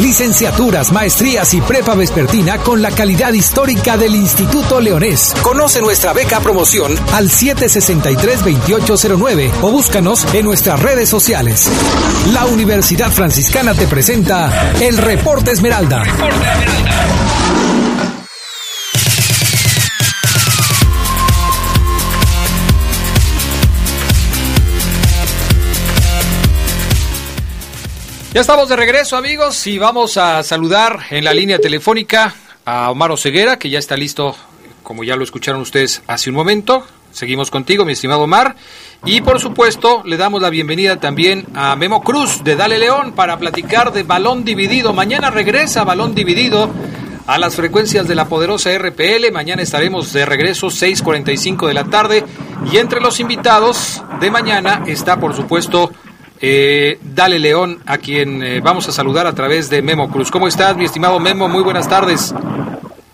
Licenciaturas, 0.00 0.90
maestrías 0.90 1.54
y 1.54 1.60
prepa 1.60 1.94
vespertina 1.94 2.58
con 2.58 2.82
la 2.82 2.90
calidad 2.90 3.32
histórica 3.32 3.96
del 3.96 4.16
Instituto 4.16 4.80
Leonés. 4.80 5.32
Conoce 5.40 5.80
nuestra 5.80 6.12
beca 6.12 6.40
promoción 6.40 6.96
al 7.12 7.30
763-2809 7.30 9.52
o 9.62 9.70
búscanos 9.70 10.26
en 10.34 10.46
nuestras 10.46 10.82
redes 10.82 11.08
sociales. 11.08 11.70
La 12.32 12.44
Universidad 12.46 13.12
Franciscana 13.12 13.72
te 13.72 13.86
presenta 13.86 14.72
el 14.80 14.98
Reporte 14.98 15.52
Esmeralda. 15.52 16.02
Reporte 16.02 16.48
Esmeralda. 16.64 17.85
Ya 28.36 28.42
estamos 28.42 28.68
de 28.68 28.76
regreso, 28.76 29.16
amigos, 29.16 29.66
y 29.66 29.78
vamos 29.78 30.18
a 30.18 30.42
saludar 30.42 31.04
en 31.08 31.24
la 31.24 31.32
línea 31.32 31.58
telefónica 31.58 32.34
a 32.66 32.90
Omar 32.90 33.10
Oseguera, 33.10 33.58
que 33.58 33.70
ya 33.70 33.78
está 33.78 33.96
listo, 33.96 34.36
como 34.82 35.04
ya 35.04 35.16
lo 35.16 35.24
escucharon 35.24 35.62
ustedes 35.62 36.02
hace 36.06 36.28
un 36.28 36.36
momento. 36.36 36.86
Seguimos 37.12 37.50
contigo, 37.50 37.86
mi 37.86 37.92
estimado 37.92 38.20
Omar. 38.20 38.54
Y 39.06 39.22
por 39.22 39.40
supuesto, 39.40 40.02
le 40.04 40.18
damos 40.18 40.42
la 40.42 40.50
bienvenida 40.50 41.00
también 41.00 41.46
a 41.54 41.76
Memo 41.76 42.02
Cruz 42.02 42.44
de 42.44 42.56
Dale 42.56 42.76
León 42.76 43.12
para 43.12 43.38
platicar 43.38 43.90
de 43.94 44.02
Balón 44.02 44.44
Dividido. 44.44 44.92
Mañana 44.92 45.30
regresa 45.30 45.84
Balón 45.84 46.14
Dividido 46.14 46.68
a 47.26 47.38
las 47.38 47.56
frecuencias 47.56 48.06
de 48.06 48.16
la 48.16 48.28
poderosa 48.28 48.70
RPL. 48.76 49.32
Mañana 49.32 49.62
estaremos 49.62 50.12
de 50.12 50.26
regreso 50.26 50.66
6:45 50.66 51.68
de 51.68 51.72
la 51.72 51.84
tarde. 51.84 52.22
Y 52.70 52.76
entre 52.76 53.00
los 53.00 53.18
invitados 53.18 54.02
de 54.20 54.30
mañana 54.30 54.82
está, 54.86 55.18
por 55.18 55.34
supuesto, 55.34 55.90
eh, 56.40 56.98
Dale 57.02 57.38
León, 57.38 57.80
a 57.86 57.98
quien 57.98 58.42
eh, 58.42 58.60
vamos 58.60 58.88
a 58.88 58.92
saludar 58.92 59.26
a 59.26 59.34
través 59.34 59.70
de 59.70 59.82
Memo 59.82 60.10
Cruz. 60.10 60.30
¿Cómo 60.30 60.48
estás, 60.48 60.76
mi 60.76 60.84
estimado 60.84 61.18
Memo? 61.20 61.48
Muy 61.48 61.62
buenas 61.62 61.88
tardes. 61.88 62.34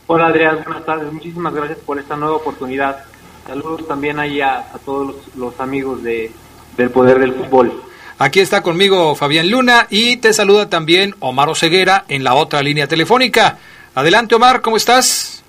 Hola 0.06 0.26
Adrián, 0.26 0.60
buenas 0.64 0.84
tardes. 0.84 1.12
Muchísimas 1.12 1.54
gracias 1.54 1.78
por 1.78 1.98
esta 1.98 2.16
nueva 2.16 2.36
oportunidad. 2.36 3.04
Saludos 3.46 3.86
también 3.88 4.18
ahí 4.18 4.40
a, 4.40 4.58
a 4.58 4.78
todos 4.84 5.06
los, 5.08 5.36
los 5.36 5.60
amigos 5.60 6.02
de, 6.02 6.30
del 6.76 6.90
Poder 6.90 7.18
del 7.18 7.34
Fútbol. 7.34 7.82
Aquí 8.18 8.40
está 8.40 8.62
conmigo 8.62 9.14
Fabián 9.14 9.50
Luna 9.50 9.86
y 9.90 10.16
te 10.18 10.32
saluda 10.32 10.68
también 10.68 11.14
Omar 11.18 11.48
Oseguera 11.48 12.04
en 12.08 12.22
la 12.22 12.34
otra 12.34 12.62
línea 12.62 12.86
telefónica. 12.86 13.58
Adelante 13.94 14.34
Omar, 14.34 14.60
¿cómo 14.60 14.76
estás? 14.76 15.42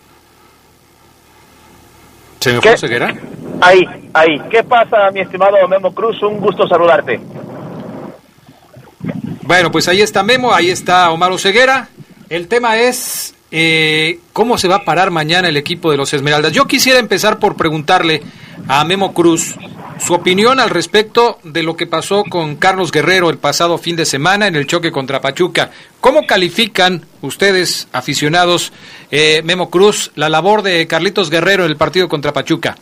¿Se 2.39 2.51
me 2.51 2.61
fue 2.61 2.71
¿Qué? 2.71 2.75
Oseguera? 2.75 3.15
Ahí, 3.61 3.85
ahí. 4.13 4.41
¿Qué 4.49 4.63
pasa, 4.63 5.09
mi 5.11 5.21
estimado 5.21 5.55
Memo 5.67 5.93
Cruz? 5.93 6.21
Un 6.23 6.39
gusto 6.39 6.67
saludarte. 6.67 7.21
Bueno, 9.45 9.71
pues 9.71 9.89
ahí 9.89 10.01
está 10.01 10.23
Memo, 10.23 10.53
ahí 10.53 10.69
está 10.69 11.11
Omar 11.11 11.31
Oseguera. 11.31 11.89
El 12.29 12.47
tema 12.47 12.77
es 12.77 13.35
eh, 13.51 14.19
cómo 14.31 14.57
se 14.57 14.69
va 14.69 14.77
a 14.77 14.85
parar 14.85 15.11
mañana 15.11 15.49
el 15.49 15.57
equipo 15.57 15.91
de 15.91 15.97
los 15.97 16.13
Esmeraldas. 16.13 16.53
Yo 16.53 16.65
quisiera 16.65 16.97
empezar 16.97 17.39
por 17.39 17.57
preguntarle 17.57 18.23
a 18.69 18.85
Memo 18.85 19.13
Cruz 19.13 19.55
su 19.99 20.13
opinión 20.13 20.61
al 20.61 20.69
respecto 20.69 21.39
de 21.43 21.61
lo 21.61 21.75
que 21.75 21.87
pasó 21.87 22.23
con 22.23 22.55
Carlos 22.55 22.91
Guerrero 22.91 23.29
el 23.29 23.37
pasado 23.37 23.77
fin 23.77 23.97
de 23.97 24.05
semana 24.05 24.47
en 24.47 24.55
el 24.55 24.65
choque 24.65 24.93
contra 24.93 25.19
Pachuca. 25.19 25.71
¿Cómo 25.99 26.25
califican 26.25 27.05
ustedes, 27.21 27.89
aficionados, 27.91 28.71
eh, 29.11 29.41
Memo 29.43 29.69
Cruz, 29.69 30.11
la 30.15 30.29
labor 30.29 30.61
de 30.61 30.87
Carlitos 30.87 31.29
Guerrero 31.29 31.65
en 31.65 31.71
el 31.71 31.77
partido 31.77 32.07
contra 32.07 32.31
Pachuca? 32.31 32.77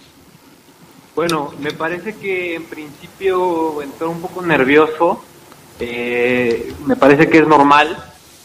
Bueno, 1.15 1.53
me 1.59 1.71
parece 1.71 2.15
que 2.15 2.55
en 2.55 2.65
principio 2.65 3.81
entró 3.81 4.11
un 4.11 4.21
poco 4.21 4.43
nervioso. 4.43 5.25
Eh, 5.79 6.73
me 6.85 6.95
parece 6.95 7.27
que 7.27 7.39
es 7.39 7.47
normal. 7.47 7.97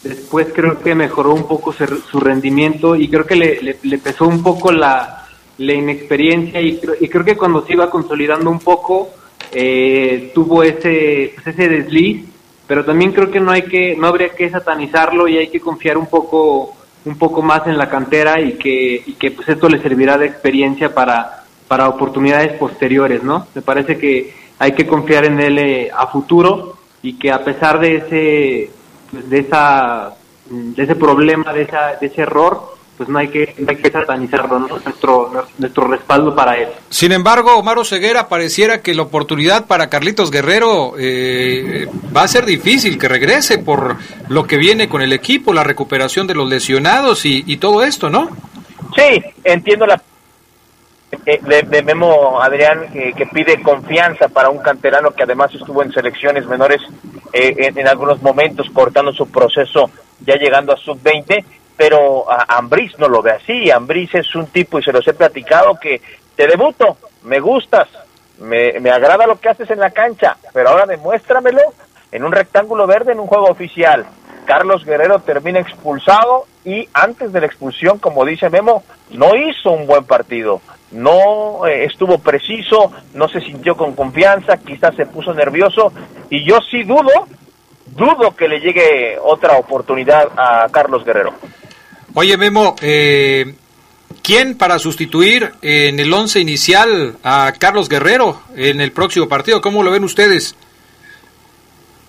Después 0.03 0.49
creo 0.55 0.79
que 0.79 0.95
mejoró 0.95 1.35
un 1.35 1.47
poco 1.47 1.73
su, 1.73 2.21
rendimiento 2.21 2.95
y 2.95 3.09
creo 3.09 3.27
que 3.27 3.37
le, 3.37 3.99
pesó 3.99 4.29
un 4.29 4.43
poco 4.43 4.71
la, 4.71 5.27
la 5.59 5.73
inexperiencia 5.73 6.61
y, 6.61 6.81
y 7.01 7.09
creo 7.09 7.25
que 7.25 7.37
cuando 7.37 7.67
se 7.67 7.73
iba 7.73 7.91
consolidando 7.91 8.49
un 8.51 8.61
poco 8.61 9.11
eh, 9.53 10.31
tuvo 10.33 10.63
ese, 10.63 11.33
pues, 11.35 11.47
ese 11.49 11.69
desliz 11.69 12.25
pero 12.67 12.85
también 12.85 13.13
creo 13.13 13.31
que 13.31 13.41
no 13.41 13.53
hay 13.53 13.63
que, 13.63 13.97
no 13.97 14.09
habría 14.09 14.31
que 14.31 14.51
satanizarlo 14.51 15.29
y 15.29 15.39
hay 15.39 15.49
que 15.49 15.61
confiar 15.61 15.97
un 15.97 16.07
poco, 16.07 16.75
un 17.05 17.17
poco 17.17 17.43
más 17.43 17.67
en 17.67 17.79
la 17.79 17.89
cantera 17.89 18.41
y 18.41 18.55
que, 18.55 19.03
y 19.07 19.13
que 19.13 19.31
pues 19.31 19.49
esto 19.49 19.69
le 19.69 19.81
servirá 19.81 20.19
de 20.19 20.27
experiencia 20.27 20.93
para, 20.93 21.45
para 21.69 21.89
oportunidades 21.89 22.55
posteriores, 22.55 23.23
¿no? 23.23 23.47
Me 23.55 23.63
parece 23.63 23.97
que 23.99 24.35
hay 24.59 24.73
que 24.73 24.87
confiar 24.87 25.27
en 25.27 25.41
él 25.41 25.59
eh, 25.59 25.91
a 25.97 26.09
futuro 26.09 26.76
y 27.03 27.19
que 27.19 27.31
a 27.31 27.45
pesar 27.45 27.79
de 27.79 27.97
ese, 27.97 28.71
pues, 29.11 29.29
de 29.31 29.39
esa, 29.41 30.15
de 30.49 30.83
ese 30.83 30.97
problema, 30.97 31.53
de, 31.53 31.63
esa, 31.63 31.97
de 32.01 32.07
ese 32.07 32.23
error, 32.23 32.77
pues 32.97 33.09
no 33.09 33.19
hay 33.19 33.29
que, 33.29 33.55
no 33.59 33.71
hay 33.71 33.77
que 33.77 33.91
satanizarlo, 33.91 34.59
¿no? 34.59 34.69
Nuestro, 34.69 35.31
nuestro 35.59 35.87
respaldo 35.87 36.35
para 36.35 36.57
él. 36.57 36.69
Sin 36.89 37.13
embargo, 37.13 37.55
Omar 37.57 37.85
Ceguera 37.85 38.29
pareciera 38.29 38.81
que 38.81 38.95
la 38.95 39.03
oportunidad 39.03 39.67
para 39.67 39.89
Carlitos 39.91 40.31
Guerrero 40.31 40.95
eh, 40.99 41.89
va 42.17 42.23
a 42.23 42.29
ser 42.29 42.47
difícil 42.47 42.99
que 42.99 43.09
regrese 43.09 43.59
por 43.59 43.97
lo 44.29 44.47
que 44.47 44.57
viene 44.57 44.89
con 44.89 45.03
el 45.03 45.13
equipo, 45.13 45.53
la 45.53 45.65
recuperación 45.65 46.27
de 46.27 46.35
los 46.35 46.49
lesionados 46.49 47.27
y, 47.27 47.45
y 47.47 47.59
todo 47.59 47.83
esto, 47.83 48.09
¿no? 48.09 48.31
Sí, 48.97 49.23
entiendo 49.45 49.87
la 49.87 50.01
de, 51.27 51.63
de, 51.69 51.83
Memo 51.83 52.41
Adrián 52.41 52.87
que, 52.93 53.27
pide 53.27 53.61
confianza 53.61 54.29
para 54.29 54.49
un 54.49 54.59
canterano 54.59 55.11
que 55.11 55.25
además 55.25 55.53
estuvo 55.53 55.83
en 55.83 55.93
selecciones 55.93 56.47
menores 56.47 56.81
eh, 57.33 57.73
en, 57.75 57.89
algunos 57.89 58.23
momentos 58.23 58.69
cortando 58.73 59.13
su 59.13 59.29
proceso 59.29 59.91
ya 60.21 60.37
llegando 60.37 60.73
a 60.73 60.77
sub 60.77 61.03
20 61.03 61.45
pero 61.77 62.31
a 62.31 62.57
Ambriz 62.57 62.99
no 62.99 63.07
lo 63.09 63.21
ve 63.21 63.33
así. 63.33 63.71
Ambriz 63.71 64.15
es 64.15 64.35
un 64.35 64.47
tipo 64.47 64.79
y 64.79 64.83
se 64.83 64.93
los 64.93 65.07
he 65.09 65.13
platicado 65.15 65.75
que 65.81 66.01
te 66.37 66.47
debuto 66.47 66.97
me 67.25 67.41
gustas 67.41 67.89
me, 68.39 68.79
me 68.79 68.91
agrada 68.91 69.27
lo 69.27 69.41
que 69.41 69.49
haces 69.49 69.69
en 69.71 69.81
la 69.81 69.91
cancha 69.91 70.37
pero 70.55 70.69
ahora 70.69 70.87
demuéstramelo 70.87 71.61
en 72.13 72.25
un 72.25 72.31
rectángulo 72.31 72.87
verde 72.87 73.13
en 73.13 73.21
un 73.21 73.27
juego 73.27 73.47
oficial. 73.47 74.07
Carlos 74.47 74.85
Guerrero 74.85 75.19
termina 75.19 75.59
expulsado 75.59 76.47
y 76.65 76.89
antes 76.95 77.33
de 77.33 77.41
la 77.41 77.47
expulsión, 77.47 77.99
como 77.99 78.25
dice 78.25 78.49
Memo, 78.49 78.85
no 79.11 79.35
hizo 79.35 79.73
un 79.73 79.89
buen 79.89 80.05
partido 80.05 80.61
no 80.93 81.67
eh, 81.67 81.85
estuvo 81.85 82.19
preciso, 82.19 82.93
no 83.15 83.29
se 83.29 83.41
sintió 83.41 83.77
con 83.77 83.95
confianza, 83.95 84.57
quizás 84.59 84.95
se 84.95 85.07
puso 85.07 85.35
nervioso 85.35 85.93
y 86.31 86.45
yo 86.45 86.59
sí 86.71 86.85
dudo, 86.85 87.27
dudo 87.87 88.35
que 88.37 88.49
le 88.49 88.61
llegue 88.61 89.19
otra 89.23 89.57
oportunidad 89.57 90.29
a 90.37 90.69
Carlos 90.71 91.05
Guerrero. 91.05 91.35
Oye 92.15 92.37
Memo, 92.37 92.77
eh, 92.81 93.55
¿quién 94.23 94.57
para 94.57 94.79
sustituir 94.79 95.53
en 95.61 95.99
el 95.99 96.13
once 96.13 96.41
inicial 96.41 97.17
a 97.23 97.53
Carlos 97.59 97.89
Guerrero 97.89 98.41
en 98.55 98.81
el 98.81 98.93
próximo 98.93 99.29
partido? 99.29 99.61
¿Cómo 99.61 99.83
lo 99.83 99.91
ven 99.91 100.05
ustedes? 100.05 100.55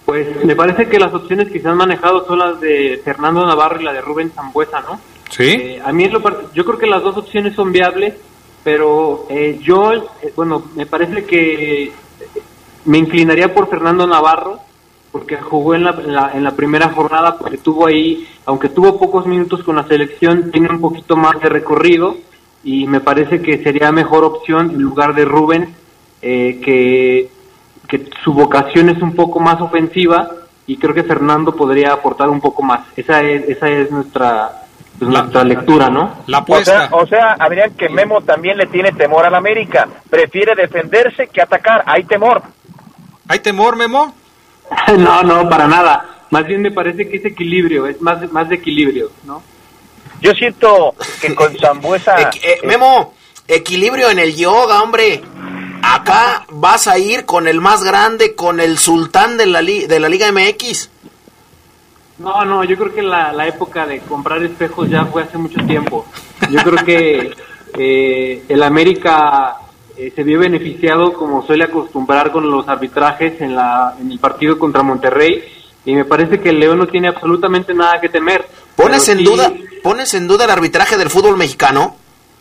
Pues 0.05 0.45
me 0.45 0.55
parece 0.55 0.87
que 0.87 0.99
las 0.99 1.13
opciones 1.13 1.51
que 1.51 1.59
se 1.59 1.67
han 1.67 1.75
manejado 1.75 2.25
son 2.25 2.39
las 2.39 2.61
de 2.61 3.01
Fernando 3.03 3.45
Navarro 3.45 3.81
y 3.81 3.83
la 3.83 3.91
de 3.91 3.99
Rubén 3.99 4.31
Zambuesa, 4.31 4.79
¿no? 4.79 5.01
Sí. 5.29 5.49
Eh, 5.49 5.81
a 5.83 5.91
mí 5.91 6.07
lo, 6.07 6.21
yo 6.53 6.63
creo 6.63 6.77
que 6.77 6.87
las 6.87 7.03
dos 7.03 7.17
opciones 7.17 7.55
son 7.55 7.73
viables 7.73 8.13
pero 8.67 9.25
eh, 9.29 9.61
yo, 9.63 9.93
eh, 9.93 10.33
bueno, 10.35 10.61
me 10.75 10.85
parece 10.85 11.23
que 11.23 11.89
me 12.83 12.97
inclinaría 12.97 13.53
por 13.53 13.69
Fernando 13.69 14.05
Navarro, 14.05 14.59
porque 15.09 15.37
jugó 15.37 15.73
en 15.73 15.85
la, 15.85 15.91
en 15.91 16.13
la, 16.13 16.31
en 16.33 16.43
la 16.43 16.51
primera 16.51 16.89
jornada, 16.89 17.37
porque 17.37 17.59
tuvo 17.59 17.87
ahí, 17.87 18.27
aunque 18.45 18.67
tuvo 18.67 18.99
pocos 18.99 19.25
minutos 19.25 19.63
con 19.63 19.77
la 19.77 19.87
selección, 19.87 20.51
tiene 20.51 20.69
un 20.69 20.81
poquito 20.81 21.15
más 21.15 21.39
de 21.39 21.47
recorrido 21.47 22.17
y 22.61 22.87
me 22.87 22.99
parece 22.99 23.41
que 23.41 23.63
sería 23.63 23.89
mejor 23.93 24.25
opción 24.25 24.71
en 24.71 24.81
lugar 24.81 25.15
de 25.15 25.23
Rubén, 25.23 25.73
eh, 26.21 26.59
que, 26.61 27.29
que 27.87 28.09
su 28.21 28.33
vocación 28.33 28.89
es 28.89 29.01
un 29.01 29.15
poco 29.15 29.39
más 29.39 29.61
ofensiva 29.61 30.29
y 30.65 30.75
creo 30.75 30.93
que 30.93 31.05
Fernando 31.05 31.55
podría 31.55 31.93
aportar 31.93 32.27
un 32.27 32.41
poco 32.41 32.63
más. 32.63 32.81
Esa 32.97 33.21
es, 33.23 33.47
esa 33.47 33.69
es 33.69 33.89
nuestra 33.91 34.66
nuestra 34.99 35.43
lectura, 35.43 35.89
¿no? 35.89 36.23
La 36.27 36.39
apuesta. 36.39 36.71
O 36.71 36.75
sea, 36.75 36.97
o 36.97 37.07
sea, 37.07 37.35
Adrián, 37.39 37.73
que 37.75 37.89
Memo 37.89 38.21
también 38.21 38.57
le 38.57 38.67
tiene 38.67 38.91
temor 38.91 39.25
al 39.25 39.35
América. 39.35 39.87
Prefiere 40.09 40.55
defenderse 40.55 41.27
que 41.27 41.41
atacar. 41.41 41.83
Hay 41.85 42.03
temor. 42.03 42.41
¿Hay 43.27 43.39
temor, 43.39 43.75
Memo? 43.75 44.15
no, 44.97 45.23
no, 45.23 45.49
para 45.49 45.67
nada. 45.67 46.05
Más 46.29 46.45
bien 46.45 46.61
me 46.61 46.71
parece 46.71 47.07
que 47.07 47.17
es 47.17 47.25
equilibrio, 47.25 47.87
es 47.87 48.01
más, 48.01 48.31
más 48.31 48.49
de 48.49 48.55
equilibrio, 48.55 49.11
¿no? 49.23 49.41
Yo 50.19 50.33
siento 50.33 50.95
que 51.21 51.33
con 51.33 51.57
Zambuesa... 51.57 52.19
eh, 52.21 52.29
eh, 52.41 52.59
Memo, 52.63 53.13
equilibrio 53.47 54.09
en 54.09 54.19
el 54.19 54.35
yoga, 54.35 54.81
hombre. 54.81 55.21
Acá 55.81 56.45
vas 56.49 56.87
a 56.87 56.97
ir 56.97 57.25
con 57.25 57.47
el 57.47 57.61
más 57.61 57.83
grande, 57.83 58.35
con 58.35 58.59
el 58.59 58.77
sultán 58.77 59.37
de 59.37 59.45
la, 59.45 59.61
de 59.61 59.99
la 59.99 60.09
Liga 60.09 60.31
MX. 60.31 60.89
No, 62.19 62.43
no, 62.45 62.63
yo 62.63 62.75
creo 62.77 62.93
que 62.93 63.03
la, 63.03 63.31
la, 63.31 63.47
época 63.47 63.85
de 63.85 63.99
comprar 63.99 64.41
espejos 64.43 64.89
ya 64.89 65.05
fue 65.05 65.23
hace 65.23 65.37
mucho 65.37 65.63
tiempo. 65.65 66.05
Yo 66.49 66.59
creo 66.63 66.83
que 66.83 67.35
eh, 67.77 68.43
el 68.49 68.63
América 68.63 69.57
eh, 69.95 70.11
se 70.15 70.23
vio 70.23 70.39
beneficiado 70.39 71.13
como 71.13 71.45
suele 71.45 71.65
acostumbrar 71.65 72.31
con 72.31 72.49
los 72.49 72.67
arbitrajes 72.67 73.39
en, 73.41 73.55
la, 73.55 73.95
en 73.99 74.11
el 74.11 74.19
partido 74.19 74.57
contra 74.57 74.81
Monterrey 74.81 75.43
y 75.85 75.93
me 75.93 76.05
parece 76.05 76.39
que 76.39 76.49
el 76.49 76.59
León 76.59 76.79
no 76.79 76.87
tiene 76.87 77.07
absolutamente 77.07 77.73
nada 77.73 78.01
que 78.01 78.09
temer. 78.09 78.47
¿Pones 78.75 79.07
en 79.09 79.19
sí, 79.19 79.23
duda 79.23 79.51
pones 79.83 80.13
en 80.15 80.27
duda 80.27 80.45
el 80.45 80.51
arbitraje 80.51 80.97
del 80.97 81.09
fútbol 81.09 81.37
mexicano? 81.37 81.95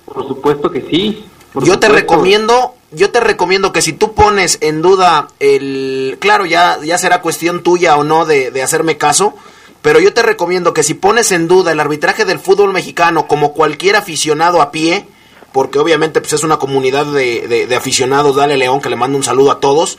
Por 0.04 0.26
supuesto 0.26 0.70
que 0.70 0.80
sí. 0.82 1.24
yo 1.54 1.60
supuesto. 1.60 1.80
te 1.80 1.88
recomiendo 1.90 2.74
yo 2.92 3.10
te 3.10 3.20
recomiendo 3.20 3.72
que 3.72 3.82
si 3.82 3.92
tú 3.92 4.14
pones 4.14 4.58
en 4.62 4.82
duda 4.82 5.28
el 5.38 6.16
claro 6.18 6.46
ya 6.46 6.78
ya 6.82 6.98
será 6.98 7.20
cuestión 7.20 7.62
tuya 7.62 7.96
o 7.96 8.04
no 8.04 8.24
de, 8.24 8.50
de 8.50 8.62
hacerme 8.62 8.96
caso 8.96 9.34
pero 9.82 10.00
yo 10.00 10.12
te 10.12 10.22
recomiendo 10.22 10.72
que 10.72 10.82
si 10.82 10.94
pones 10.94 11.32
en 11.32 11.48
duda 11.48 11.72
el 11.72 11.80
arbitraje 11.80 12.24
del 12.24 12.40
fútbol 12.40 12.72
mexicano 12.72 13.26
como 13.26 13.52
cualquier 13.52 13.96
aficionado 13.96 14.60
a 14.60 14.70
pie, 14.70 15.06
porque 15.52 15.78
obviamente 15.78 16.20
pues 16.20 16.32
es 16.34 16.44
una 16.44 16.58
comunidad 16.58 17.06
de, 17.06 17.46
de, 17.48 17.66
de 17.66 17.76
aficionados, 17.76 18.36
dale 18.36 18.56
León, 18.56 18.80
que 18.80 18.90
le 18.90 18.96
mando 18.96 19.16
un 19.16 19.24
saludo 19.24 19.52
a 19.52 19.60
todos, 19.60 19.98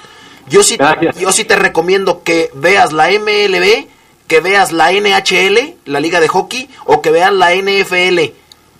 yo 0.49 0.63
sí, 0.63 0.77
yo 1.19 1.31
sí 1.31 1.43
te 1.43 1.55
recomiendo 1.55 2.23
que 2.23 2.51
veas 2.53 2.93
la 2.93 3.09
MLB, 3.09 3.87
que 4.27 4.39
veas 4.39 4.71
la 4.71 4.91
NHL, 4.91 5.75
la 5.85 5.99
liga 5.99 6.19
de 6.19 6.27
hockey, 6.27 6.69
o 6.85 7.01
que 7.01 7.11
veas 7.11 7.33
la 7.33 7.53
NFL. 7.53 8.33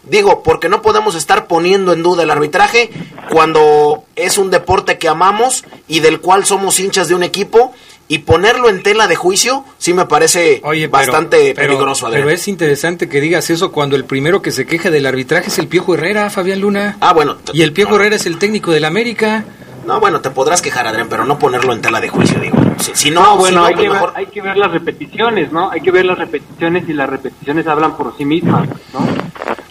Digo, 0.03 0.43
porque 0.43 0.69
no 0.69 0.81
podemos 0.81 1.15
estar 1.15 1.47
poniendo 1.47 1.91
en 1.91 2.03
duda 2.03 2.23
el 2.23 2.29
arbitraje 2.29 2.89
cuando 3.29 4.05
es 4.15 4.37
un 4.37 4.49
deporte 4.49 4.97
que 4.97 5.09
amamos 5.09 5.65
y 5.89 5.99
del 5.99 6.21
cual 6.21 6.45
somos 6.45 6.79
hinchas 6.79 7.09
de 7.09 7.15
un 7.15 7.23
equipo 7.23 7.73
y 8.07 8.19
ponerlo 8.19 8.69
en 8.69 8.83
tela 8.83 9.07
de 9.07 9.15
juicio 9.15 9.65
sí 9.77 9.93
me 9.93 10.05
parece 10.05 10.61
Oye, 10.63 10.87
bastante 10.87 11.53
pero, 11.55 11.67
peligroso. 11.67 12.07
Pero, 12.09 12.23
pero 12.23 12.29
es 12.35 12.47
interesante 12.47 13.09
que 13.09 13.19
digas 13.19 13.49
eso 13.49 13.71
cuando 13.71 13.95
el 13.95 14.05
primero 14.05 14.41
que 14.41 14.51
se 14.51 14.65
queja 14.65 14.89
del 14.89 15.05
arbitraje 15.05 15.47
es 15.47 15.59
el 15.59 15.67
Piojo 15.67 15.95
Herrera, 15.95 16.29
Fabián 16.29 16.61
Luna. 16.61 16.97
Ah, 17.01 17.13
bueno. 17.13 17.37
Y 17.53 17.61
el 17.61 17.73
Piojo 17.73 17.95
Herrera 17.95 18.15
es 18.15 18.25
el 18.25 18.37
técnico 18.37 18.71
del 18.71 18.85
América. 18.85 19.43
No, 19.85 20.01
bueno, 20.01 20.19
te 20.19 20.29
podrás 20.31 20.61
quejar, 20.61 20.85
Adrián, 20.85 21.07
pero 21.09 21.25
no 21.25 21.39
ponerlo 21.39 21.71
en 21.71 21.81
tela 21.81 22.01
de 22.01 22.09
juicio, 22.09 22.39
digo. 22.41 22.57
Si, 22.77 22.91
si 22.93 23.09
no, 23.09 23.23
no, 23.23 23.37
bueno, 23.37 23.47
si 23.49 23.55
no, 23.55 23.65
hay, 23.65 23.73
pues 23.73 23.85
que 23.85 23.89
mejor... 23.93 24.09
ver, 24.09 24.17
hay 24.17 24.25
que 24.25 24.41
ver 24.41 24.57
las 24.57 24.71
repeticiones, 24.71 25.51
¿no? 25.53 25.71
Hay 25.71 25.79
que 25.79 25.91
ver 25.91 26.05
las 26.05 26.17
repeticiones 26.17 26.89
y 26.89 26.93
las 26.93 27.09
repeticiones 27.09 27.67
hablan 27.67 27.95
por 27.95 28.15
sí 28.17 28.25
mismas, 28.25 28.67
¿no? 28.93 29.07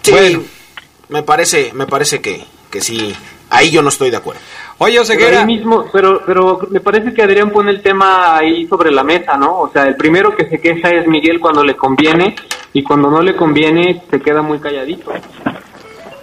Sí, 0.03 0.13
bueno. 0.13 0.43
me 1.11 1.23
parece, 1.23 1.71
me 1.75 1.87
parece 1.87 2.23
que, 2.23 2.45
que 2.71 2.81
sí. 2.81 3.15
Ahí 3.51 3.71
yo 3.71 3.83
no 3.83 3.89
estoy 3.89 4.11
de 4.11 4.17
acuerdo. 4.17 4.41
Oye, 4.79 4.99
Oseguera. 4.99 5.31
Pero, 5.31 5.47
mismo, 5.47 5.87
pero, 5.93 6.23
pero 6.27 6.61
me 6.71 6.81
parece 6.81 7.15
que 7.15 7.23
Adrián 7.23 7.51
pone 7.51 7.71
el 7.71 7.81
tema 7.81 8.37
ahí 8.37 8.67
sobre 8.67 8.91
la 8.91 9.05
mesa, 9.05 9.37
¿no? 9.37 9.61
O 9.61 9.71
sea, 9.73 9.85
el 9.85 9.97
primero 9.97 10.37
que 10.37 10.49
se 10.49 10.61
queja 10.61 10.91
es 10.91 11.07
Miguel 11.07 11.41
cuando 11.41 11.65
le 11.65 11.77
conviene 11.77 12.35
y 12.73 12.83
cuando 12.83 13.11
no 13.11 13.23
le 13.23 13.37
conviene 13.37 14.03
se 14.11 14.21
queda 14.21 14.43
muy 14.43 14.59
calladito. 14.59 15.13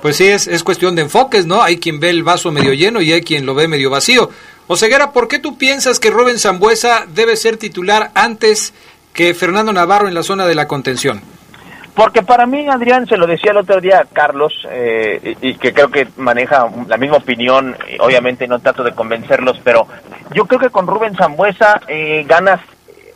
Pues 0.01 0.17
sí, 0.17 0.27
es, 0.27 0.47
es 0.47 0.63
cuestión 0.63 0.95
de 0.95 1.03
enfoques, 1.03 1.45
¿no? 1.45 1.63
Hay 1.63 1.77
quien 1.77 1.99
ve 1.99 2.09
el 2.09 2.23
vaso 2.23 2.51
medio 2.51 2.73
lleno 2.73 3.01
y 3.01 3.13
hay 3.13 3.21
quien 3.21 3.45
lo 3.45 3.55
ve 3.55 3.67
medio 3.67 3.89
vacío. 3.89 4.29
Oseguera, 4.67 5.11
¿por 5.11 5.27
qué 5.27 5.39
tú 5.39 5.57
piensas 5.57 5.99
que 5.99 6.09
Rubén 6.09 6.39
Zambuesa 6.39 7.05
debe 7.07 7.35
ser 7.37 7.57
titular 7.57 8.11
antes 8.13 8.73
que 9.13 9.33
Fernando 9.33 9.71
Navarro 9.71 10.07
en 10.07 10.13
la 10.13 10.23
zona 10.23 10.45
de 10.45 10.55
la 10.55 10.67
contención? 10.67 11.21
Porque 11.95 12.23
para 12.23 12.47
mí, 12.47 12.67
Adrián, 12.67 13.05
se 13.05 13.17
lo 13.17 13.27
decía 13.27 13.51
el 13.51 13.57
otro 13.57 13.79
día 13.79 13.99
a 13.99 14.05
Carlos, 14.05 14.67
eh, 14.71 15.35
y, 15.41 15.55
que 15.55 15.73
creo 15.73 15.89
que 15.89 16.07
maneja 16.17 16.67
la 16.87 16.97
misma 16.97 17.17
opinión, 17.17 17.75
obviamente 17.99 18.47
no 18.47 18.59
trato 18.59 18.83
de 18.83 18.93
convencerlos, 18.93 19.59
pero 19.63 19.87
yo 20.33 20.45
creo 20.45 20.59
que 20.59 20.71
con 20.71 20.87
Rubén 20.87 21.15
Zambuesa 21.15 21.81
eh, 21.87 22.25
ganas 22.27 22.61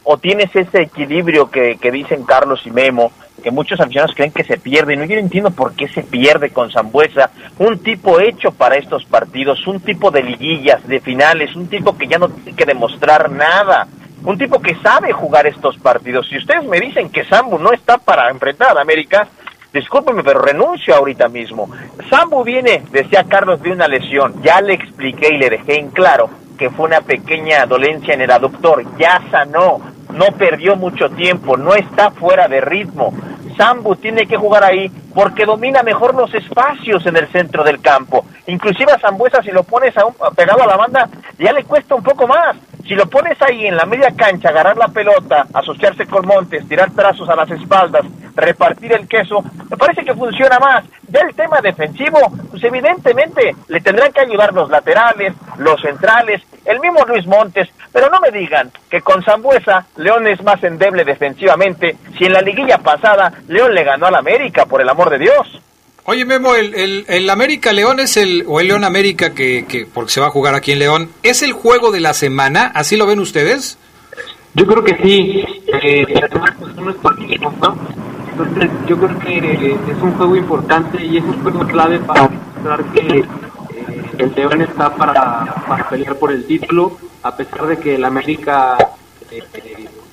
o 0.03 0.17
tienes 0.17 0.55
ese 0.55 0.83
equilibrio 0.83 1.49
que, 1.49 1.77
que, 1.77 1.91
dicen 1.91 2.23
Carlos 2.23 2.61
y 2.65 2.71
Memo, 2.71 3.11
que 3.43 3.49
muchos 3.49 3.79
aficionados 3.79 4.15
creen 4.15 4.31
que 4.31 4.43
se 4.43 4.57
pierde, 4.57 4.93
y 4.93 4.97
no, 4.97 5.05
yo 5.05 5.15
no 5.15 5.21
entiendo 5.21 5.51
por 5.51 5.73
qué 5.73 5.87
se 5.87 6.03
pierde 6.03 6.51
con 6.51 6.71
Zambuesa, 6.71 7.31
un 7.57 7.79
tipo 7.79 8.19
hecho 8.19 8.51
para 8.51 8.75
estos 8.75 9.05
partidos, 9.05 9.65
un 9.65 9.79
tipo 9.79 10.11
de 10.11 10.21
liguillas, 10.21 10.87
de 10.87 10.99
finales, 10.99 11.55
un 11.55 11.67
tipo 11.67 11.97
que 11.97 12.07
ya 12.07 12.19
no 12.19 12.29
tiene 12.29 12.55
que 12.55 12.65
demostrar 12.65 13.31
nada 13.31 13.87
un 14.23 14.37
tipo 14.37 14.61
que 14.61 14.75
sabe 14.75 15.11
jugar 15.13 15.47
estos 15.47 15.77
partidos. 15.77 16.27
Si 16.27 16.37
ustedes 16.37 16.65
me 16.65 16.79
dicen 16.79 17.09
que 17.09 17.25
Sambu 17.25 17.59
no 17.59 17.71
está 17.71 17.97
para 17.97 18.29
enfrentar 18.29 18.77
a 18.77 18.81
América, 18.81 19.27
discúlpenme, 19.73 20.23
pero 20.23 20.41
renuncio 20.41 20.95
ahorita 20.95 21.27
mismo. 21.29 21.69
Sambu 22.09 22.43
viene, 22.43 22.83
decía 22.91 23.25
Carlos, 23.27 23.61
de 23.61 23.71
una 23.71 23.87
lesión. 23.87 24.41
Ya 24.43 24.61
le 24.61 24.73
expliqué 24.73 25.33
y 25.33 25.37
le 25.37 25.49
dejé 25.49 25.79
en 25.79 25.89
claro 25.91 26.29
que 26.57 26.69
fue 26.69 26.87
una 26.87 27.01
pequeña 27.01 27.65
dolencia 27.65 28.13
en 28.13 28.21
el 28.21 28.31
aductor. 28.31 28.83
Ya 28.97 29.21
sanó. 29.31 29.79
no 30.13 30.25
perdió 30.37 30.75
mucho 30.75 31.09
tiempo, 31.09 31.57
no 31.57 31.75
está 31.75 32.11
fuera 32.11 32.47
de 32.47 32.59
ritmo. 32.61 33.13
Sambu 33.57 33.95
tiene 33.95 34.25
que 34.27 34.37
jugar 34.37 34.63
ahí 34.63 34.89
porque 35.13 35.45
domina 35.45 35.81
mejor 35.83 36.13
los 36.15 36.33
espacios 36.33 37.05
en 37.05 37.17
el 37.17 37.27
centro 37.29 37.63
del 37.63 37.81
campo. 37.81 38.25
Inclusive 38.45 38.91
a 38.91 38.99
Zambuesa 38.99 39.41
si 39.41 39.51
lo 39.51 39.63
pones 39.63 39.97
a 39.97 40.05
un, 40.05 40.13
pegado 40.35 40.63
a 40.63 40.67
la 40.67 40.77
banda 40.77 41.09
ya 41.37 41.51
le 41.51 41.63
cuesta 41.63 41.95
un 41.95 42.03
poco 42.03 42.27
más. 42.27 42.55
Si 42.87 42.95
lo 42.95 43.05
pones 43.09 43.41
ahí 43.41 43.65
en 43.65 43.75
la 43.75 43.85
media 43.85 44.11
cancha, 44.15 44.47
agarrar 44.47 44.77
la 44.77 44.87
pelota, 44.87 45.45
asociarse 45.53 46.05
con 46.05 46.25
Montes, 46.25 46.65
tirar 46.69 46.89
trazos 46.91 47.27
a 47.27 47.35
las 47.35 47.51
espaldas, 47.51 48.05
repartir 48.33 48.93
el 48.93 49.09
queso, 49.09 49.43
me 49.69 49.75
parece 49.75 50.05
que 50.05 50.13
funciona 50.13 50.57
más. 50.57 50.85
Ya 51.09 51.19
el 51.21 51.35
tema 51.35 51.59
defensivo, 51.61 52.19
pues 52.49 52.63
evidentemente 52.63 53.55
le 53.67 53.81
tendrán 53.81 54.13
que 54.13 54.21
ayudar 54.21 54.53
los 54.53 54.69
laterales, 54.69 55.33
los 55.57 55.81
centrales, 55.81 56.41
el 56.67 56.79
mismo 56.79 57.03
Luis 57.07 57.25
Montes, 57.25 57.69
pero 57.91 58.09
no 58.09 58.19
me 58.19 58.31
digan 58.31 58.71
que 58.89 59.01
con 59.01 59.23
Zambuesa 59.23 59.85
León 59.95 60.27
es 60.27 60.43
más 60.43 60.63
endeble 60.63 61.03
defensivamente 61.03 61.97
si 62.17 62.25
en 62.25 62.33
la 62.33 62.41
liguilla 62.41 62.77
pasada 62.77 63.33
León 63.47 63.73
le 63.73 63.83
ganó 63.83 64.07
al 64.07 64.15
América, 64.15 64.65
por 64.65 64.81
el 64.81 64.89
amor 64.89 65.09
de 65.09 65.19
Dios. 65.19 65.61
Oye, 66.05 66.23
Memo, 66.23 66.55
el, 66.55 66.73
el, 66.73 67.05
el 67.07 67.29
América 67.29 67.73
León 67.73 67.99
es 67.99 68.15
el, 68.15 68.45
o 68.47 68.61
el 68.61 68.67
León 68.67 68.85
América, 68.85 69.33
que, 69.33 69.65
que, 69.67 69.85
porque 69.85 70.11
se 70.11 70.21
va 70.21 70.27
a 70.27 70.31
jugar 70.31 70.55
aquí 70.55 70.71
en 70.71 70.79
León, 70.79 71.09
¿es 71.23 71.41
el 71.41 71.51
juego 71.51 71.91
de 71.91 71.99
la 71.99 72.13
semana? 72.13 72.71
¿Así 72.73 72.95
lo 72.95 73.05
ven 73.05 73.19
ustedes? 73.19 73.77
Yo 74.53 74.65
creo 74.65 74.83
que 74.83 74.95
sí. 75.03 75.43
Eh, 75.83 76.05
son 77.01 77.23
equipos, 77.23 77.53
¿no? 77.57 77.77
Entonces, 78.31 78.69
yo 78.87 78.97
creo 78.97 79.19
que 79.19 79.37
eh, 79.37 79.77
es 79.89 80.01
un 80.01 80.13
juego 80.13 80.35
importante 80.35 81.03
y 81.03 81.17
es 81.17 81.23
un 81.23 81.41
juego 81.41 81.59
clave 81.67 81.99
para 81.99 82.27
demostrar 82.27 82.83
que 82.93 83.25
el 84.19 84.33
León 84.35 84.61
está 84.61 84.95
para, 84.95 85.45
para 85.67 85.89
pelear 85.89 86.15
por 86.15 86.31
el 86.31 86.45
título, 86.45 86.97
a 87.23 87.35
pesar 87.35 87.67
de 87.67 87.77
que 87.77 87.95
el 87.95 88.05
América 88.05 88.77
eh, 89.31 89.43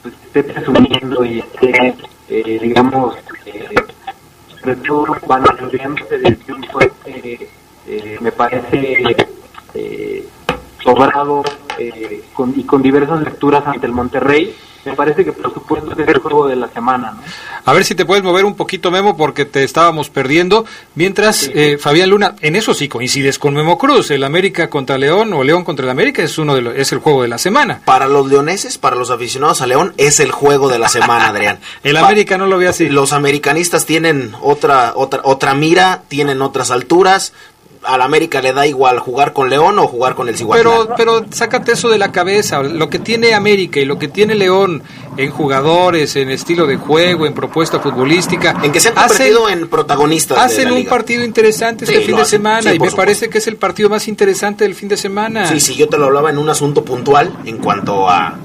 pues, 0.02 0.14
esté 0.24 0.44
presumiendo 0.44 1.24
y 1.24 1.40
esté, 1.40 1.94
eh, 2.28 2.58
digamos, 2.62 3.16
eh, 3.46 3.74
sobre 4.60 4.76
todo 4.76 5.16
vanagloriándose 5.26 6.18
del 6.18 6.36
triunfo, 6.38 6.78
me 8.20 8.32
parece 8.32 9.16
eh, 9.74 10.26
sobrado 10.82 11.42
eh, 11.78 12.24
con, 12.32 12.58
y 12.58 12.64
con 12.64 12.82
diversas 12.82 13.20
lecturas 13.22 13.66
ante 13.66 13.86
el 13.86 13.92
Monterrey. 13.92 14.54
Me 14.84 14.94
parece 14.94 15.24
que 15.24 15.32
por 15.32 15.52
supuesto 15.52 15.92
es 15.92 16.08
el 16.08 16.18
juego 16.18 16.46
de 16.46 16.56
la 16.56 16.68
semana. 16.68 17.12
¿no? 17.12 17.22
A 17.64 17.72
ver 17.72 17.84
si 17.84 17.94
te 17.94 18.04
puedes 18.04 18.22
mover 18.22 18.44
un 18.44 18.54
poquito, 18.54 18.90
Memo, 18.90 19.16
porque 19.16 19.44
te 19.46 19.64
estábamos 19.64 20.10
perdiendo. 20.10 20.66
Mientras, 20.94 21.50
eh, 21.54 21.78
Fabián 21.78 22.10
Luna, 22.10 22.34
en 22.40 22.56
eso 22.56 22.74
sí 22.74 22.88
coincides 22.88 23.38
con 23.38 23.54
Memo 23.54 23.78
Cruz. 23.78 24.10
El 24.10 24.24
América 24.24 24.68
contra 24.68 24.98
León 24.98 25.32
o 25.32 25.42
León 25.42 25.64
contra 25.64 25.84
el 25.84 25.90
América 25.90 26.22
es 26.22 26.36
uno 26.36 26.54
de 26.54 26.62
los, 26.62 26.76
es 26.76 26.92
el 26.92 26.98
juego 26.98 27.22
de 27.22 27.28
la 27.28 27.38
semana. 27.38 27.80
Para 27.84 28.06
los 28.06 28.26
leoneses, 28.26 28.76
para 28.76 28.96
los 28.96 29.10
aficionados 29.10 29.62
a 29.62 29.66
León, 29.66 29.94
es 29.96 30.20
el 30.20 30.30
juego 30.30 30.68
de 30.68 30.78
la 30.78 30.88
semana, 30.88 31.28
Adrián. 31.28 31.58
el 31.82 31.96
América 31.96 32.36
no 32.36 32.46
lo 32.46 32.58
ve 32.58 32.68
así. 32.68 32.88
Los 32.88 33.12
americanistas 33.12 33.86
tienen 33.86 34.34
otra, 34.42 34.92
otra, 34.94 35.20
otra 35.24 35.54
mira, 35.54 36.02
tienen 36.08 36.42
otras 36.42 36.70
alturas. 36.70 37.32
Al 37.84 38.02
América 38.02 38.40
le 38.40 38.52
da 38.52 38.66
igual 38.66 38.98
jugar 38.98 39.32
con 39.32 39.50
León 39.50 39.78
o 39.78 39.86
jugar 39.86 40.14
con 40.14 40.28
el 40.28 40.36
Cihuatlán. 40.36 40.72
Pero, 40.96 40.96
pero 40.96 41.26
sácate 41.30 41.72
eso 41.72 41.88
de 41.88 41.98
la 41.98 42.12
cabeza. 42.12 42.62
Lo 42.62 42.88
que 42.90 42.98
tiene 42.98 43.34
América 43.34 43.80
y 43.80 43.84
lo 43.84 43.98
que 43.98 44.08
tiene 44.08 44.34
León 44.34 44.82
en 45.16 45.30
jugadores, 45.30 46.16
en 46.16 46.30
estilo 46.30 46.66
de 46.66 46.76
juego, 46.76 47.26
en 47.26 47.34
propuesta 47.34 47.80
futbolística. 47.80 48.56
En 48.62 48.72
que 48.72 48.80
se 48.80 48.88
han 48.88 48.94
convertido 48.94 49.48
en 49.48 49.68
protagonistas. 49.68 50.38
Hacen 50.38 50.64
de 50.66 50.70
la 50.72 50.76
un 50.80 50.86
partido 50.86 51.24
interesante 51.24 51.84
este 51.84 51.98
Sí, 51.98 52.04
fin 52.04 52.16
de 52.16 52.24
semana 52.24 52.62
Sí, 52.62 52.68
y 52.68 52.70
me 52.72 52.74
supuesto. 52.76 52.96
parece 52.96 53.28
que 53.28 53.38
es 53.38 53.46
el 53.46 53.56
partido 53.56 53.88
más 53.88 54.08
interesante 54.08 54.64
del 54.64 54.74
fin 54.74 54.88
de 54.88 54.96
semana. 54.96 55.48
Sí, 55.48 55.60
sí, 55.60 55.74
yo 55.74 55.88
te 55.88 55.98
lo 55.98 56.06
hablaba 56.06 56.30
en 56.30 56.38
un 56.38 56.48
asunto 56.48 56.84
puntual 56.84 57.36
en 57.44 57.58
cuanto 57.58 58.08
a. 58.08 58.26
A, 58.26 58.38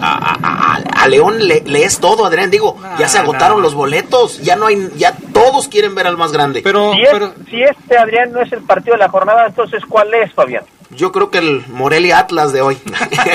a- 0.00 0.76
a- 0.76 1.02
a 1.02 1.08
León 1.08 1.38
le, 1.46 1.62
le 1.62 1.84
es 1.84 1.98
todo, 2.00 2.24
Adrián. 2.26 2.50
Digo, 2.50 2.76
ya 2.98 3.08
se 3.08 3.18
agotaron 3.18 3.62
los 3.62 3.74
boletos, 3.74 4.40
ya 4.42 4.56
no 4.56 4.66
hay, 4.66 4.88
ya 4.96 5.14
todos 5.32 5.68
quieren 5.68 5.94
ver 5.94 6.06
al 6.06 6.16
más 6.16 6.32
grande. 6.32 6.60
Pero, 6.62 6.92
si, 6.92 7.02
es- 7.02 7.10
si 7.50 7.62
este, 7.62 7.98
Adrián, 7.98 8.32
no 8.32 8.40
es 8.40 8.52
el 8.52 8.62
partido 8.62 8.94
de 8.94 8.98
la 9.00 9.08
jornada, 9.08 9.46
entonces 9.46 9.82
¿cuál 9.88 10.12
es, 10.14 10.32
Fabián? 10.32 10.64
yo 10.90 11.12
creo 11.12 11.30
que 11.30 11.38
el 11.38 11.64
Morelia 11.68 12.18
Atlas 12.18 12.52
de 12.52 12.62
hoy. 12.62 12.78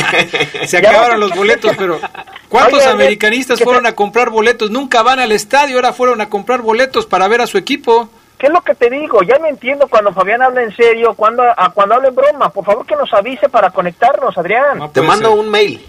Se 0.66 0.78
acabaron 0.78 1.20
los 1.20 1.36
boletos, 1.36 1.74
pero 1.78 1.99
¿cuántos 2.49 2.80
Oye, 2.82 2.89
americanistas 2.91 3.57
que 3.59 3.64
fueron 3.64 3.86
a 3.86 3.93
comprar 3.93 4.30
boletos? 4.32 4.72
Nunca 4.72 5.03
van 5.03 5.20
al 5.20 5.32
estadio, 5.32 5.76
ahora 5.78 5.93
fueron 5.93 6.20
a 6.22 6.30
comprar 6.30 6.61
boletos 6.61 7.05
para 7.05 7.28
ver 7.28 7.41
a 7.41 7.47
su 7.47 7.57
equipo. 7.57 8.09
¿Qué 8.38 8.47
es 8.47 8.51
lo 8.53 8.61
que 8.61 8.76
te 8.76 8.89
digo? 8.89 9.22
Ya 9.24 9.38
no 9.38 9.45
entiendo 9.45 9.88
cuando 9.88 10.11
Fabián 10.11 10.41
habla 10.41 10.64
en 10.64 10.76
serio, 10.76 11.14
cuando, 11.16 11.43
a, 11.43 11.70
cuando 11.74 11.95
habla 11.95 12.09
en 12.09 12.16
broma. 12.16 12.49
Por 12.49 12.66
favor 12.66 12.86
que 12.86 12.95
nos 12.95 13.14
avise 13.14 13.47
para 13.47 13.70
conectarnos, 13.70 14.38
Adrián. 14.38 14.91
Te 14.91 15.01
mando 15.01 15.34
un 15.34 15.49
mail. 15.49 15.86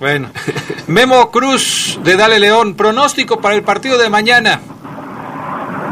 Bueno, 0.00 0.30
Memo 0.88 1.30
Cruz 1.30 1.98
de 2.02 2.16
Dale 2.16 2.38
León, 2.38 2.74
pronóstico 2.74 3.40
para 3.40 3.54
el 3.54 3.62
partido 3.62 3.96
de 3.98 4.10
mañana. 4.10 4.60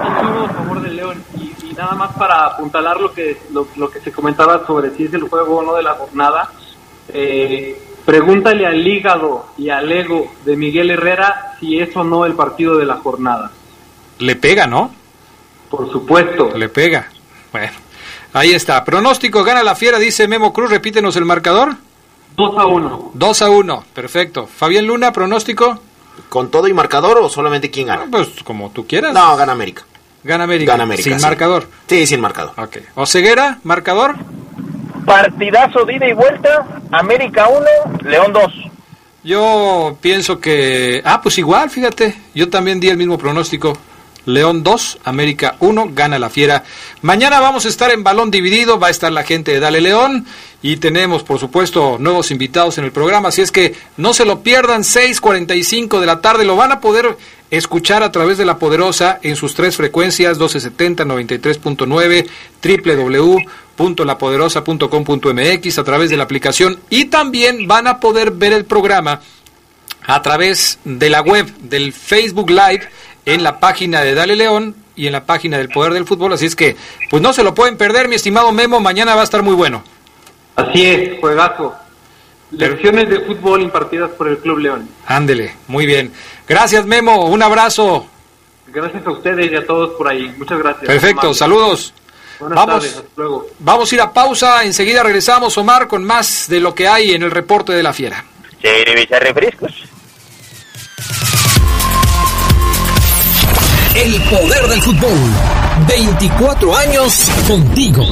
a 0.00 0.48
favor 0.52 0.82
del 0.82 0.96
León 0.96 1.24
y, 1.38 1.66
y 1.66 1.72
nada 1.72 1.94
más 1.94 2.12
para 2.14 2.44
apuntalar 2.46 3.00
lo 3.00 3.12
que 3.12 3.38
lo, 3.52 3.66
lo 3.76 3.90
que 3.90 4.00
se 4.00 4.12
comentaba 4.12 4.66
sobre 4.66 4.94
si 4.96 5.04
es 5.04 5.14
el 5.14 5.22
juego 5.22 5.58
o 5.58 5.62
no 5.62 5.74
de 5.74 5.82
la 5.82 5.94
jornada 5.94 6.50
eh, 7.12 7.80
pregúntale 8.04 8.66
al 8.66 8.86
hígado 8.86 9.46
y 9.56 9.70
al 9.70 9.90
ego 9.90 10.32
de 10.44 10.56
Miguel 10.56 10.90
Herrera 10.90 11.56
si 11.58 11.78
es 11.80 11.96
o 11.96 12.04
no 12.04 12.26
el 12.26 12.34
partido 12.34 12.76
de 12.76 12.84
la 12.84 12.96
jornada 12.96 13.50
Le 14.18 14.36
pega, 14.36 14.66
¿no? 14.66 14.92
por 15.70 15.90
supuesto 15.90 16.50
Le 16.56 16.68
pega. 16.68 17.08
Bueno, 17.52 17.72
ahí 18.34 18.52
está. 18.52 18.84
Pronóstico, 18.84 19.42
gana 19.44 19.62
la 19.62 19.74
fiera, 19.74 19.98
dice 19.98 20.28
Memo 20.28 20.52
Cruz. 20.52 20.70
Repítenos 20.70 21.16
el 21.16 21.24
marcador. 21.24 21.76
2 22.36 22.58
a 22.58 22.66
1. 22.66 23.10
2 23.14 23.42
a 23.42 23.50
1, 23.50 23.84
perfecto. 23.94 24.46
Fabián 24.46 24.86
Luna, 24.86 25.12
pronóstico. 25.12 25.80
¿Con 26.28 26.50
todo 26.50 26.68
y 26.68 26.72
marcador 26.72 27.18
o 27.18 27.28
solamente 27.28 27.70
quién 27.70 27.88
gana? 27.88 28.06
Pues 28.10 28.28
como 28.44 28.70
tú 28.70 28.86
quieras. 28.86 29.12
No, 29.14 29.36
gana 29.36 29.52
América. 29.52 29.84
Gana 30.22 30.44
América. 30.44 30.72
Gana 30.72 30.84
América. 30.84 31.10
Sin 31.10 31.18
sí. 31.18 31.24
marcador. 31.24 31.68
Sí, 31.86 32.06
sin 32.06 32.20
marcador. 32.20 32.54
Ok. 32.56 32.78
Oseguera, 32.94 33.58
marcador. 33.62 34.16
Partidazo 35.04 35.84
de 35.84 35.96
ida 35.96 36.08
y 36.08 36.12
vuelta, 36.12 36.66
América 36.90 37.48
1, 37.48 38.10
León 38.10 38.32
2. 38.32 38.52
Yo 39.24 39.96
pienso 40.00 40.40
que. 40.40 41.02
Ah, 41.04 41.20
pues 41.22 41.38
igual, 41.38 41.68
fíjate. 41.70 42.16
Yo 42.34 42.48
también 42.48 42.80
di 42.80 42.88
el 42.88 42.96
mismo 42.96 43.18
pronóstico. 43.18 43.76
León 44.26 44.62
2, 44.62 44.98
América 45.04 45.56
1, 45.60 45.90
gana 45.92 46.18
la 46.18 46.30
fiera. 46.30 46.64
Mañana 47.02 47.40
vamos 47.40 47.66
a 47.66 47.68
estar 47.68 47.90
en 47.90 48.04
balón 48.04 48.30
dividido, 48.30 48.78
va 48.78 48.88
a 48.88 48.90
estar 48.90 49.12
la 49.12 49.24
gente 49.24 49.52
de 49.52 49.60
Dale 49.60 49.80
León 49.80 50.26
y 50.62 50.78
tenemos, 50.78 51.22
por 51.22 51.38
supuesto, 51.38 51.98
nuevos 51.98 52.30
invitados 52.30 52.78
en 52.78 52.84
el 52.84 52.92
programa, 52.92 53.28
así 53.28 53.42
es 53.42 53.52
que 53.52 53.74
no 53.96 54.14
se 54.14 54.24
lo 54.24 54.42
pierdan, 54.42 54.82
6.45 54.82 56.00
de 56.00 56.06
la 56.06 56.20
tarde, 56.20 56.44
lo 56.44 56.56
van 56.56 56.72
a 56.72 56.80
poder 56.80 57.16
escuchar 57.50 58.02
a 58.02 58.10
través 58.10 58.38
de 58.38 58.44
la 58.44 58.58
Poderosa 58.58 59.20
en 59.22 59.36
sus 59.36 59.54
tres 59.54 59.76
frecuencias, 59.76 60.38
1270, 60.38 61.04
93.9, 61.04 62.26
www.lapoderosa.com.mx, 63.76 65.78
a 65.78 65.84
través 65.84 66.10
de 66.10 66.16
la 66.16 66.24
aplicación 66.24 66.80
y 66.90 67.04
también 67.06 67.68
van 67.68 67.86
a 67.86 68.00
poder 68.00 68.30
ver 68.30 68.52
el 68.52 68.64
programa 68.64 69.20
a 70.06 70.22
través 70.22 70.78
de 70.84 71.10
la 71.10 71.22
web 71.22 71.52
del 71.60 71.92
Facebook 71.92 72.50
Live 72.50 72.88
en 73.26 73.42
la 73.42 73.58
página 73.60 74.00
de 74.02 74.14
Dale 74.14 74.36
León 74.36 74.74
y 74.96 75.06
en 75.06 75.12
la 75.12 75.24
página 75.24 75.58
del 75.58 75.68
Poder 75.68 75.92
del 75.92 76.06
Fútbol. 76.06 76.32
Así 76.32 76.46
es 76.46 76.54
que, 76.56 76.76
pues 77.10 77.22
no 77.22 77.32
se 77.32 77.42
lo 77.42 77.54
pueden 77.54 77.76
perder, 77.76 78.08
mi 78.08 78.16
estimado 78.16 78.52
Memo. 78.52 78.80
Mañana 78.80 79.14
va 79.14 79.22
a 79.22 79.24
estar 79.24 79.42
muy 79.42 79.54
bueno. 79.54 79.82
así 80.56 80.84
es 80.86 81.20
juegazo 81.20 81.74
lecciones 82.50 83.08
de 83.08 83.20
fútbol 83.20 83.62
impartidas 83.62 84.10
por 84.12 84.28
el 84.28 84.38
Club 84.38 84.58
León 84.58 84.88
Ándele, 85.06 85.54
muy 85.66 85.86
bien. 85.86 86.12
Gracias, 86.46 86.86
Memo. 86.86 87.24
Un 87.26 87.42
abrazo. 87.42 88.06
gracias 88.68 89.04
a 89.06 89.10
ustedes 89.10 89.50
y 89.50 89.56
a 89.56 89.66
todos 89.66 89.94
por 89.94 90.06
ahí 90.08 90.32
muchas 90.38 90.58
gracias 90.58 90.84
Perfecto, 90.86 91.34
saludos. 91.34 91.92
buenas 92.38 92.56
Vamos. 92.56 92.74
tardes 92.84 92.96
hasta 92.98 93.08
luego 93.16 93.46
Vamos 93.58 93.90
a 93.90 93.94
ir 93.96 94.00
a 94.00 94.12
pausa. 94.12 94.62
Enseguida 94.64 95.02
regresamos, 95.02 95.58
Omar, 95.58 95.88
con 95.88 96.04
más 96.04 96.46
de 96.48 96.60
lo 96.60 96.74
que 96.74 96.86
hay 96.86 97.12
en 97.12 97.22
el 97.24 97.30
reporte 97.32 97.72
de 97.72 97.82
la 97.82 97.92
fiera. 97.92 98.24
Cerveza 98.62 99.18
refrescos. 99.18 99.72
El 103.94 104.20
poder 104.22 104.66
del 104.66 104.82
fútbol. 104.82 105.18
24 105.86 106.76
años 106.76 107.30
contigo. 107.46 108.04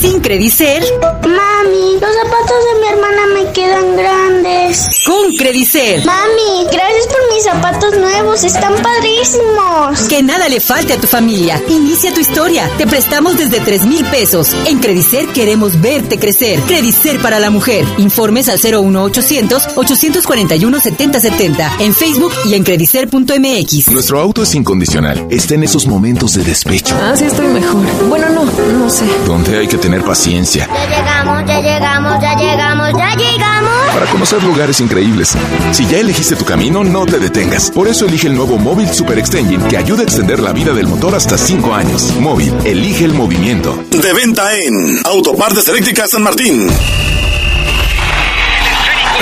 Sin 0.00 0.20
Credicer, 0.20 0.82
Mami, 1.02 1.98
los 2.00 2.14
zapatos 2.14 2.56
de 2.64 2.80
mi 2.80 2.86
hermana 2.88 3.22
me 3.34 3.52
quedan 3.52 3.96
grandes. 3.96 5.02
con 5.06 5.34
Credicer. 5.36 6.04
Mami, 6.04 6.64
gracias 6.72 7.06
por 7.06 7.34
mis 7.34 7.44
zapatos 7.44 7.96
nuevos, 7.98 8.44
están 8.44 8.74
padrísimos. 8.82 10.08
Que 10.08 10.22
nada 10.22 10.48
le 10.48 10.60
falte 10.60 10.94
a 10.94 10.96
tu 11.00 11.06
familia. 11.06 11.60
Inicia 11.68 12.12
tu 12.14 12.20
historia. 12.20 12.70
Te 12.78 12.86
prestamos 12.86 13.36
desde 13.36 13.60
3 13.60 13.86
mil 13.86 14.04
pesos. 14.06 14.54
En 14.66 14.78
Credicer 14.78 15.26
queremos 15.28 15.80
verte 15.80 16.18
crecer. 16.18 16.60
Credicer 16.60 17.20
para 17.20 17.38
la 17.38 17.50
mujer. 17.50 17.84
Informes 17.98 18.48
al 18.48 18.58
01800 18.58 19.68
841 19.76 20.80
7070. 20.80 21.76
En 21.80 21.94
Facebook 21.94 22.32
y 22.46 22.54
en 22.54 22.64
credicer.mx. 22.64 23.88
Nuestro 23.90 24.20
auto 24.20 24.42
es 24.42 24.54
incondicional. 24.54 25.26
Está 25.30 25.54
en 25.54 25.64
esos 25.64 25.86
momentos 25.86 26.34
de 26.34 26.44
despecho. 26.44 26.94
Ah, 27.02 27.14
sí, 27.16 27.24
estoy 27.24 27.46
mejor. 27.48 27.84
Bueno, 28.08 28.28
no, 28.30 28.44
no 28.44 28.88
sé. 28.90 29.04
Donde 29.42 29.58
hay 29.58 29.68
que 29.68 29.78
tener 29.78 30.04
paciencia 30.04 30.68
Ya 30.68 30.84
llegamos, 30.86 31.46
ya 31.46 31.60
llegamos, 31.60 32.20
ya 32.20 32.34
llegamos, 32.34 32.92
ya 32.92 33.14
llegamos. 33.16 33.72
para 33.94 34.04
conocer 34.06 34.42
lugares 34.42 34.80
increíbles. 34.80 35.34
Si 35.72 35.86
ya 35.86 35.96
elegiste 35.96 36.36
tu 36.36 36.44
camino, 36.44 36.84
no 36.84 37.06
te 37.06 37.18
detengas. 37.18 37.70
Por 37.70 37.88
eso 37.88 38.04
elige 38.04 38.26
el 38.26 38.34
nuevo 38.34 38.58
Móvil 38.58 38.92
Super 38.92 39.18
Extension 39.18 39.62
que 39.62 39.78
ayuda 39.78 40.02
a 40.02 40.04
extender 40.04 40.40
la 40.40 40.52
vida 40.52 40.74
del 40.74 40.88
motor 40.88 41.14
hasta 41.14 41.38
5 41.38 41.74
años. 41.74 42.14
Móvil, 42.20 42.54
elige 42.66 43.06
el 43.06 43.14
movimiento. 43.14 43.82
De 43.90 44.12
venta 44.12 44.54
en 44.54 45.00
Autopartes 45.06 45.66
Eléctricas 45.68 46.10
San 46.10 46.22
Martín. 46.22 46.68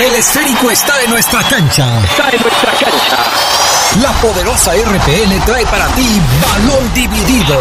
El 0.05 0.15
esférico 0.15 0.69
está 0.69 1.01
en 1.01 1.11
nuestra 1.11 1.41
cancha. 1.43 2.03
Está 2.03 2.29
en 2.29 2.41
nuestra 2.41 2.71
cancha. 2.71 3.17
La 4.01 4.11
poderosa 4.21 4.73
RPL 4.73 5.45
trae 5.45 5.65
para 5.67 5.87
ti 5.95 6.21
Balón 6.41 6.93
Dividido. 6.93 7.57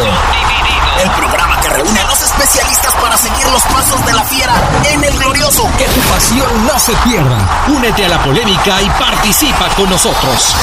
El 1.04 1.10
programa 1.10 1.47
reúne 1.78 2.00
a 2.00 2.06
los 2.06 2.22
especialistas 2.22 2.92
para 2.94 3.16
seguir 3.16 3.46
los 3.52 3.62
pasos 3.62 4.04
de 4.04 4.12
la 4.12 4.24
fiera 4.24 4.54
en 4.92 5.04
el 5.04 5.16
glorioso. 5.16 5.62
Que 5.78 5.84
tu 5.84 6.00
pasión 6.00 6.66
no 6.66 6.78
se 6.78 6.92
pierda. 7.08 7.66
Únete 7.68 8.04
a 8.04 8.08
la 8.08 8.22
polémica 8.24 8.82
y 8.82 8.90
participa 8.90 9.68
con 9.76 9.88
nosotros. 9.88 10.56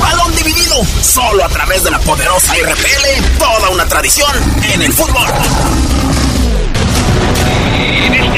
Balón 0.00 0.34
dividido, 0.34 0.76
solo 1.00 1.44
a 1.44 1.48
través 1.48 1.82
de 1.84 1.90
la 1.90 1.98
poderosa 2.00 2.52
RPL, 2.52 3.38
toda 3.38 3.70
una 3.70 3.86
tradición 3.86 4.30
en 4.72 4.82
el 4.82 4.92
fútbol. 4.92 5.28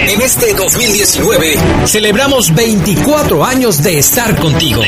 En 0.08 0.20
este 0.20 0.54
2019 0.54 1.56
celebramos 1.86 2.54
24 2.54 3.44
años 3.44 3.82
de 3.82 3.98
estar 3.98 4.38
contigo. 4.38 4.82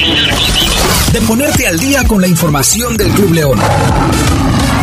De 1.12 1.20
ponerte 1.22 1.66
al 1.66 1.78
día 1.78 2.04
con 2.04 2.20
la 2.20 2.28
información 2.28 2.96
del 2.96 3.10
Club 3.12 3.32
León. 3.32 3.60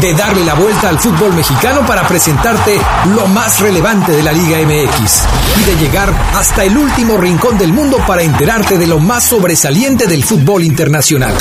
De 0.01 0.13
darle 0.15 0.43
la 0.43 0.55
vuelta 0.55 0.89
al 0.89 0.99
fútbol 0.99 1.31
mexicano 1.33 1.85
para 1.85 2.07
presentarte 2.07 2.81
lo 3.15 3.27
más 3.27 3.59
relevante 3.59 4.11
de 4.11 4.23
la 4.23 4.31
Liga 4.31 4.57
MX. 4.57 5.23
Y 5.59 5.63
de 5.63 5.75
llegar 5.77 6.11
hasta 6.33 6.63
el 6.63 6.75
último 6.75 7.17
rincón 7.17 7.57
del 7.59 7.71
mundo 7.71 7.97
para 8.07 8.23
enterarte 8.23 8.79
de 8.79 8.87
lo 8.87 8.97
más 8.97 9.23
sobresaliente 9.23 10.07
del 10.07 10.23
fútbol 10.23 10.63
internacional. 10.63 11.35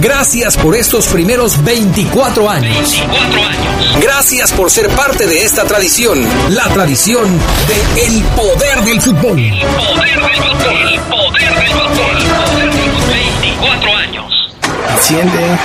Gracias 0.00 0.56
por 0.56 0.76
estos 0.76 1.08
primeros 1.08 1.62
24 1.64 2.48
años. 2.48 3.02
Gracias 4.00 4.52
por 4.52 4.70
ser 4.70 4.88
parte 4.90 5.26
de 5.26 5.42
esta 5.42 5.64
tradición, 5.64 6.24
la 6.50 6.68
tradición 6.68 7.26
de 7.66 8.06
el 8.06 8.22
poder 8.22 8.84
del 8.84 9.00
fútbol. 9.00 9.38
El 9.40 9.66
poder 9.66 10.20
del 10.22 10.36
fútbol. 10.36 10.88
El 10.88 11.00
poder 11.00 11.54
del 11.54 11.68
fútbol. 11.68 12.28
Poder 12.46 12.74
del 12.74 12.90
fútbol. 12.92 13.10
24 13.10 13.96
años. 13.96 14.54
Enciende. 14.94 15.58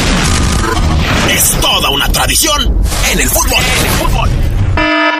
es 1.31 1.61
toda 1.61 1.91
una 1.91 2.09
tradición 2.11 2.83
en 3.13 3.21
el 3.21 3.29
fútbol. 3.29 3.65
En 3.81 3.87
el 3.87 3.93
fútbol. 3.93 5.12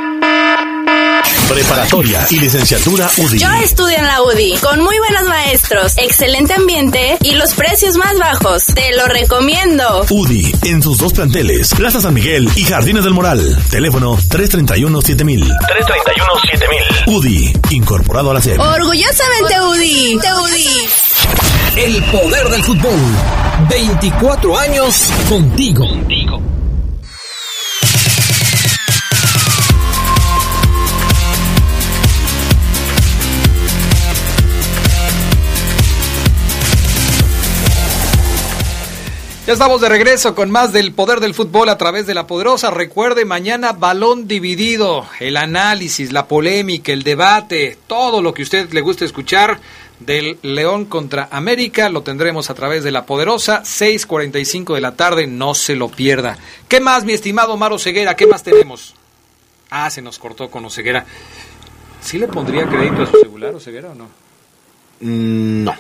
Preparatoria 1.49 2.27
y 2.31 2.39
licenciatura 2.39 3.11
UDI. 3.17 3.39
Yo 3.39 3.53
estudio 3.53 3.97
en 3.99 4.07
la 4.07 4.23
UDI, 4.23 4.57
con 4.59 4.81
muy 4.81 4.99
buenos 4.99 5.25
maestros, 5.25 5.95
excelente 5.99 6.55
ambiente 6.55 7.19
y 7.23 7.33
los 7.33 7.55
precios 7.55 7.97
más 7.97 8.19
bajos. 8.19 8.67
Te 8.67 8.97
lo 8.97 9.07
recomiendo. 9.07 10.05
UDI 10.11 10.53
en 10.65 10.83
sus 10.83 10.99
dos 10.99 11.13
planteles, 11.13 11.75
Plaza 11.75 12.01
San 12.01 12.15
Miguel 12.15 12.49
y 12.57 12.65
Jardines 12.65 13.05
del 13.05 13.13
Moral. 13.13 13.59
Teléfono 13.71 14.17
331-7000. 14.17 15.45
331-7000. 15.45 17.07
UDI, 17.07 17.53
incorporado 17.71 18.31
a 18.31 18.35
la 18.35 18.41
SEP. 18.41 18.59
Orgullosamente 18.59 19.61
UDI. 19.61 20.19
Te 20.19 20.35
UDI. 20.35 20.89
El 21.77 22.03
poder 22.05 22.49
del 22.49 22.63
fútbol. 22.63 23.01
24 23.69 24.59
años 24.59 25.11
contigo. 25.29 25.87
Ya 39.47 39.55
estamos 39.55 39.81
de 39.81 39.89
regreso 39.89 40.37
con 40.37 40.53
más 40.53 40.73
del 40.73 40.93
poder 40.93 41.19
del 41.19 41.35
fútbol 41.35 41.69
a 41.69 41.77
través 41.77 42.07
de 42.07 42.15
la 42.15 42.29
poderosa. 42.29 42.71
Recuerde, 42.71 43.25
mañana 43.25 43.73
balón 43.73 44.29
dividido, 44.29 45.05
el 45.19 45.37
análisis, 45.37 46.13
la 46.13 46.29
polémica, 46.29 46.93
el 46.93 47.03
debate, 47.03 47.77
todo 47.89 48.23
lo 48.23 48.33
que 48.33 48.43
a 48.43 48.45
usted 48.45 48.73
le 48.73 48.81
guste 48.83 49.05
escuchar 49.05 49.59
del 49.99 50.39
León 50.43 50.85
contra 50.85 51.29
América 51.31 51.89
lo 51.89 52.03
tendremos 52.03 52.51
a 52.51 52.55
través 52.55 52.85
de 52.85 52.93
la 52.93 53.05
poderosa 53.05 53.63
6:45 53.65 54.75
de 54.75 54.81
la 54.81 54.95
tarde, 54.95 55.27
no 55.27 55.55
se 55.55 55.75
lo 55.75 55.89
pierda. 55.89 56.39
¿Qué 56.69 56.81
más, 56.81 57.05
mi 57.05 57.13
estimado 57.13 57.57
Maro 57.57 57.79
Ceguera? 57.81 58.15
¿Qué 58.15 58.29
más 58.29 58.45
tenemos? 58.45 58.95
Ah, 59.71 59.91
se 59.91 60.03
nos 60.03 60.19
cortó 60.21 60.51
con 60.51 60.65
Oseguera. 60.65 61.05
¿Sí 62.01 62.19
le 62.19 62.29
pondría 62.29 62.69
crédito 62.69 63.03
a 63.03 63.07
su 63.07 63.19
celular 63.19 63.55
Oseguera 63.57 63.91
o 63.91 63.95
no? 63.95 64.09
Mm, 65.01 65.65
No. 65.65 65.75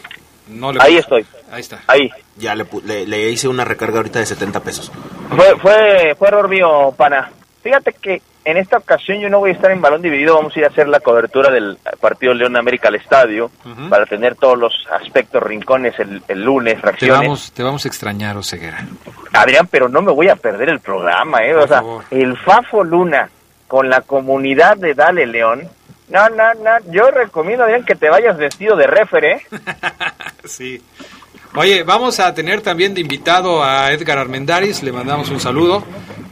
No 0.48 0.72
le 0.72 0.80
Ahí 0.82 0.96
estoy. 0.96 1.24
Ahí 1.52 1.60
está. 1.60 1.80
Ahí. 1.86 2.10
Ya 2.36 2.54
le, 2.54 2.66
le, 2.84 3.06
le 3.06 3.30
hice 3.30 3.46
una 3.46 3.64
recarga 3.64 3.98
ahorita 3.98 4.18
de 4.18 4.26
70 4.26 4.60
pesos. 4.60 4.90
Fue, 5.36 5.56
fue, 5.60 6.14
fue 6.18 6.28
error 6.28 6.48
mío, 6.48 6.92
pana. 6.96 7.30
Fíjate 7.62 7.92
que 7.92 8.20
en 8.44 8.56
esta 8.56 8.78
ocasión 8.78 9.20
yo 9.20 9.28
no 9.28 9.38
voy 9.38 9.50
a 9.50 9.52
estar 9.52 9.70
en 9.70 9.80
balón 9.80 10.02
dividido, 10.02 10.34
vamos 10.34 10.56
a 10.56 10.58
ir 10.58 10.64
a 10.64 10.68
hacer 10.68 10.88
la 10.88 10.98
cobertura 10.98 11.48
del 11.50 11.78
partido 12.00 12.34
León 12.34 12.56
América 12.56 12.88
al 12.88 12.96
estadio 12.96 13.52
para 13.88 14.04
tener 14.06 14.34
todos 14.34 14.58
los 14.58 14.72
aspectos, 14.90 15.40
rincones 15.40 15.96
el, 16.00 16.20
el 16.26 16.42
lunes, 16.42 16.74
Te 16.76 16.80
reacciones. 16.82 17.20
vamos, 17.20 17.52
te 17.52 17.62
vamos 17.62 17.84
a 17.84 17.88
extrañar, 17.88 18.36
Oseguera. 18.36 18.84
Adrián, 19.32 19.68
pero 19.70 19.88
no 19.88 20.02
me 20.02 20.10
voy 20.10 20.28
a 20.28 20.34
perder 20.36 20.70
el 20.70 20.80
programa, 20.80 21.38
¿eh? 21.44 21.54
O 21.54 21.68
sea, 21.68 21.76
favor. 21.78 22.04
el 22.10 22.36
Fafo 22.38 22.82
Luna 22.82 23.30
con 23.68 23.88
la 23.88 24.00
comunidad 24.00 24.76
de 24.76 24.94
Dale 24.94 25.26
León. 25.26 25.62
No, 26.08 26.28
no, 26.30 26.52
no. 26.54 26.90
Yo 26.90 27.10
recomiendo, 27.12 27.62
Adrián, 27.64 27.84
que 27.84 27.94
te 27.94 28.10
vayas 28.10 28.36
vestido 28.36 28.74
de 28.76 28.86
refere. 28.88 29.32
¿eh? 29.34 29.42
Sí. 30.44 30.82
Oye, 31.54 31.82
vamos 31.82 32.18
a 32.18 32.32
tener 32.34 32.62
también 32.62 32.94
de 32.94 33.02
invitado 33.02 33.62
a 33.62 33.92
Edgar 33.92 34.18
Armendaris, 34.18 34.82
le 34.82 34.90
mandamos 34.92 35.28
un 35.30 35.38
saludo. 35.40 35.84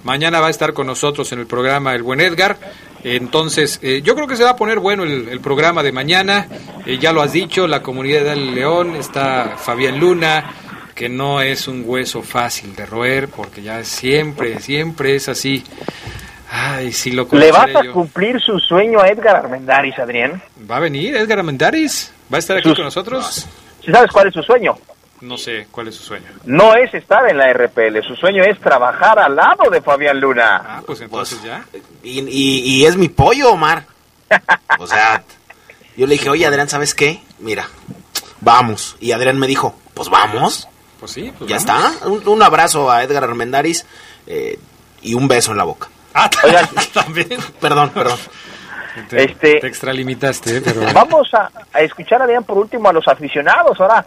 Mañana 0.03 0.41
va 0.41 0.47
a 0.47 0.51
estar 0.51 0.73
con 0.73 0.87
nosotros 0.87 1.31
en 1.33 1.41
el 1.41 1.47
programa 1.47 1.95
El 1.95 2.03
Buen 2.03 2.21
Edgar. 2.23 2.57
Entonces, 3.05 3.79
eh, 3.83 4.01
yo 4.03 4.15
creo 4.15 4.27
que 4.27 4.37
se 4.37 4.45
va 4.45 4.51
a 4.51 4.57
poner 4.57 4.79
bueno 4.79 5.03
el, 5.05 5.29
el 5.29 5.41
programa 5.41 5.83
de 5.83 5.93
mañana. 5.93 6.47
Eh, 6.87 6.99
ya 6.99 7.13
lo 7.13 7.21
has 7.21 7.33
dicho, 7.33 7.67
la 7.67 7.83
comunidad 7.83 8.25
del 8.25 8.55
León, 8.55 8.97
está 8.97 9.57
Fabián 9.59 10.01
Luna, 10.01 10.53
que 10.95 11.11
no 11.11 11.43
es 11.43 11.69
un 11.69 11.83
hueso 11.87 12.23
fácil 12.23 12.75
de 12.75 12.87
roer, 12.87 13.29
porque 13.29 13.61
ya 13.63 13.85
siempre, 13.85 14.59
siempre 14.61 15.17
es 15.17 15.29
así. 15.29 15.63
Ay, 16.51 16.93
si 16.93 17.13
lo 17.13 17.29
¿Le 17.33 17.53
vas 17.53 17.75
a 17.77 17.85
yo. 17.85 17.93
cumplir 17.93 18.41
su 18.41 18.59
sueño 18.59 19.01
a 19.01 19.09
Edgar 19.09 19.37
Armendáriz, 19.37 19.99
Adrián? 19.99 20.43
¿Va 20.69 20.79
a 20.79 20.81
venir 20.81 21.15
Edgar 21.15 21.39
Armendaris? 21.41 22.11
¿Va 22.33 22.37
a 22.37 22.41
estar 22.41 22.57
aquí 22.57 22.69
Sus- 22.71 22.77
con 22.77 22.87
nosotros? 22.87 23.47
¿Sí 23.85 23.91
¿Sabes 23.93 24.11
cuál 24.11 24.29
es 24.29 24.35
su 24.35 24.43
sueño? 24.43 24.77
No 25.21 25.37
sé 25.37 25.67
cuál 25.71 25.89
es 25.89 25.97
su 25.97 26.03
sueño. 26.03 26.27
No 26.45 26.75
es 26.75 26.93
estar 26.95 27.29
en 27.29 27.37
la 27.39 27.53
RPL, 27.53 28.03
su 28.07 28.17
sueño 28.17 28.43
es 28.43 28.59
trabajar 28.61 29.19
al 29.19 29.37
lado 29.37 29.69
de 29.71 29.83
Fabián 29.83 30.19
Luna. 30.19 30.63
Ah, 30.65 30.83
pues 30.87 31.01
entonces 31.03 31.43
ya. 31.43 31.65
Y, 32.03 32.21
y- 32.21 32.61
y 32.81 32.87
es 32.87 32.97
mi 32.97 33.09
pollo, 33.11 33.51
Omar. 33.53 33.85
O 34.79 34.87
sea, 34.87 35.23
yo 35.97 36.07
le 36.07 36.15
dije, 36.15 36.31
oye, 36.31 36.47
Adrián, 36.47 36.69
¿sabes 36.69 36.95
qué? 36.95 37.21
Mira, 37.39 37.69
vamos. 38.41 38.97
Y 39.01 39.13
Adrián 39.13 39.39
me 39.39 39.47
dijo, 39.47 39.75
pues 39.95 40.09
vamos. 40.09 40.69
Pues 40.99 41.13
sí, 41.13 41.33
pues 41.37 41.51
ya 41.51 41.59
vamos. 41.59 41.93
está. 41.95 42.07
Un, 42.09 42.27
un 42.29 42.43
abrazo 42.43 42.91
a 42.91 43.03
Edgar 43.03 43.25
Armendaris 43.25 43.85
eh, 44.27 44.59
y 45.03 45.15
un 45.15 45.29
beso 45.29 45.51
en 45.53 45.59
la 45.59 45.65
boca. 45.65 45.89
Oigan, 46.45 46.69
también. 46.95 47.39
Perdón, 47.61 47.91
perdón. 47.91 48.19
Te, 49.09 49.25
Este- 49.25 49.61
te 49.61 49.67
extralimitaste, 49.67 50.57
¿eh? 50.57 50.63
pero... 50.65 50.83
Vamos 50.93 51.33
a, 51.35 51.51
a 51.73 51.81
escuchar, 51.81 52.23
Adrián, 52.23 52.45
por 52.45 52.59
último 52.59 52.89
a 52.89 52.93
los 52.93 53.07
aficionados. 53.07 53.79
Ahora 53.81 54.05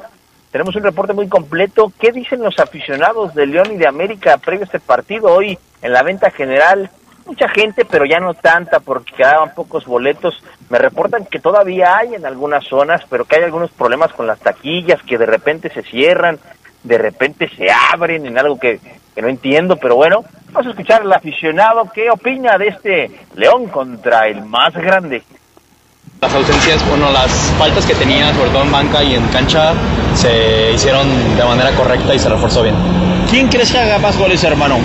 tenemos 0.54 0.76
un 0.76 0.84
reporte 0.84 1.14
muy 1.14 1.28
completo. 1.28 1.92
¿Qué 2.00 2.12
dicen 2.12 2.44
los 2.44 2.60
aficionados 2.60 3.34
de 3.34 3.48
León 3.48 3.72
y 3.72 3.78
de 3.78 3.88
América 3.88 4.38
previo 4.38 4.62
a 4.62 4.66
este 4.66 4.80
partido? 4.80 5.34
Hoy 5.34 5.58
en 5.82 5.92
la 5.92 6.04
venta 6.04 6.30
general 6.30 6.92
mucha 7.26 7.50
gente, 7.50 7.86
pero 7.86 8.06
ya 8.06 8.20
no 8.20 8.36
tanta 8.36 8.80
porque 8.80 9.16
quedaban 9.16 9.56
pocos 9.56 9.86
boletos. 9.86 10.44
Me 10.70 10.78
reportan 10.78 11.26
que 11.26 11.40
todavía 11.40 11.98
hay 11.98 12.14
en 12.14 12.28
algunas 12.28 12.66
zonas, 12.66 13.02
pero 13.10 13.26
que 13.26 13.38
hay 13.38 13.44
algunos 13.44 13.72
problemas 13.72 14.14
con 14.14 14.28
las 14.28 14.40
taquillas 14.42 15.02
que 15.02 15.18
de 15.18 15.26
repente 15.26 15.72
se 15.74 15.82
cierran, 15.82 16.38
de 16.84 17.00
repente 17.00 17.50
se 17.50 17.70
abren 17.92 18.28
en 18.28 18.38
algo 18.38 18.60
que, 18.60 18.80
que 19.16 19.24
no 19.24 19.30
entiendo, 19.30 19.78
pero 19.78 19.96
bueno, 19.96 20.24
vamos 20.52 20.68
a 20.68 20.70
escuchar 20.70 21.02
al 21.02 21.14
aficionado 21.14 21.90
qué 21.92 22.12
opina 22.12 22.60
de 22.60 22.68
este 22.68 23.12
León 23.34 23.70
contra 23.70 24.28
el 24.28 24.46
más 24.46 24.72
grande. 24.76 25.24
Las 26.24 26.34
ausencias, 26.36 26.88
bueno, 26.88 27.12
las 27.12 27.30
faltas 27.60 27.86
que 27.86 27.94
tenía, 27.96 28.34
sobre 28.34 28.50
todo 28.52 28.64
en 28.64 28.72
banca 28.72 29.04
y 29.04 29.14
en 29.14 29.28
cancha, 29.28 29.74
se 30.16 30.72
hicieron 30.74 31.06
de 31.36 31.44
manera 31.44 31.72
correcta 31.72 32.16
y 32.16 32.20
se 32.20 32.30
reforzó 32.30 32.64
bien. 32.64 32.76
¿Quién 33.30 33.50
crees 33.50 33.74
que 33.74 33.78
haga 33.78 34.00
más 34.00 34.18
goles, 34.18 34.42
hermano? 34.46 34.78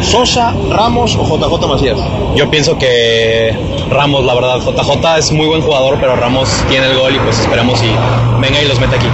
¿Sosa, 0.00 0.54
Ramos 0.70 1.16
o 1.16 1.24
JJ 1.24 1.66
Macías? 1.68 1.98
Yo 2.34 2.50
pienso 2.50 2.78
que 2.78 3.54
Ramos, 3.90 4.24
la 4.24 4.32
verdad, 4.32 4.60
JJ 4.60 5.18
es 5.18 5.30
muy 5.32 5.48
buen 5.48 5.60
jugador, 5.60 5.98
pero 6.00 6.16
Ramos 6.16 6.48
tiene 6.70 6.86
el 6.86 6.96
gol 6.98 7.14
y 7.14 7.18
pues 7.18 7.38
esperamos 7.38 7.82
y 7.82 8.40
venga 8.40 8.62
y 8.62 8.66
los 8.66 8.80
mete 8.80 8.96
aquí. 8.96 9.08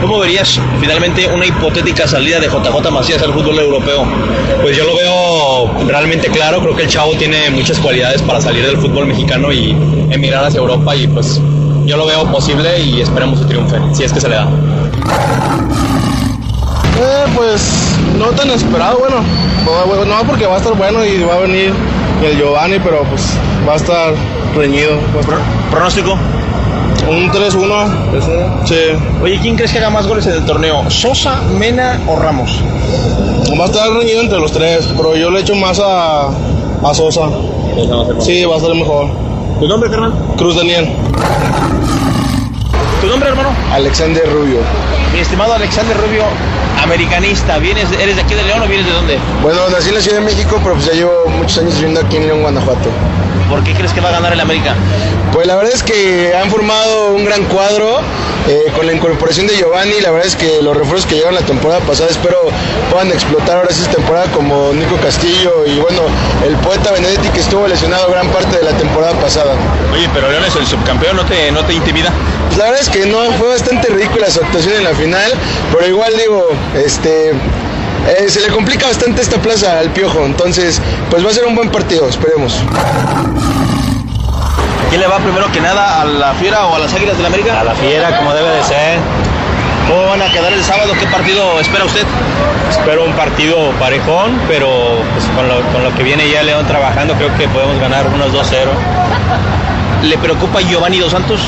¿Cómo 0.00 0.18
verías 0.18 0.60
finalmente 0.80 1.26
una 1.26 1.46
hipotética 1.46 2.06
salida 2.06 2.38
de 2.38 2.48
JJ 2.48 2.90
Macías 2.90 3.22
al 3.22 3.32
fútbol 3.32 3.58
europeo? 3.58 4.04
Pues 4.62 4.76
yo 4.76 4.84
lo 4.84 4.96
veo 4.96 5.88
realmente 5.88 6.28
claro, 6.28 6.60
creo 6.60 6.76
que 6.76 6.82
el 6.82 6.88
chavo 6.88 7.14
tiene 7.16 7.50
muchas 7.50 7.78
cualidades 7.78 8.22
para 8.22 8.40
salir 8.40 8.64
del 8.66 8.78
fútbol 8.78 9.06
mexicano 9.06 9.52
y 9.52 9.70
emigrar 10.10 10.44
hacia 10.44 10.58
Europa 10.58 10.94
y 10.94 11.06
pues 11.08 11.40
yo 11.86 11.96
lo 11.96 12.06
veo 12.06 12.30
posible 12.30 12.80
y 12.80 13.00
esperemos 13.00 13.40
que 13.40 13.46
triunfe, 13.46 13.78
si 13.92 14.04
es 14.04 14.12
que 14.12 14.20
se 14.20 14.28
le 14.28 14.36
da. 14.36 14.48
Eh, 16.98 17.24
pues 17.34 17.94
no 18.18 18.26
tan 18.26 18.50
esperado, 18.50 18.98
bueno, 18.98 20.04
no 20.04 20.26
porque 20.26 20.46
va 20.46 20.54
a 20.54 20.58
estar 20.58 20.74
bueno 20.74 21.04
y 21.04 21.22
va 21.22 21.34
a 21.34 21.40
venir 21.40 21.72
el 22.24 22.38
Giovanni, 22.38 22.78
pero 22.78 23.02
pues 23.04 23.22
va 23.68 23.74
a 23.74 23.76
estar 23.76 24.14
reñido. 24.56 24.98
¿Pronóstico? 25.70 26.16
Un 27.08 27.30
3-1. 27.30 28.66
Sí. 28.66 28.74
Oye, 29.22 29.38
¿quién 29.40 29.56
crees 29.56 29.72
que 29.72 29.78
haga 29.78 29.90
más 29.90 30.06
goles 30.06 30.26
en 30.26 30.32
el 30.34 30.44
torneo? 30.44 30.90
¿Sosa, 30.90 31.40
Mena 31.56 32.00
o 32.06 32.16
Ramos? 32.16 32.60
Va 33.58 33.64
a 33.64 33.66
estar 33.66 33.88
reñido 33.92 34.20
entre 34.22 34.38
los 34.40 34.50
tres, 34.52 34.88
pero 34.96 35.14
yo 35.16 35.30
le 35.30 35.40
echo 35.40 35.54
más 35.54 35.78
a, 35.78 36.28
a 36.28 36.94
Sosa. 36.94 37.28
Sí, 38.18 38.44
va 38.44 38.56
a 38.56 38.60
ser 38.60 38.74
mejor. 38.74 39.08
¿Tu 39.60 39.68
nombre, 39.68 39.88
carnal? 39.88 40.12
Cruz 40.36 40.56
Daniel. 40.56 40.88
¿Tu 43.00 43.06
nombre, 43.06 43.28
hermano? 43.28 43.50
Alexander 43.72 44.24
Rubio. 44.32 44.58
Mi 45.12 45.20
estimado 45.20 45.54
Alexander 45.54 45.96
Rubio, 45.96 46.24
americanista, 46.86 47.58
¿vienes, 47.58 47.90
¿eres 48.00 48.14
de 48.14 48.22
aquí 48.22 48.34
de 48.34 48.44
León 48.44 48.62
o 48.62 48.66
vienes 48.68 48.86
de 48.86 48.92
dónde? 48.92 49.18
Bueno, 49.42 49.68
nací 49.70 49.88
en 49.88 49.96
la 49.96 50.00
Ciudad 50.00 50.18
de 50.18 50.24
México, 50.24 50.60
pero 50.62 50.74
pues 50.74 50.86
ya 50.86 50.92
llevo 50.92 51.26
muchos 51.36 51.58
años 51.58 51.74
viviendo 51.74 52.00
aquí 52.00 52.16
en 52.16 52.28
León, 52.28 52.42
Guanajuato. 52.42 52.88
¿Por 53.50 53.62
qué 53.62 53.74
crees 53.74 53.92
que 53.92 54.00
va 54.00 54.08
a 54.08 54.12
ganar 54.12 54.32
el 54.32 54.40
América? 54.40 54.74
Pues 55.32 55.46
la 55.46 55.56
verdad 55.56 55.72
es 55.72 55.82
que 55.82 56.34
han 56.34 56.50
formado 56.50 57.10
un 57.10 57.24
gran 57.24 57.44
cuadro 57.44 58.00
eh, 58.48 58.72
con 58.74 58.86
la 58.86 58.92
incorporación 58.92 59.46
de 59.46 59.56
Giovanni. 59.56 60.00
La 60.00 60.10
verdad 60.10 60.26
es 60.26 60.36
que 60.36 60.62
los 60.62 60.76
refuerzos 60.76 61.06
que 61.06 61.16
llegaron 61.16 61.34
la 61.34 61.42
temporada 61.42 61.80
pasada 61.80 62.10
espero 62.10 62.38
puedan 62.90 63.10
explotar 63.12 63.58
ahora 63.58 63.68
esta 63.70 63.90
temporada 63.90 64.26
como 64.32 64.72
Nico 64.72 64.96
Castillo 64.96 65.64
y 65.66 65.78
bueno, 65.78 66.02
el 66.44 66.56
poeta 66.56 66.90
Benedetti 66.92 67.28
que 67.28 67.40
estuvo 67.40 67.66
lesionado 67.68 68.10
gran 68.10 68.28
parte 68.28 68.56
de 68.56 68.64
la 68.64 68.72
temporada 68.78 69.12
pasada. 69.20 69.54
Oye, 69.92 70.08
pero 70.14 70.30
León 70.30 70.44
es 70.44 70.56
el 70.56 70.66
subcampeón, 70.66 71.16
¿no 71.16 71.24
te, 71.24 71.52
no 71.52 71.64
te 71.64 71.74
intimida? 71.74 72.12
Pues 72.46 72.58
la 72.58 72.64
verdad 72.64 72.80
es 72.80 72.88
que 72.88 73.06
no, 73.06 73.18
fue 73.32 73.48
bastante 73.48 73.88
ridícula 73.88 74.30
su 74.30 74.40
actuación 74.40 74.74
en 74.76 74.84
la 74.84 74.94
final, 74.94 75.32
pero 75.72 75.86
igual 75.86 76.12
digo, 76.16 76.48
este... 76.76 77.30
eh, 77.30 78.28
se 78.28 78.40
le 78.40 78.48
complica 78.48 78.86
bastante 78.86 79.22
esta 79.22 79.38
plaza 79.38 79.78
al 79.78 79.90
Piojo, 79.90 80.24
entonces 80.24 80.80
pues 81.10 81.24
va 81.24 81.30
a 81.30 81.32
ser 81.32 81.46
un 81.46 81.54
buen 81.54 81.70
partido, 81.70 82.08
esperemos. 82.08 82.62
¿Quién 84.88 85.00
le 85.00 85.08
va 85.08 85.18
primero 85.18 85.50
que 85.50 85.60
nada 85.60 86.00
a 86.00 86.04
la 86.04 86.34
Fiera 86.34 86.66
o 86.66 86.76
a 86.76 86.78
las 86.78 86.94
Águilas 86.94 87.14
del 87.16 87.22
la 87.22 87.28
América? 87.28 87.60
A 87.60 87.64
la 87.64 87.74
Fiera, 87.74 88.16
como 88.18 88.32
debe 88.32 88.50
de 88.50 88.62
ser. 88.62 88.98
¿Cómo 89.88 90.04
van 90.06 90.22
a 90.22 90.30
quedar 90.30 90.52
el 90.52 90.62
sábado? 90.64 90.92
¿Qué 90.98 91.06
partido 91.06 91.60
espera 91.60 91.84
usted? 91.84 92.04
Espero 92.70 93.04
un 93.04 93.12
partido 93.12 93.70
parejón, 93.78 94.40
pero 94.48 94.68
pues, 95.14 95.24
con, 95.36 95.46
lo, 95.48 95.60
con 95.72 95.84
lo 95.84 95.94
que 95.94 96.02
viene 96.02 96.28
ya 96.28 96.42
León 96.42 96.66
trabajando, 96.66 97.14
creo 97.14 97.36
que 97.36 97.48
podemos 97.48 97.78
ganar 97.78 98.06
unos 98.08 98.32
2-0. 98.32 98.68
¿Le 100.02 100.18
preocupa 100.18 100.60
Giovanni 100.60 100.98
Dos 100.98 101.12
Santos? 101.12 101.40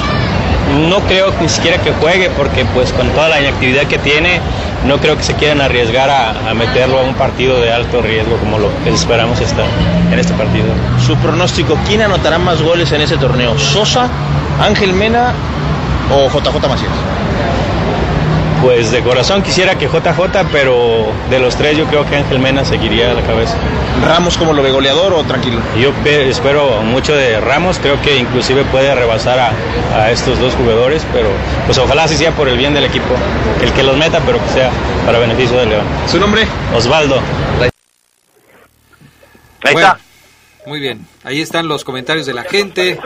No 0.89 1.01
creo 1.01 1.33
ni 1.41 1.49
siquiera 1.49 1.79
que 1.79 1.93
juegue, 1.93 2.31
porque 2.31 2.64
pues 2.66 2.93
con 2.93 3.09
toda 3.11 3.29
la 3.29 3.41
inactividad 3.41 3.85
que 3.85 3.99
tiene, 3.99 4.41
no 4.87 4.99
creo 4.99 5.16
que 5.16 5.23
se 5.23 5.35
quieran 5.35 5.61
arriesgar 5.61 6.11
a, 6.11 6.55
meterlo 6.55 6.99
a 6.99 7.03
un 7.03 7.14
partido 7.14 7.61
de 7.61 7.73
alto 7.73 8.03
riesgo 8.03 8.37
como 8.37 8.59
lo 8.59 8.71
que 8.85 8.91
esperamos 8.91 9.41
estar 9.41 9.66
en 10.12 10.19
este 10.19 10.35
partido. 10.35 10.66
Su 11.05 11.16
pronóstico, 11.16 11.79
¿quién 11.87 12.03
anotará 12.03 12.39
más 12.39 12.62
goles 12.62 12.93
en 12.93 13.01
ese 13.01 13.16
torneo? 13.16 13.59
¿Sosa, 13.59 14.09
Ángel 14.61 14.93
Mena 14.93 15.33
o 16.11 16.29
JJ 16.29 16.69
Macías? 16.69 17.18
Pues 18.62 18.90
de 18.90 19.02
corazón 19.02 19.42
quisiera 19.42 19.76
que 19.78 19.86
JJ, 19.86 20.44
pero 20.50 21.06
de 21.30 21.38
los 21.38 21.54
tres 21.56 21.76
yo 21.76 21.86
creo 21.86 22.04
que 22.04 22.16
Ángel 22.16 22.40
Mena 22.40 22.64
seguiría 22.64 23.12
a 23.12 23.14
la 23.14 23.22
cabeza. 23.22 23.54
¿Ramos 24.04 24.36
como 24.36 24.52
lo 24.52 24.62
ve 24.62 24.72
goleador 24.72 25.12
o 25.12 25.22
tranquilo? 25.22 25.61
Yo 25.78 25.92
pe- 26.02 26.28
espero 26.28 26.82
mucho 26.82 27.14
de 27.14 27.40
Ramos, 27.40 27.78
creo 27.78 28.00
que 28.02 28.16
inclusive 28.18 28.64
puede 28.64 28.92
rebasar 28.94 29.38
a, 29.38 29.52
a 29.94 30.11
estos 30.11 30.40
dos 30.40 30.54
jugadores, 30.54 31.06
pero 31.12 31.28
pues 31.66 31.78
ojalá 31.78 32.04
así 32.04 32.16
sea 32.16 32.32
por 32.32 32.48
el 32.48 32.59
bien 32.59 32.74
del 32.74 32.84
equipo, 32.84 33.14
el 33.62 33.72
que 33.72 33.84
los 33.84 33.96
meta, 33.96 34.20
pero 34.26 34.42
que 34.44 34.50
sea 34.50 34.70
para 35.06 35.18
beneficio 35.20 35.56
de 35.59 35.66
León. 35.66 35.84
¿Su 36.11 36.18
nombre? 36.18 36.44
Osvaldo. 36.74 37.20
Ahí 39.64 39.72
Bueno, 39.72 39.88
está. 39.88 40.00
Muy 40.69 40.81
bien, 40.81 41.07
ahí 41.25 41.41
están 41.41 41.66
los 41.66 41.83
comentarios 41.83 42.27
de 42.27 42.35
la 42.35 42.45
gente. 42.45 42.99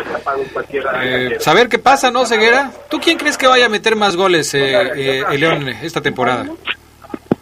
Eh, 1.01 1.37
saber 1.39 1.69
qué 1.69 1.79
pasa, 1.79 2.11
¿no, 2.11 2.27
Ceguera? 2.27 2.73
¿Tú 2.91 2.99
quién 2.99 3.17
crees 3.17 3.39
que 3.39 3.47
vaya 3.47 3.67
a 3.67 3.69
meter 3.69 3.95
más 3.95 4.17
goles 4.17 4.53
eh, 4.55 4.91
eh, 4.97 5.23
el 5.31 5.41
León 5.41 5.69
esta 5.69 6.01
temporada? 6.01 6.45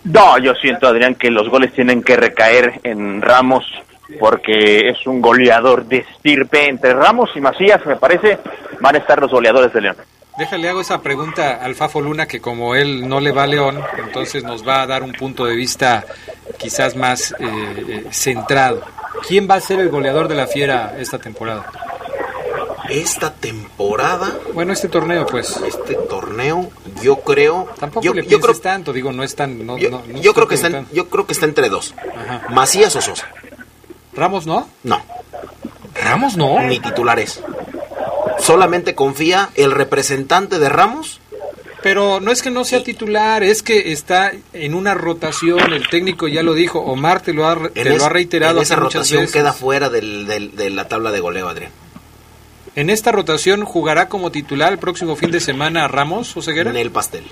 No, 0.05 0.37
yo 0.37 0.53
siento, 0.57 0.89
Adrián, 0.89 1.14
que 1.14 1.31
los 1.31 1.49
goles 1.49 1.73
tienen 1.73 2.03
que 2.03 2.16
recaer 2.16 2.81
en 2.85 3.23
Ramos 3.23 3.64
porque 4.18 4.91
es 4.91 5.07
un 5.07 5.23
goleador 5.23 5.87
de 5.87 5.99
estirpe. 5.99 6.68
Entre 6.68 6.93
Ramos 6.93 7.31
y 7.35 7.41
Macías, 7.41 7.81
me 7.87 7.97
parece, 7.97 8.39
van 8.79 8.97
a 8.97 8.99
estar 8.99 9.18
los 9.23 9.31
goleadores 9.31 9.73
de 9.73 9.81
León. 9.81 9.97
Déjale, 10.37 10.68
hago 10.68 10.81
esa 10.81 11.03
pregunta 11.03 11.62
al 11.62 11.75
Fafo 11.75 12.01
Luna, 12.01 12.27
que 12.27 12.41
como 12.41 12.75
él 12.75 13.09
no 13.09 13.21
le 13.21 13.33
va 13.33 13.45
a 13.45 13.47
León, 13.47 13.81
entonces 13.99 14.45
nos 14.45 14.66
va 14.66 14.83
a 14.83 14.87
dar 14.87 15.03
un 15.03 15.12
punto 15.12 15.45
de 15.45 15.57
vista 15.57 16.05
quizás 16.59 16.97
más 16.97 17.33
eh, 17.33 17.37
eh, 17.41 18.05
centrado. 18.11 18.83
¿Quién 19.26 19.48
va 19.50 19.56
a 19.56 19.61
ser 19.61 19.80
el 19.80 19.88
goleador 19.90 20.28
de 20.28 20.34
la 20.34 20.46
Fiera 20.46 20.94
esta 20.98 21.18
temporada? 21.18 21.66
Esta 22.88 23.32
temporada, 23.32 24.32
Bueno, 24.52 24.72
este 24.72 24.88
torneo, 24.88 25.24
pues. 25.26 25.56
este 25.58 25.94
torneo, 25.94 26.70
yo 27.02 27.16
creo. 27.20 27.68
Tampoco 27.78 28.04
yo, 28.04 28.12
le 28.14 28.22
yo 28.22 28.28
pienses 28.40 28.50
creo, 28.58 28.61
tanto, 28.62 28.92
digo, 28.92 29.12
no 29.12 29.22
es 29.22 29.36
tan... 29.36 29.64
No, 29.64 29.78
yo, 29.78 29.90
no- 29.90 30.02
no 30.08 30.20
yo 30.20 30.34
creo 30.34 30.48
que 30.48 30.56
está, 30.56 30.66
en- 30.66 30.72
preguntando. 30.72 30.96
yo 30.96 31.08
creo 31.08 31.26
que 31.26 31.32
está 31.32 31.46
entre 31.46 31.68
dos. 31.68 31.94
Ajá. 32.16 32.48
Macías 32.50 32.96
o 32.96 33.00
Sosa. 33.00 33.28
¿Ramos 34.12 34.46
no? 34.46 34.68
No. 34.82 35.00
¿Ramos 35.94 36.36
no? 36.36 36.61
Ni 36.62 36.80
titulares. 36.80 37.40
Solamente 38.40 38.94
confía 38.96 39.50
el 39.54 39.70
representante 39.70 40.58
de 40.58 40.68
Ramos. 40.68 41.20
Pero 41.83 42.20
no 42.20 42.31
es 42.31 42.43
que 42.43 42.51
no 42.51 42.64
sea 42.64 42.83
titular, 42.85 43.43
es 43.43 43.62
que 43.62 43.93
está 43.93 44.33
en 44.53 44.74
una 44.74 44.93
rotación, 44.95 45.72
el 45.72 45.89
técnico 45.89 46.28
ya 46.28 46.43
lo 46.43 46.53
dijo, 46.55 46.81
Omar 46.81 47.22
te 47.22 47.33
lo 47.33 47.47
ha, 47.49 47.57
te 47.70 47.81
es- 47.81 47.99
lo 47.99 48.05
ha 48.05 48.09
reiterado 48.11 48.59
en 48.59 48.62
esa 48.62 48.76
rotación 48.76 49.22
veces. 49.22 49.33
queda 49.35 49.53
fuera 49.53 49.89
del- 49.89 50.26
del- 50.26 50.55
de 50.57 50.70
la 50.70 50.89
tabla 50.89 51.11
de 51.11 51.20
goleo, 51.20 51.49
Adrián. 51.49 51.72
En 52.76 52.91
esta 52.91 53.12
rotación 53.12 53.64
jugará 53.64 54.09
como 54.09 54.31
titular 54.31 54.72
el 54.72 54.78
próximo 54.78 55.16
fin 55.16 55.31
de 55.31 55.41
semana 55.41 55.89
Ramos 55.89 56.37
o 56.37 56.43
Ceguera. 56.43 56.70
En 56.70 56.76
el 56.76 56.91
pastel. 56.91 57.24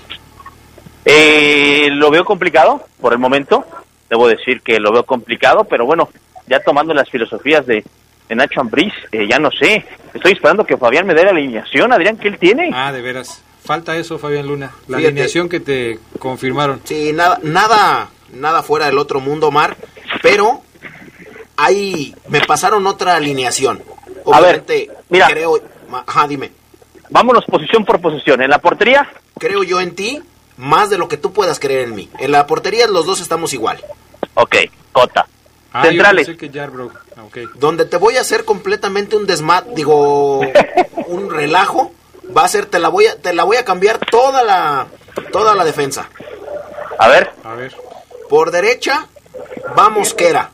Eh, 1.05 1.87
lo 1.91 2.11
veo 2.11 2.25
complicado 2.25 2.85
por 2.99 3.13
el 3.13 3.19
momento. 3.19 3.65
Debo 4.09 4.27
decir 4.27 4.61
que 4.61 4.79
lo 4.79 4.91
veo 4.91 5.03
complicado, 5.03 5.63
pero 5.63 5.85
bueno, 5.85 6.09
ya 6.47 6.59
tomando 6.59 6.93
las 6.93 7.09
filosofías 7.09 7.65
de, 7.65 7.83
de 8.27 8.35
Nacho 8.35 8.59
Ambriz, 8.61 8.93
eh, 9.11 9.27
ya 9.29 9.39
no 9.39 9.49
sé. 9.51 9.85
Estoy 10.13 10.33
esperando 10.33 10.65
que 10.65 10.77
Fabián 10.77 11.05
me 11.05 11.13
dé 11.13 11.23
la 11.23 11.29
alineación, 11.31 11.93
Adrián, 11.93 12.17
que 12.17 12.27
él 12.27 12.37
tiene. 12.39 12.71
Ah, 12.73 12.91
de 12.91 13.01
veras. 13.01 13.43
Falta 13.69 13.95
eso, 13.97 14.17
Fabián 14.17 14.47
Luna. 14.47 14.71
La 14.87 14.97
Fíjate. 14.97 15.05
alineación 15.09 15.47
que 15.47 15.59
te 15.59 15.99
confirmaron. 16.17 16.81
Sí, 16.85 17.13
nada, 17.13 17.37
nada, 17.43 18.09
nada 18.33 18.63
fuera 18.63 18.87
del 18.87 18.97
otro 18.97 19.19
mundo, 19.19 19.49
Omar, 19.49 19.77
pero 20.23 20.63
ahí 21.55 22.15
me 22.29 22.41
pasaron 22.41 22.87
otra 22.87 23.15
alineación. 23.15 23.83
A 24.33 24.41
ver, 24.41 24.63
Obviamente, 24.63 24.89
mira. 25.09 25.27
creo, 25.27 25.61
ajá, 26.07 26.27
dime, 26.27 26.51
Vámonos 27.11 27.45
posición 27.45 27.85
por 27.85 28.01
posición. 28.01 28.41
En 28.41 28.49
la 28.49 28.57
portería, 28.57 29.07
creo 29.37 29.61
yo 29.61 29.79
en 29.79 29.93
ti 29.93 30.19
más 30.57 30.89
de 30.89 30.97
lo 30.97 31.07
que 31.07 31.17
tú 31.17 31.31
puedas 31.31 31.59
creer 31.59 31.81
en 31.81 31.93
mí. 31.95 32.09
En 32.17 32.31
la 32.31 32.47
portería 32.47 32.87
los 32.87 33.05
dos 33.05 33.21
estamos 33.21 33.53
igual. 33.53 33.79
ok, 34.33 34.55
Cota. 34.91 35.27
Ah, 35.71 35.83
yo 35.83 35.91
Centrales. 35.91 36.25
pensé 36.25 36.39
que 36.39 36.49
Yarbrough. 36.49 36.91
Ah, 37.15 37.23
ok. 37.23 37.37
Donde 37.59 37.85
te 37.85 37.97
voy 37.97 38.17
a 38.17 38.21
hacer 38.21 38.45
completamente 38.45 39.15
un 39.15 39.27
desmat, 39.27 39.63
digo, 39.75 40.39
un 41.07 41.29
relajo, 41.29 41.91
va 42.35 42.43
a 42.43 42.47
ser, 42.47 42.65
te 42.65 42.79
la 42.79 42.89
voy 42.89 43.07
a, 43.07 43.15
te 43.15 43.33
la 43.33 43.43
voy 43.43 43.57
a 43.57 43.65
cambiar 43.65 43.99
toda 43.99 44.43
la, 44.43 44.87
toda 45.31 45.55
la 45.55 45.63
defensa. 45.65 46.09
A 46.97 47.07
ver, 47.07 47.31
A 47.43 47.55
ver. 47.55 47.75
Por 48.29 48.51
derecha, 48.51 49.07
va 49.77 49.89
Mosquera. 49.89 50.51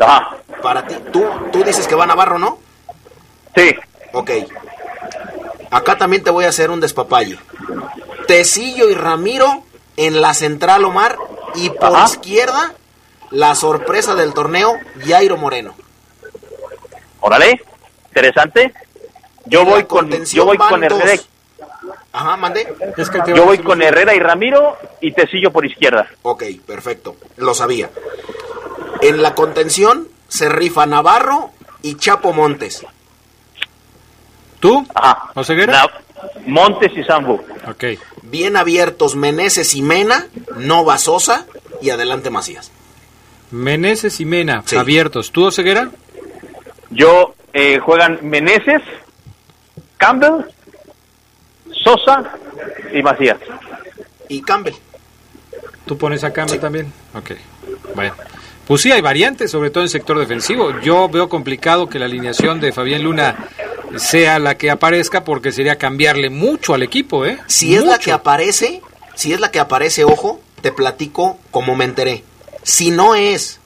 Ajá. 0.00 0.36
Para 0.62 0.86
ti, 0.86 0.96
tú, 1.12 1.24
tú 1.52 1.62
dices 1.64 1.86
que 1.86 1.94
va 1.94 2.06
Navarro, 2.06 2.38
¿no? 2.38 2.58
Sí. 3.54 3.74
Ok. 4.12 4.30
Acá 5.70 5.96
también 5.98 6.22
te 6.22 6.30
voy 6.30 6.44
a 6.44 6.50
hacer 6.50 6.70
un 6.70 6.80
despapalle. 6.80 7.38
Tecillo 8.26 8.88
y 8.88 8.94
Ramiro 8.94 9.64
en 9.96 10.20
la 10.20 10.34
central 10.34 10.84
Omar 10.84 11.16
y 11.54 11.70
por 11.70 11.96
Ajá. 11.96 12.06
izquierda 12.06 12.74
la 13.30 13.54
sorpresa 13.54 14.14
del 14.14 14.34
torneo, 14.34 14.78
Jairo 15.04 15.36
Moreno. 15.36 15.74
Órale, 17.20 17.62
interesante. 18.08 18.74
Yo 19.46 19.64
voy 19.64 19.84
con 19.84 20.10
yo 20.24 20.44
voy 20.44 20.58
con. 20.58 20.84
Herrera, 20.84 21.20
Ajá, 22.12 22.36
mande. 22.36 22.74
yo 23.34 23.44
voy 23.44 23.58
con 23.58 23.82
Herrera 23.82 24.14
y 24.14 24.18
Ramiro 24.20 24.76
y 25.00 25.12
Tecillo 25.12 25.50
por 25.50 25.66
izquierda. 25.66 26.08
Ok, 26.22 26.44
perfecto. 26.66 27.16
Lo 27.36 27.54
sabía. 27.54 27.90
En 29.00 29.22
la 29.22 29.34
contención 29.34 30.08
se 30.28 30.48
rifa 30.48 30.86
Navarro 30.86 31.50
y 31.82 31.96
Chapo 31.96 32.32
Montes. 32.32 32.86
¿Tú? 34.60 34.86
Ajá. 34.94 35.30
¿Oseguera? 35.34 35.90
Montes 36.46 36.92
y 36.96 37.02
Sambu. 37.02 37.40
Ok. 37.68 37.84
Bien 38.22 38.56
abiertos 38.56 39.16
Meneses 39.16 39.74
y 39.74 39.82
Mena, 39.82 40.28
Nova 40.56 40.98
Sosa 40.98 41.46
y 41.80 41.90
adelante 41.90 42.30
Macías. 42.30 42.70
Meneses 43.50 44.20
y 44.20 44.24
Mena, 44.24 44.62
abiertos. 44.78 45.32
¿Tú, 45.32 45.46
Oseguera? 45.46 45.90
Yo 46.90 47.34
eh, 47.52 47.78
juegan 47.80 48.20
Meneses, 48.22 48.82
Campbell, 50.02 50.44
Sosa 51.84 52.24
y 52.92 53.00
Macías. 53.04 53.38
Y 54.28 54.42
Campbell. 54.42 54.74
¿Tú 55.86 55.96
pones 55.96 56.24
a 56.24 56.32
Campbell 56.32 56.58
también? 56.58 56.92
Ok. 57.14 57.30
Bueno. 57.94 58.12
Pues 58.66 58.82
sí, 58.82 58.90
hay 58.90 59.00
variantes, 59.00 59.52
sobre 59.52 59.70
todo 59.70 59.84
en 59.84 59.88
sector 59.88 60.18
defensivo. 60.18 60.80
Yo 60.80 61.08
veo 61.08 61.28
complicado 61.28 61.88
que 61.88 62.00
la 62.00 62.06
alineación 62.06 62.60
de 62.60 62.72
Fabián 62.72 63.04
Luna 63.04 63.46
sea 63.96 64.40
la 64.40 64.56
que 64.56 64.72
aparezca 64.72 65.22
porque 65.22 65.52
sería 65.52 65.78
cambiarle 65.78 66.30
mucho 66.30 66.74
al 66.74 66.82
equipo, 66.82 67.24
¿eh? 67.24 67.38
Si 67.46 67.76
es 67.76 67.84
la 67.84 67.98
que 67.98 68.10
aparece, 68.10 68.82
si 69.14 69.32
es 69.32 69.38
la 69.38 69.52
que 69.52 69.60
aparece, 69.60 70.02
ojo, 70.02 70.40
te 70.62 70.72
platico 70.72 71.38
como 71.52 71.76
me 71.76 71.84
enteré. 71.84 72.24
Si 72.64 72.90
no 72.90 73.14
es 73.14 73.60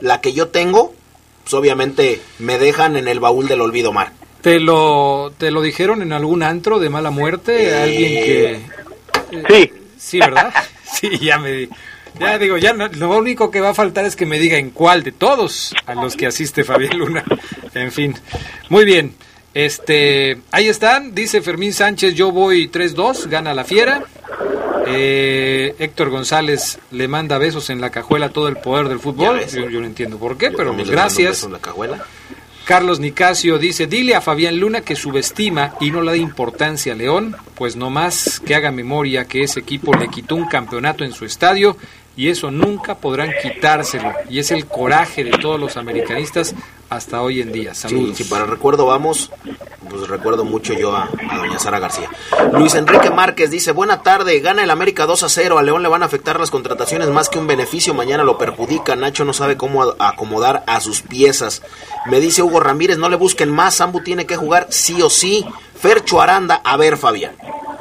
la 0.00 0.22
que 0.22 0.32
yo 0.32 0.48
tengo, 0.48 0.94
pues 1.42 1.52
obviamente 1.52 2.22
me 2.38 2.58
dejan 2.58 2.96
en 2.96 3.08
el 3.08 3.20
baúl 3.20 3.46
del 3.46 3.60
olvido 3.60 3.92
mar. 3.92 4.12
¿Te 4.42 4.60
lo, 4.60 5.32
¿Te 5.38 5.50
lo 5.50 5.62
dijeron 5.62 6.02
en 6.02 6.12
algún 6.12 6.42
antro 6.42 6.78
de 6.78 6.90
mala 6.90 7.10
muerte? 7.10 7.68
Eh, 7.70 7.82
¿Alguien 7.82 8.24
que...? 8.24 9.46
Sí. 9.48 9.72
Sí, 9.98 10.18
¿verdad? 10.18 10.52
sí, 10.92 11.08
ya 11.20 11.38
me 11.38 11.52
di. 11.52 11.68
Ya 12.20 12.38
digo, 12.38 12.58
ya 12.58 12.72
no- 12.74 12.88
lo 12.88 13.16
único 13.16 13.50
que 13.50 13.60
va 13.60 13.70
a 13.70 13.74
faltar 13.74 14.04
es 14.04 14.16
que 14.16 14.26
me 14.26 14.38
diga 14.38 14.58
en 14.58 14.70
cuál 14.70 15.02
de 15.02 15.12
todos 15.12 15.74
a 15.86 15.94
los 15.94 16.16
que 16.16 16.26
asiste 16.26 16.64
Fabián 16.64 16.98
Luna. 16.98 17.24
En 17.74 17.90
fin. 17.92 18.14
Muy 18.68 18.84
bien. 18.84 19.14
Este, 19.54 20.38
ahí 20.50 20.68
están, 20.68 21.14
dice 21.14 21.40
Fermín 21.40 21.72
Sánchez, 21.72 22.14
yo 22.14 22.32
voy 22.32 22.68
3-2, 22.68 23.28
gana 23.28 23.54
la 23.54 23.64
fiera. 23.64 24.02
Eh, 24.86 25.74
Héctor 25.78 26.10
González 26.10 26.78
le 26.90 27.06
manda 27.08 27.38
besos 27.38 27.70
en 27.70 27.80
la 27.80 27.90
cajuela 27.90 28.26
a 28.26 28.30
todo 28.30 28.48
el 28.48 28.56
poder 28.56 28.88
del 28.88 28.98
fútbol. 28.98 29.40
Yo, 29.46 29.68
yo 29.70 29.80
no 29.80 29.86
entiendo 29.86 30.18
por 30.18 30.36
qué, 30.36 30.50
pero 30.50 30.74
pues 30.74 30.90
gracias. 30.90 31.30
beso 31.30 31.46
en 31.46 31.52
la 31.52 31.58
cajuela. 31.60 32.04
Carlos 32.64 33.00
Nicasio 33.00 33.58
dice, 33.58 33.88
dile 33.88 34.14
a 34.14 34.20
Fabián 34.20 34.60
Luna 34.60 34.82
que 34.82 34.94
subestima 34.94 35.74
y 35.80 35.90
no 35.90 36.00
le 36.00 36.12
da 36.12 36.16
importancia 36.16 36.92
a 36.92 36.96
León, 36.96 37.34
pues 37.56 37.74
no 37.74 37.90
más 37.90 38.38
que 38.38 38.54
haga 38.54 38.70
memoria 38.70 39.24
que 39.24 39.42
ese 39.42 39.60
equipo 39.60 39.94
le 39.94 40.08
quitó 40.08 40.36
un 40.36 40.46
campeonato 40.46 41.02
en 41.02 41.12
su 41.12 41.24
estadio 41.24 41.76
y 42.16 42.28
eso 42.28 42.52
nunca 42.52 42.96
podrán 42.96 43.32
quitárselo. 43.42 44.12
Y 44.30 44.38
es 44.38 44.52
el 44.52 44.66
coraje 44.66 45.24
de 45.24 45.32
todos 45.32 45.58
los 45.58 45.76
americanistas 45.76 46.54
hasta 46.96 47.22
hoy 47.22 47.40
en 47.40 47.52
día. 47.52 47.74
Saludos. 47.74 48.16
Sí, 48.16 48.24
si 48.24 48.30
para 48.30 48.46
recuerdo 48.46 48.86
vamos, 48.86 49.30
pues 49.88 50.08
recuerdo 50.08 50.44
mucho 50.44 50.74
yo 50.74 50.94
a, 50.94 51.08
a 51.30 51.36
doña 51.38 51.58
Sara 51.58 51.78
García. 51.78 52.08
Luis 52.52 52.74
Enrique 52.74 53.10
Márquez 53.10 53.50
dice, 53.50 53.72
buena 53.72 54.02
tarde, 54.02 54.40
gana 54.40 54.62
el 54.62 54.70
América 54.70 55.06
2 55.06 55.22
a 55.22 55.28
0, 55.28 55.58
a 55.58 55.62
León 55.62 55.82
le 55.82 55.88
van 55.88 56.02
a 56.02 56.06
afectar 56.06 56.38
las 56.38 56.50
contrataciones 56.50 57.08
más 57.08 57.28
que 57.28 57.38
un 57.38 57.46
beneficio, 57.46 57.94
mañana 57.94 58.24
lo 58.24 58.38
perjudica, 58.38 58.96
Nacho 58.96 59.24
no 59.24 59.32
sabe 59.32 59.56
cómo 59.56 59.82
acomodar 59.98 60.64
a 60.66 60.80
sus 60.80 61.02
piezas. 61.02 61.62
Me 62.06 62.20
dice 62.20 62.42
Hugo 62.42 62.60
Ramírez, 62.60 62.98
no 62.98 63.08
le 63.08 63.16
busquen 63.16 63.50
más, 63.50 63.74
Sambu 63.76 64.02
tiene 64.02 64.26
que 64.26 64.36
jugar 64.36 64.66
sí 64.70 65.02
o 65.02 65.10
sí. 65.10 65.46
Fercho 65.80 66.20
Aranda, 66.20 66.60
a 66.62 66.76
ver 66.76 66.96
Fabián, 66.96 67.34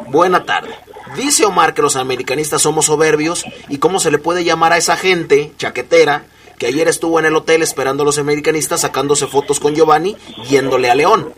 buena 0.08 0.44
tarde. 0.46 0.74
Dice 1.16 1.46
Omar 1.46 1.74
que 1.74 1.82
los 1.82 1.98
americanistas 1.98 2.62
somos 2.62 2.86
soberbios 2.86 3.44
y 3.68 3.80
cómo 3.80 4.00
se 4.00 4.12
le 4.12 4.18
puede 4.18 4.46
llamar 4.46 4.72
a 4.72 4.78
esa 4.78 4.96
gente 4.96 5.52
chaquetera 5.58 6.24
que 6.62 6.68
ayer 6.68 6.88
estuvo 6.88 7.18
en 7.18 7.26
el 7.26 7.36
hotel 7.36 7.64
esperando 7.64 8.04
a 8.04 8.06
los 8.06 8.20
americanistas 8.20 8.82
sacándose 8.82 9.26
fotos 9.26 9.60
con 9.60 9.74
Giovanni 9.74 10.16
yéndole 10.48 10.92
a 10.92 10.96
León. 10.96 11.34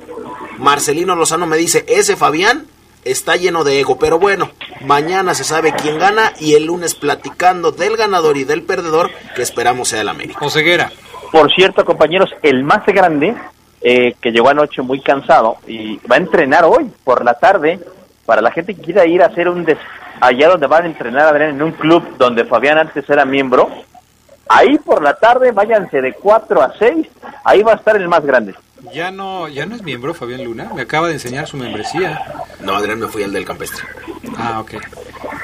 Marcelino 0.57 1.15
Lozano 1.15 1.47
me 1.47 1.55
dice, 1.55 1.85
ese 1.87 2.17
Fabián 2.17 2.65
está 3.05 3.37
lleno 3.37 3.63
de 3.63 3.79
ego, 3.79 3.97
pero 3.97 4.19
bueno, 4.19 4.49
mañana 4.81 5.33
se 5.33 5.45
sabe 5.45 5.71
quién 5.81 5.97
gana 5.97 6.33
y 6.41 6.55
el 6.55 6.65
lunes 6.65 6.93
platicando 6.93 7.71
del 7.71 7.95
ganador 7.95 8.35
y 8.35 8.43
del 8.43 8.63
perdedor 8.63 9.11
que 9.33 9.43
esperamos 9.43 9.87
sea 9.87 10.01
el 10.01 10.09
América. 10.09 10.45
Oseguera. 10.45 10.91
Por 11.31 11.49
cierto, 11.53 11.85
compañeros, 11.85 12.29
el 12.41 12.65
más 12.65 12.85
grande, 12.85 13.33
eh, 13.79 14.15
que 14.19 14.33
llegó 14.33 14.49
anoche 14.49 14.81
muy 14.81 14.99
cansado 14.99 15.55
y 15.65 16.01
va 16.05 16.17
a 16.17 16.19
entrenar 16.19 16.65
hoy 16.65 16.91
por 17.05 17.23
la 17.23 17.35
tarde, 17.35 17.79
para 18.25 18.41
la 18.41 18.51
gente 18.51 18.75
que 18.75 18.81
quiera 18.81 19.05
ir 19.05 19.23
a 19.23 19.27
hacer 19.27 19.47
un 19.47 19.63
des 19.63 19.77
allá 20.19 20.49
donde 20.49 20.67
van 20.67 20.83
a 20.83 20.87
entrenar 20.87 21.27
Adrián 21.27 21.51
en 21.51 21.61
un 21.61 21.71
club 21.71 22.17
donde 22.17 22.43
Fabián 22.43 22.77
antes 22.77 23.09
era 23.09 23.23
miembro, 23.23 23.69
ahí 24.49 24.77
por 24.77 25.01
la 25.01 25.15
tarde 25.15 25.51
váyanse 25.51 26.01
de 26.01 26.13
4 26.13 26.61
a 26.61 26.73
6, 26.77 27.07
ahí 27.43 27.63
va 27.63 27.73
a 27.73 27.75
estar 27.75 27.95
el 27.95 28.07
más 28.07 28.25
grande. 28.25 28.55
Ya 28.93 29.11
no, 29.11 29.47
ya 29.47 29.65
no 29.65 29.75
es 29.75 29.81
miembro 29.81 30.13
Fabián 30.13 30.43
Luna, 30.43 30.69
me 30.75 30.81
acaba 30.81 31.07
de 31.07 31.13
enseñar 31.13 31.47
su 31.47 31.57
membresía. 31.57 32.21
No, 32.59 32.75
Adrián, 32.75 32.99
me 32.99 33.07
fui 33.07 33.23
al 33.23 33.31
del 33.31 33.45
campestre. 33.45 33.83
Ah, 34.37 34.59
ok. 34.59 34.73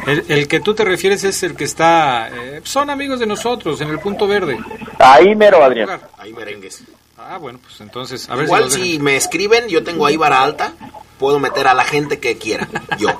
El, 0.07 0.25
el 0.27 0.47
que 0.47 0.59
tú 0.59 0.73
te 0.73 0.83
refieres 0.83 1.23
es 1.23 1.41
el 1.43 1.55
que 1.55 1.63
está... 1.63 2.29
eh, 2.29 2.61
son 2.63 2.89
amigos 2.89 3.19
de 3.19 3.25
nosotros, 3.27 3.79
en 3.81 3.89
el 3.89 3.99
punto 3.99 4.27
verde. 4.27 4.59
Ahí 4.97 5.35
mero, 5.35 5.63
Adrián. 5.63 5.99
Ahí 6.17 6.33
merengues. 6.33 6.83
Ah, 7.17 7.37
bueno, 7.37 7.59
pues 7.61 7.79
entonces, 7.81 8.29
a 8.29 8.35
ver 8.35 8.45
Igual 8.45 8.71
si... 8.71 8.93
si, 8.93 8.99
me 8.99 9.15
escriben, 9.15 9.67
yo 9.67 9.83
tengo 9.83 10.05
ahí 10.05 10.17
vara 10.17 10.41
alta, 10.41 10.73
puedo 11.17 11.39
meter 11.39 11.67
a 11.67 11.73
la 11.73 11.83
gente 11.83 12.19
que 12.19 12.37
quiera, 12.37 12.67
yo. 12.97 13.09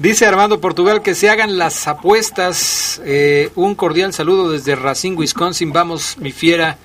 Dice 0.00 0.24
Armando 0.26 0.60
Portugal 0.60 1.02
que 1.02 1.14
se 1.14 1.28
hagan 1.30 1.58
las 1.58 1.86
apuestas. 1.86 3.00
Eh, 3.04 3.50
un 3.54 3.74
cordial 3.74 4.12
saludo 4.14 4.50
desde 4.50 4.74
Racine, 4.74 5.14
Wisconsin. 5.16 5.72
Vamos, 5.72 6.16
mi 6.18 6.32
fiera. 6.32 6.78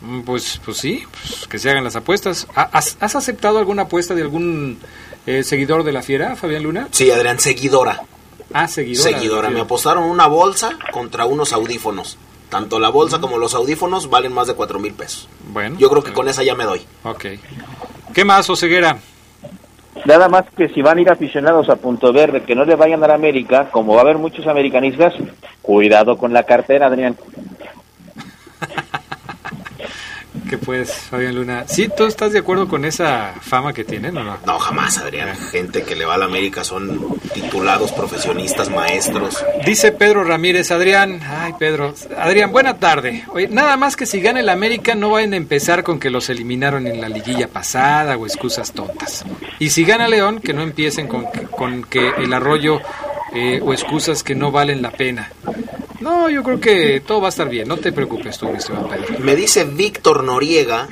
Mm, 0.00 0.22
Pues, 0.22 0.60
pues 0.64 0.76
sí, 0.78 1.04
pues 1.12 1.46
que 1.48 1.58
se 1.58 1.70
hagan 1.70 1.84
las 1.84 1.96
apuestas. 1.96 2.46
¿Ha- 2.54 2.68
¿Has, 2.72 2.96
has 3.00 3.14
aceptado 3.16 3.58
alguna 3.58 3.82
apuesta 3.82 4.14
de 4.14 4.22
algún 4.22 4.78
eh, 5.26 5.42
seguidor 5.44 5.84
de 5.84 5.92
la 5.92 6.02
fiera, 6.02 6.34
Fabián 6.36 6.64
Luna? 6.64 6.88
Sí, 6.90 7.10
Adrián, 7.10 7.38
seguidora. 7.38 8.02
Ah, 8.52 8.66
seguidora. 8.68 9.10
Seguidora, 9.10 9.50
me 9.50 9.60
apostaron 9.60 10.04
una 10.04 10.26
bolsa 10.26 10.76
contra 10.92 11.24
unos 11.24 11.52
audífonos. 11.52 12.18
Tanto 12.48 12.78
la 12.78 12.90
bolsa 12.90 13.20
como 13.20 13.38
los 13.38 13.54
audífonos 13.54 14.10
valen 14.10 14.32
más 14.32 14.46
de 14.48 14.54
cuatro 14.54 14.78
mil 14.78 14.92
pesos. 14.92 15.28
Bueno. 15.52 15.76
Yo 15.78 15.88
creo 15.88 16.02
que 16.04 16.12
con 16.12 16.28
esa 16.28 16.42
ya 16.44 16.54
me 16.54 16.64
doy. 16.64 16.80
Ok. 17.04 17.24
¿Qué 18.12 18.24
más, 18.24 18.48
Oseguera? 18.50 18.98
Nada 20.04 20.28
más 20.28 20.44
que 20.56 20.68
si 20.68 20.82
van 20.82 20.98
a 20.98 21.00
ir 21.00 21.10
aficionados 21.10 21.68
a 21.68 21.76
Punto 21.76 22.12
Verde, 22.12 22.42
que 22.42 22.54
no 22.54 22.64
le 22.64 22.76
vayan 22.76 23.02
a 23.02 23.08
la 23.08 23.14
América, 23.14 23.68
como 23.70 23.94
va 23.94 24.00
a 24.00 24.02
haber 24.02 24.18
muchos 24.18 24.46
americanistas, 24.46 25.14
cuidado 25.62 26.16
con 26.16 26.32
la 26.32 26.44
cartera, 26.44 26.86
Adrián. 26.86 27.16
¿Qué 30.48 30.58
pues, 30.58 30.92
Fabián 30.92 31.34
Luna? 31.34 31.64
¿Sí, 31.66 31.88
tú 31.94 32.04
estás 32.04 32.32
de 32.32 32.38
acuerdo 32.38 32.68
con 32.68 32.84
esa 32.84 33.34
fama 33.40 33.72
que 33.72 33.84
tienen 33.84 34.16
o 34.16 34.22
no? 34.22 34.38
No, 34.46 34.58
jamás, 34.58 34.98
Adrián. 34.98 35.36
Gente 35.50 35.82
que 35.82 35.96
le 35.96 36.04
va 36.04 36.14
a 36.14 36.18
la 36.18 36.26
América 36.26 36.62
son 36.62 37.18
titulados, 37.34 37.90
profesionistas, 37.92 38.70
maestros. 38.70 39.44
Dice 39.64 39.90
Pedro 39.92 40.22
Ramírez, 40.22 40.70
Adrián, 40.70 41.20
ay 41.26 41.54
Pedro, 41.58 41.94
Adrián, 42.16 42.52
buena 42.52 42.78
tarde. 42.78 43.24
Oye, 43.28 43.48
nada 43.48 43.76
más 43.76 43.96
que 43.96 44.06
si 44.06 44.20
gana 44.20 44.40
el 44.40 44.48
América 44.48 44.94
no 44.94 45.10
vayan 45.10 45.32
a 45.32 45.36
empezar 45.36 45.82
con 45.82 45.98
que 45.98 46.10
los 46.10 46.28
eliminaron 46.30 46.86
en 46.86 47.00
la 47.00 47.08
liguilla 47.08 47.48
pasada 47.48 48.16
o 48.16 48.26
excusas 48.26 48.72
tontas. 48.72 49.24
Y 49.58 49.70
si 49.70 49.84
gana 49.84 50.06
León, 50.06 50.40
que 50.40 50.52
no 50.52 50.62
empiecen 50.62 51.08
con 51.08 51.30
que, 51.32 51.42
con 51.42 51.82
que 51.82 52.12
el 52.18 52.32
arroyo 52.32 52.80
eh, 53.34 53.60
o 53.62 53.72
excusas 53.72 54.22
que 54.22 54.34
no 54.34 54.50
valen 54.52 54.80
la 54.80 54.90
pena. 54.90 55.30
No, 56.06 56.30
yo 56.30 56.44
creo 56.44 56.60
que 56.60 57.02
todo 57.04 57.20
va 57.20 57.26
a 57.26 57.30
estar 57.30 57.48
bien, 57.48 57.66
no 57.66 57.78
te 57.78 57.90
preocupes 57.90 58.38
tú, 58.38 58.46
mi 58.46 58.58
estimado 58.58 58.86
Pedro. 58.86 59.18
Me 59.18 59.34
dice 59.34 59.64
Víctor 59.64 60.22
Noriega. 60.22 60.86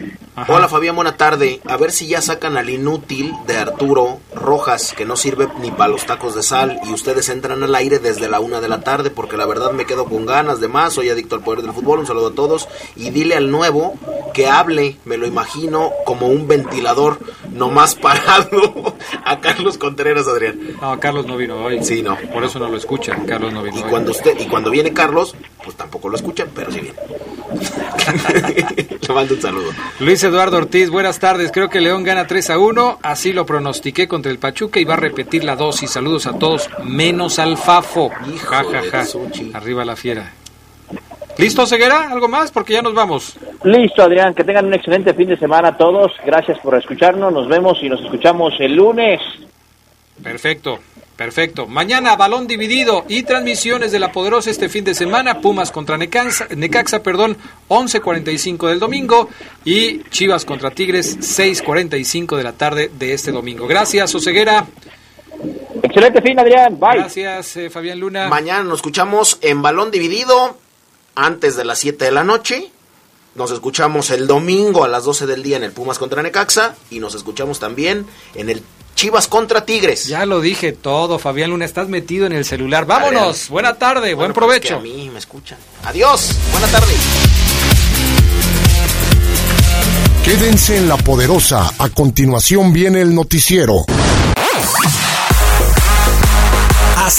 Hola 0.48 0.68
Fabián, 0.68 0.96
buena 0.96 1.16
tarde. 1.16 1.60
A 1.68 1.76
ver 1.76 1.92
si 1.92 2.08
ya 2.08 2.20
sacan 2.20 2.56
al 2.56 2.68
inútil 2.68 3.32
de 3.46 3.56
Arturo 3.56 4.18
Rojas, 4.34 4.92
que 4.92 5.04
no 5.04 5.14
sirve 5.16 5.46
ni 5.60 5.70
para 5.70 5.92
los 5.92 6.04
tacos 6.04 6.34
de 6.34 6.42
sal, 6.42 6.80
y 6.84 6.92
ustedes 6.92 7.28
entran 7.28 7.62
al 7.62 7.76
aire 7.76 8.00
desde 8.00 8.28
la 8.28 8.40
una 8.40 8.60
de 8.60 8.68
la 8.68 8.80
tarde, 8.80 9.10
porque 9.10 9.36
la 9.36 9.46
verdad 9.46 9.70
me 9.70 9.86
quedo 9.86 10.06
con 10.06 10.26
ganas 10.26 10.58
de 10.58 10.66
más. 10.66 10.94
Soy 10.94 11.10
adicto 11.10 11.36
al 11.36 11.44
poder 11.44 11.62
del 11.62 11.72
fútbol. 11.72 12.00
Un 12.00 12.08
saludo 12.08 12.30
a 12.30 12.34
todos. 12.34 12.68
Y 12.96 13.10
dile 13.10 13.36
al 13.36 13.52
nuevo 13.52 13.94
que 14.34 14.46
hable, 14.48 14.96
me 15.06 15.16
lo 15.16 15.26
imagino, 15.26 15.90
como 16.04 16.26
un 16.26 16.46
ventilador 16.46 17.18
nomás 17.52 17.94
parado. 18.02 18.94
a 19.24 19.40
Carlos 19.40 19.78
Contreras, 19.78 20.28
Adrián. 20.28 20.58
No, 20.82 21.00
Carlos 21.00 21.26
no 21.26 21.38
vino 21.38 21.56
hoy. 21.64 21.82
Sí, 21.82 22.02
no. 22.02 22.18
Por 22.34 22.44
eso 22.44 22.58
no 22.58 22.68
lo 22.68 22.76
escuchan, 22.76 23.24
Carlos 23.24 23.52
no 23.54 23.62
vino 23.62 23.78
Y 23.78 23.82
hoy. 23.82 23.88
cuando 23.88 24.10
usted, 24.10 24.38
y 24.38 24.44
cuando 24.46 24.70
viene 24.70 24.92
Carlos, 24.92 25.34
pues 25.64 25.74
tampoco 25.76 26.10
lo 26.10 26.16
escuchan, 26.16 26.48
pero 26.54 26.70
sí 26.70 26.80
viene. 26.80 26.98
Le 29.08 29.14
mando 29.14 29.34
un 29.34 29.40
saludo. 29.40 29.70
Luis 30.00 30.22
Eduardo 30.24 30.56
Ortiz, 30.56 30.90
buenas 30.90 31.18
tardes. 31.18 31.50
Creo 31.52 31.68
que 31.70 31.80
León 31.80 32.02
gana 32.04 32.26
3 32.26 32.50
a 32.50 32.58
1. 32.58 32.98
Así 33.02 33.32
lo 33.32 33.46
pronostiqué 33.46 34.08
contra 34.08 34.30
el 34.32 34.38
Pachuca 34.38 34.80
y 34.80 34.84
va 34.84 34.94
a 34.94 34.98
repetir 34.98 35.44
la 35.44 35.56
dosis. 35.56 35.90
Saludos 35.90 36.26
a 36.26 36.36
todos, 36.38 36.68
menos 36.82 37.38
al 37.38 37.56
Fafo. 37.56 38.10
Ja, 38.10 38.64
ja, 38.64 38.82
ja. 38.90 39.04
Arriba 39.54 39.84
la 39.84 39.96
fiera. 39.96 40.32
¿Listo, 41.36 41.66
Ceguera? 41.66 42.08
¿Algo 42.10 42.28
más? 42.28 42.52
Porque 42.52 42.74
ya 42.74 42.82
nos 42.82 42.94
vamos. 42.94 43.36
Listo, 43.64 44.02
Adrián, 44.02 44.34
que 44.34 44.44
tengan 44.44 44.66
un 44.66 44.74
excelente 44.74 45.14
fin 45.14 45.28
de 45.28 45.36
semana 45.36 45.68
a 45.68 45.76
todos. 45.76 46.12
Gracias 46.24 46.58
por 46.60 46.76
escucharnos. 46.76 47.32
Nos 47.32 47.48
vemos 47.48 47.78
y 47.82 47.88
nos 47.88 48.00
escuchamos 48.00 48.54
el 48.60 48.74
lunes. 48.74 49.20
Perfecto, 50.22 50.78
perfecto. 51.16 51.66
Mañana 51.66 52.14
balón 52.14 52.46
dividido 52.46 53.04
y 53.08 53.24
transmisiones 53.24 53.90
de 53.90 53.98
la 53.98 54.12
poderosa 54.12 54.50
este 54.50 54.68
fin 54.68 54.84
de 54.84 54.94
semana. 54.94 55.40
Pumas 55.40 55.72
contra 55.72 55.98
Necaxa, 55.98 56.46
Necaxa 56.54 57.02
perdón, 57.02 57.36
11.45 57.68 58.68
del 58.68 58.78
domingo 58.78 59.28
y 59.64 60.04
Chivas 60.10 60.44
contra 60.44 60.70
Tigres 60.70 61.18
6.45 61.18 62.36
de 62.36 62.44
la 62.44 62.52
tarde 62.52 62.90
de 62.96 63.12
este 63.12 63.32
domingo. 63.32 63.66
Gracias, 63.66 64.14
Oseguera. 64.14 64.66
Excelente 65.82 66.22
fin, 66.22 66.38
Adrián. 66.38 66.78
Bye. 66.78 66.98
Gracias, 67.00 67.56
eh, 67.56 67.70
Fabián 67.70 67.98
Luna. 67.98 68.28
Mañana 68.28 68.62
nos 68.62 68.76
escuchamos 68.76 69.38
en 69.42 69.62
balón 69.62 69.90
dividido 69.90 70.56
antes 71.14 71.56
de 71.56 71.64
las 71.64 71.78
7 71.78 72.04
de 72.04 72.12
la 72.12 72.24
noche. 72.24 72.70
Nos 73.34 73.50
escuchamos 73.50 74.10
el 74.10 74.26
domingo 74.26 74.84
a 74.84 74.88
las 74.88 75.04
12 75.04 75.26
del 75.26 75.42
día 75.42 75.56
en 75.56 75.64
el 75.64 75.72
Pumas 75.72 75.98
contra 75.98 76.22
Necaxa 76.22 76.76
y 76.90 77.00
nos 77.00 77.14
escuchamos 77.14 77.58
también 77.58 78.06
en 78.34 78.48
el 78.48 78.62
Chivas 78.94 79.26
contra 79.26 79.64
Tigres. 79.64 80.06
Ya 80.06 80.24
lo 80.24 80.40
dije 80.40 80.72
todo, 80.72 81.18
Fabián 81.18 81.50
Luna, 81.50 81.64
estás 81.64 81.88
metido 81.88 82.26
en 82.26 82.32
el 82.32 82.44
celular. 82.44 82.86
Vámonos, 82.86 83.48
buena 83.48 83.74
tarde, 83.74 84.14
buen 84.14 84.32
pues 84.32 84.38
provecho. 84.38 84.68
que 84.68 84.74
a 84.74 84.78
mí 84.78 85.10
me 85.10 85.18
escuchan. 85.18 85.58
Adiós, 85.82 86.30
buena 86.52 86.68
tarde. 86.68 86.92
Quédense 90.24 90.76
en 90.76 90.88
la 90.88 90.96
poderosa. 90.96 91.70
A 91.78 91.88
continuación 91.90 92.72
viene 92.72 93.02
el 93.02 93.14
noticiero. 93.14 93.84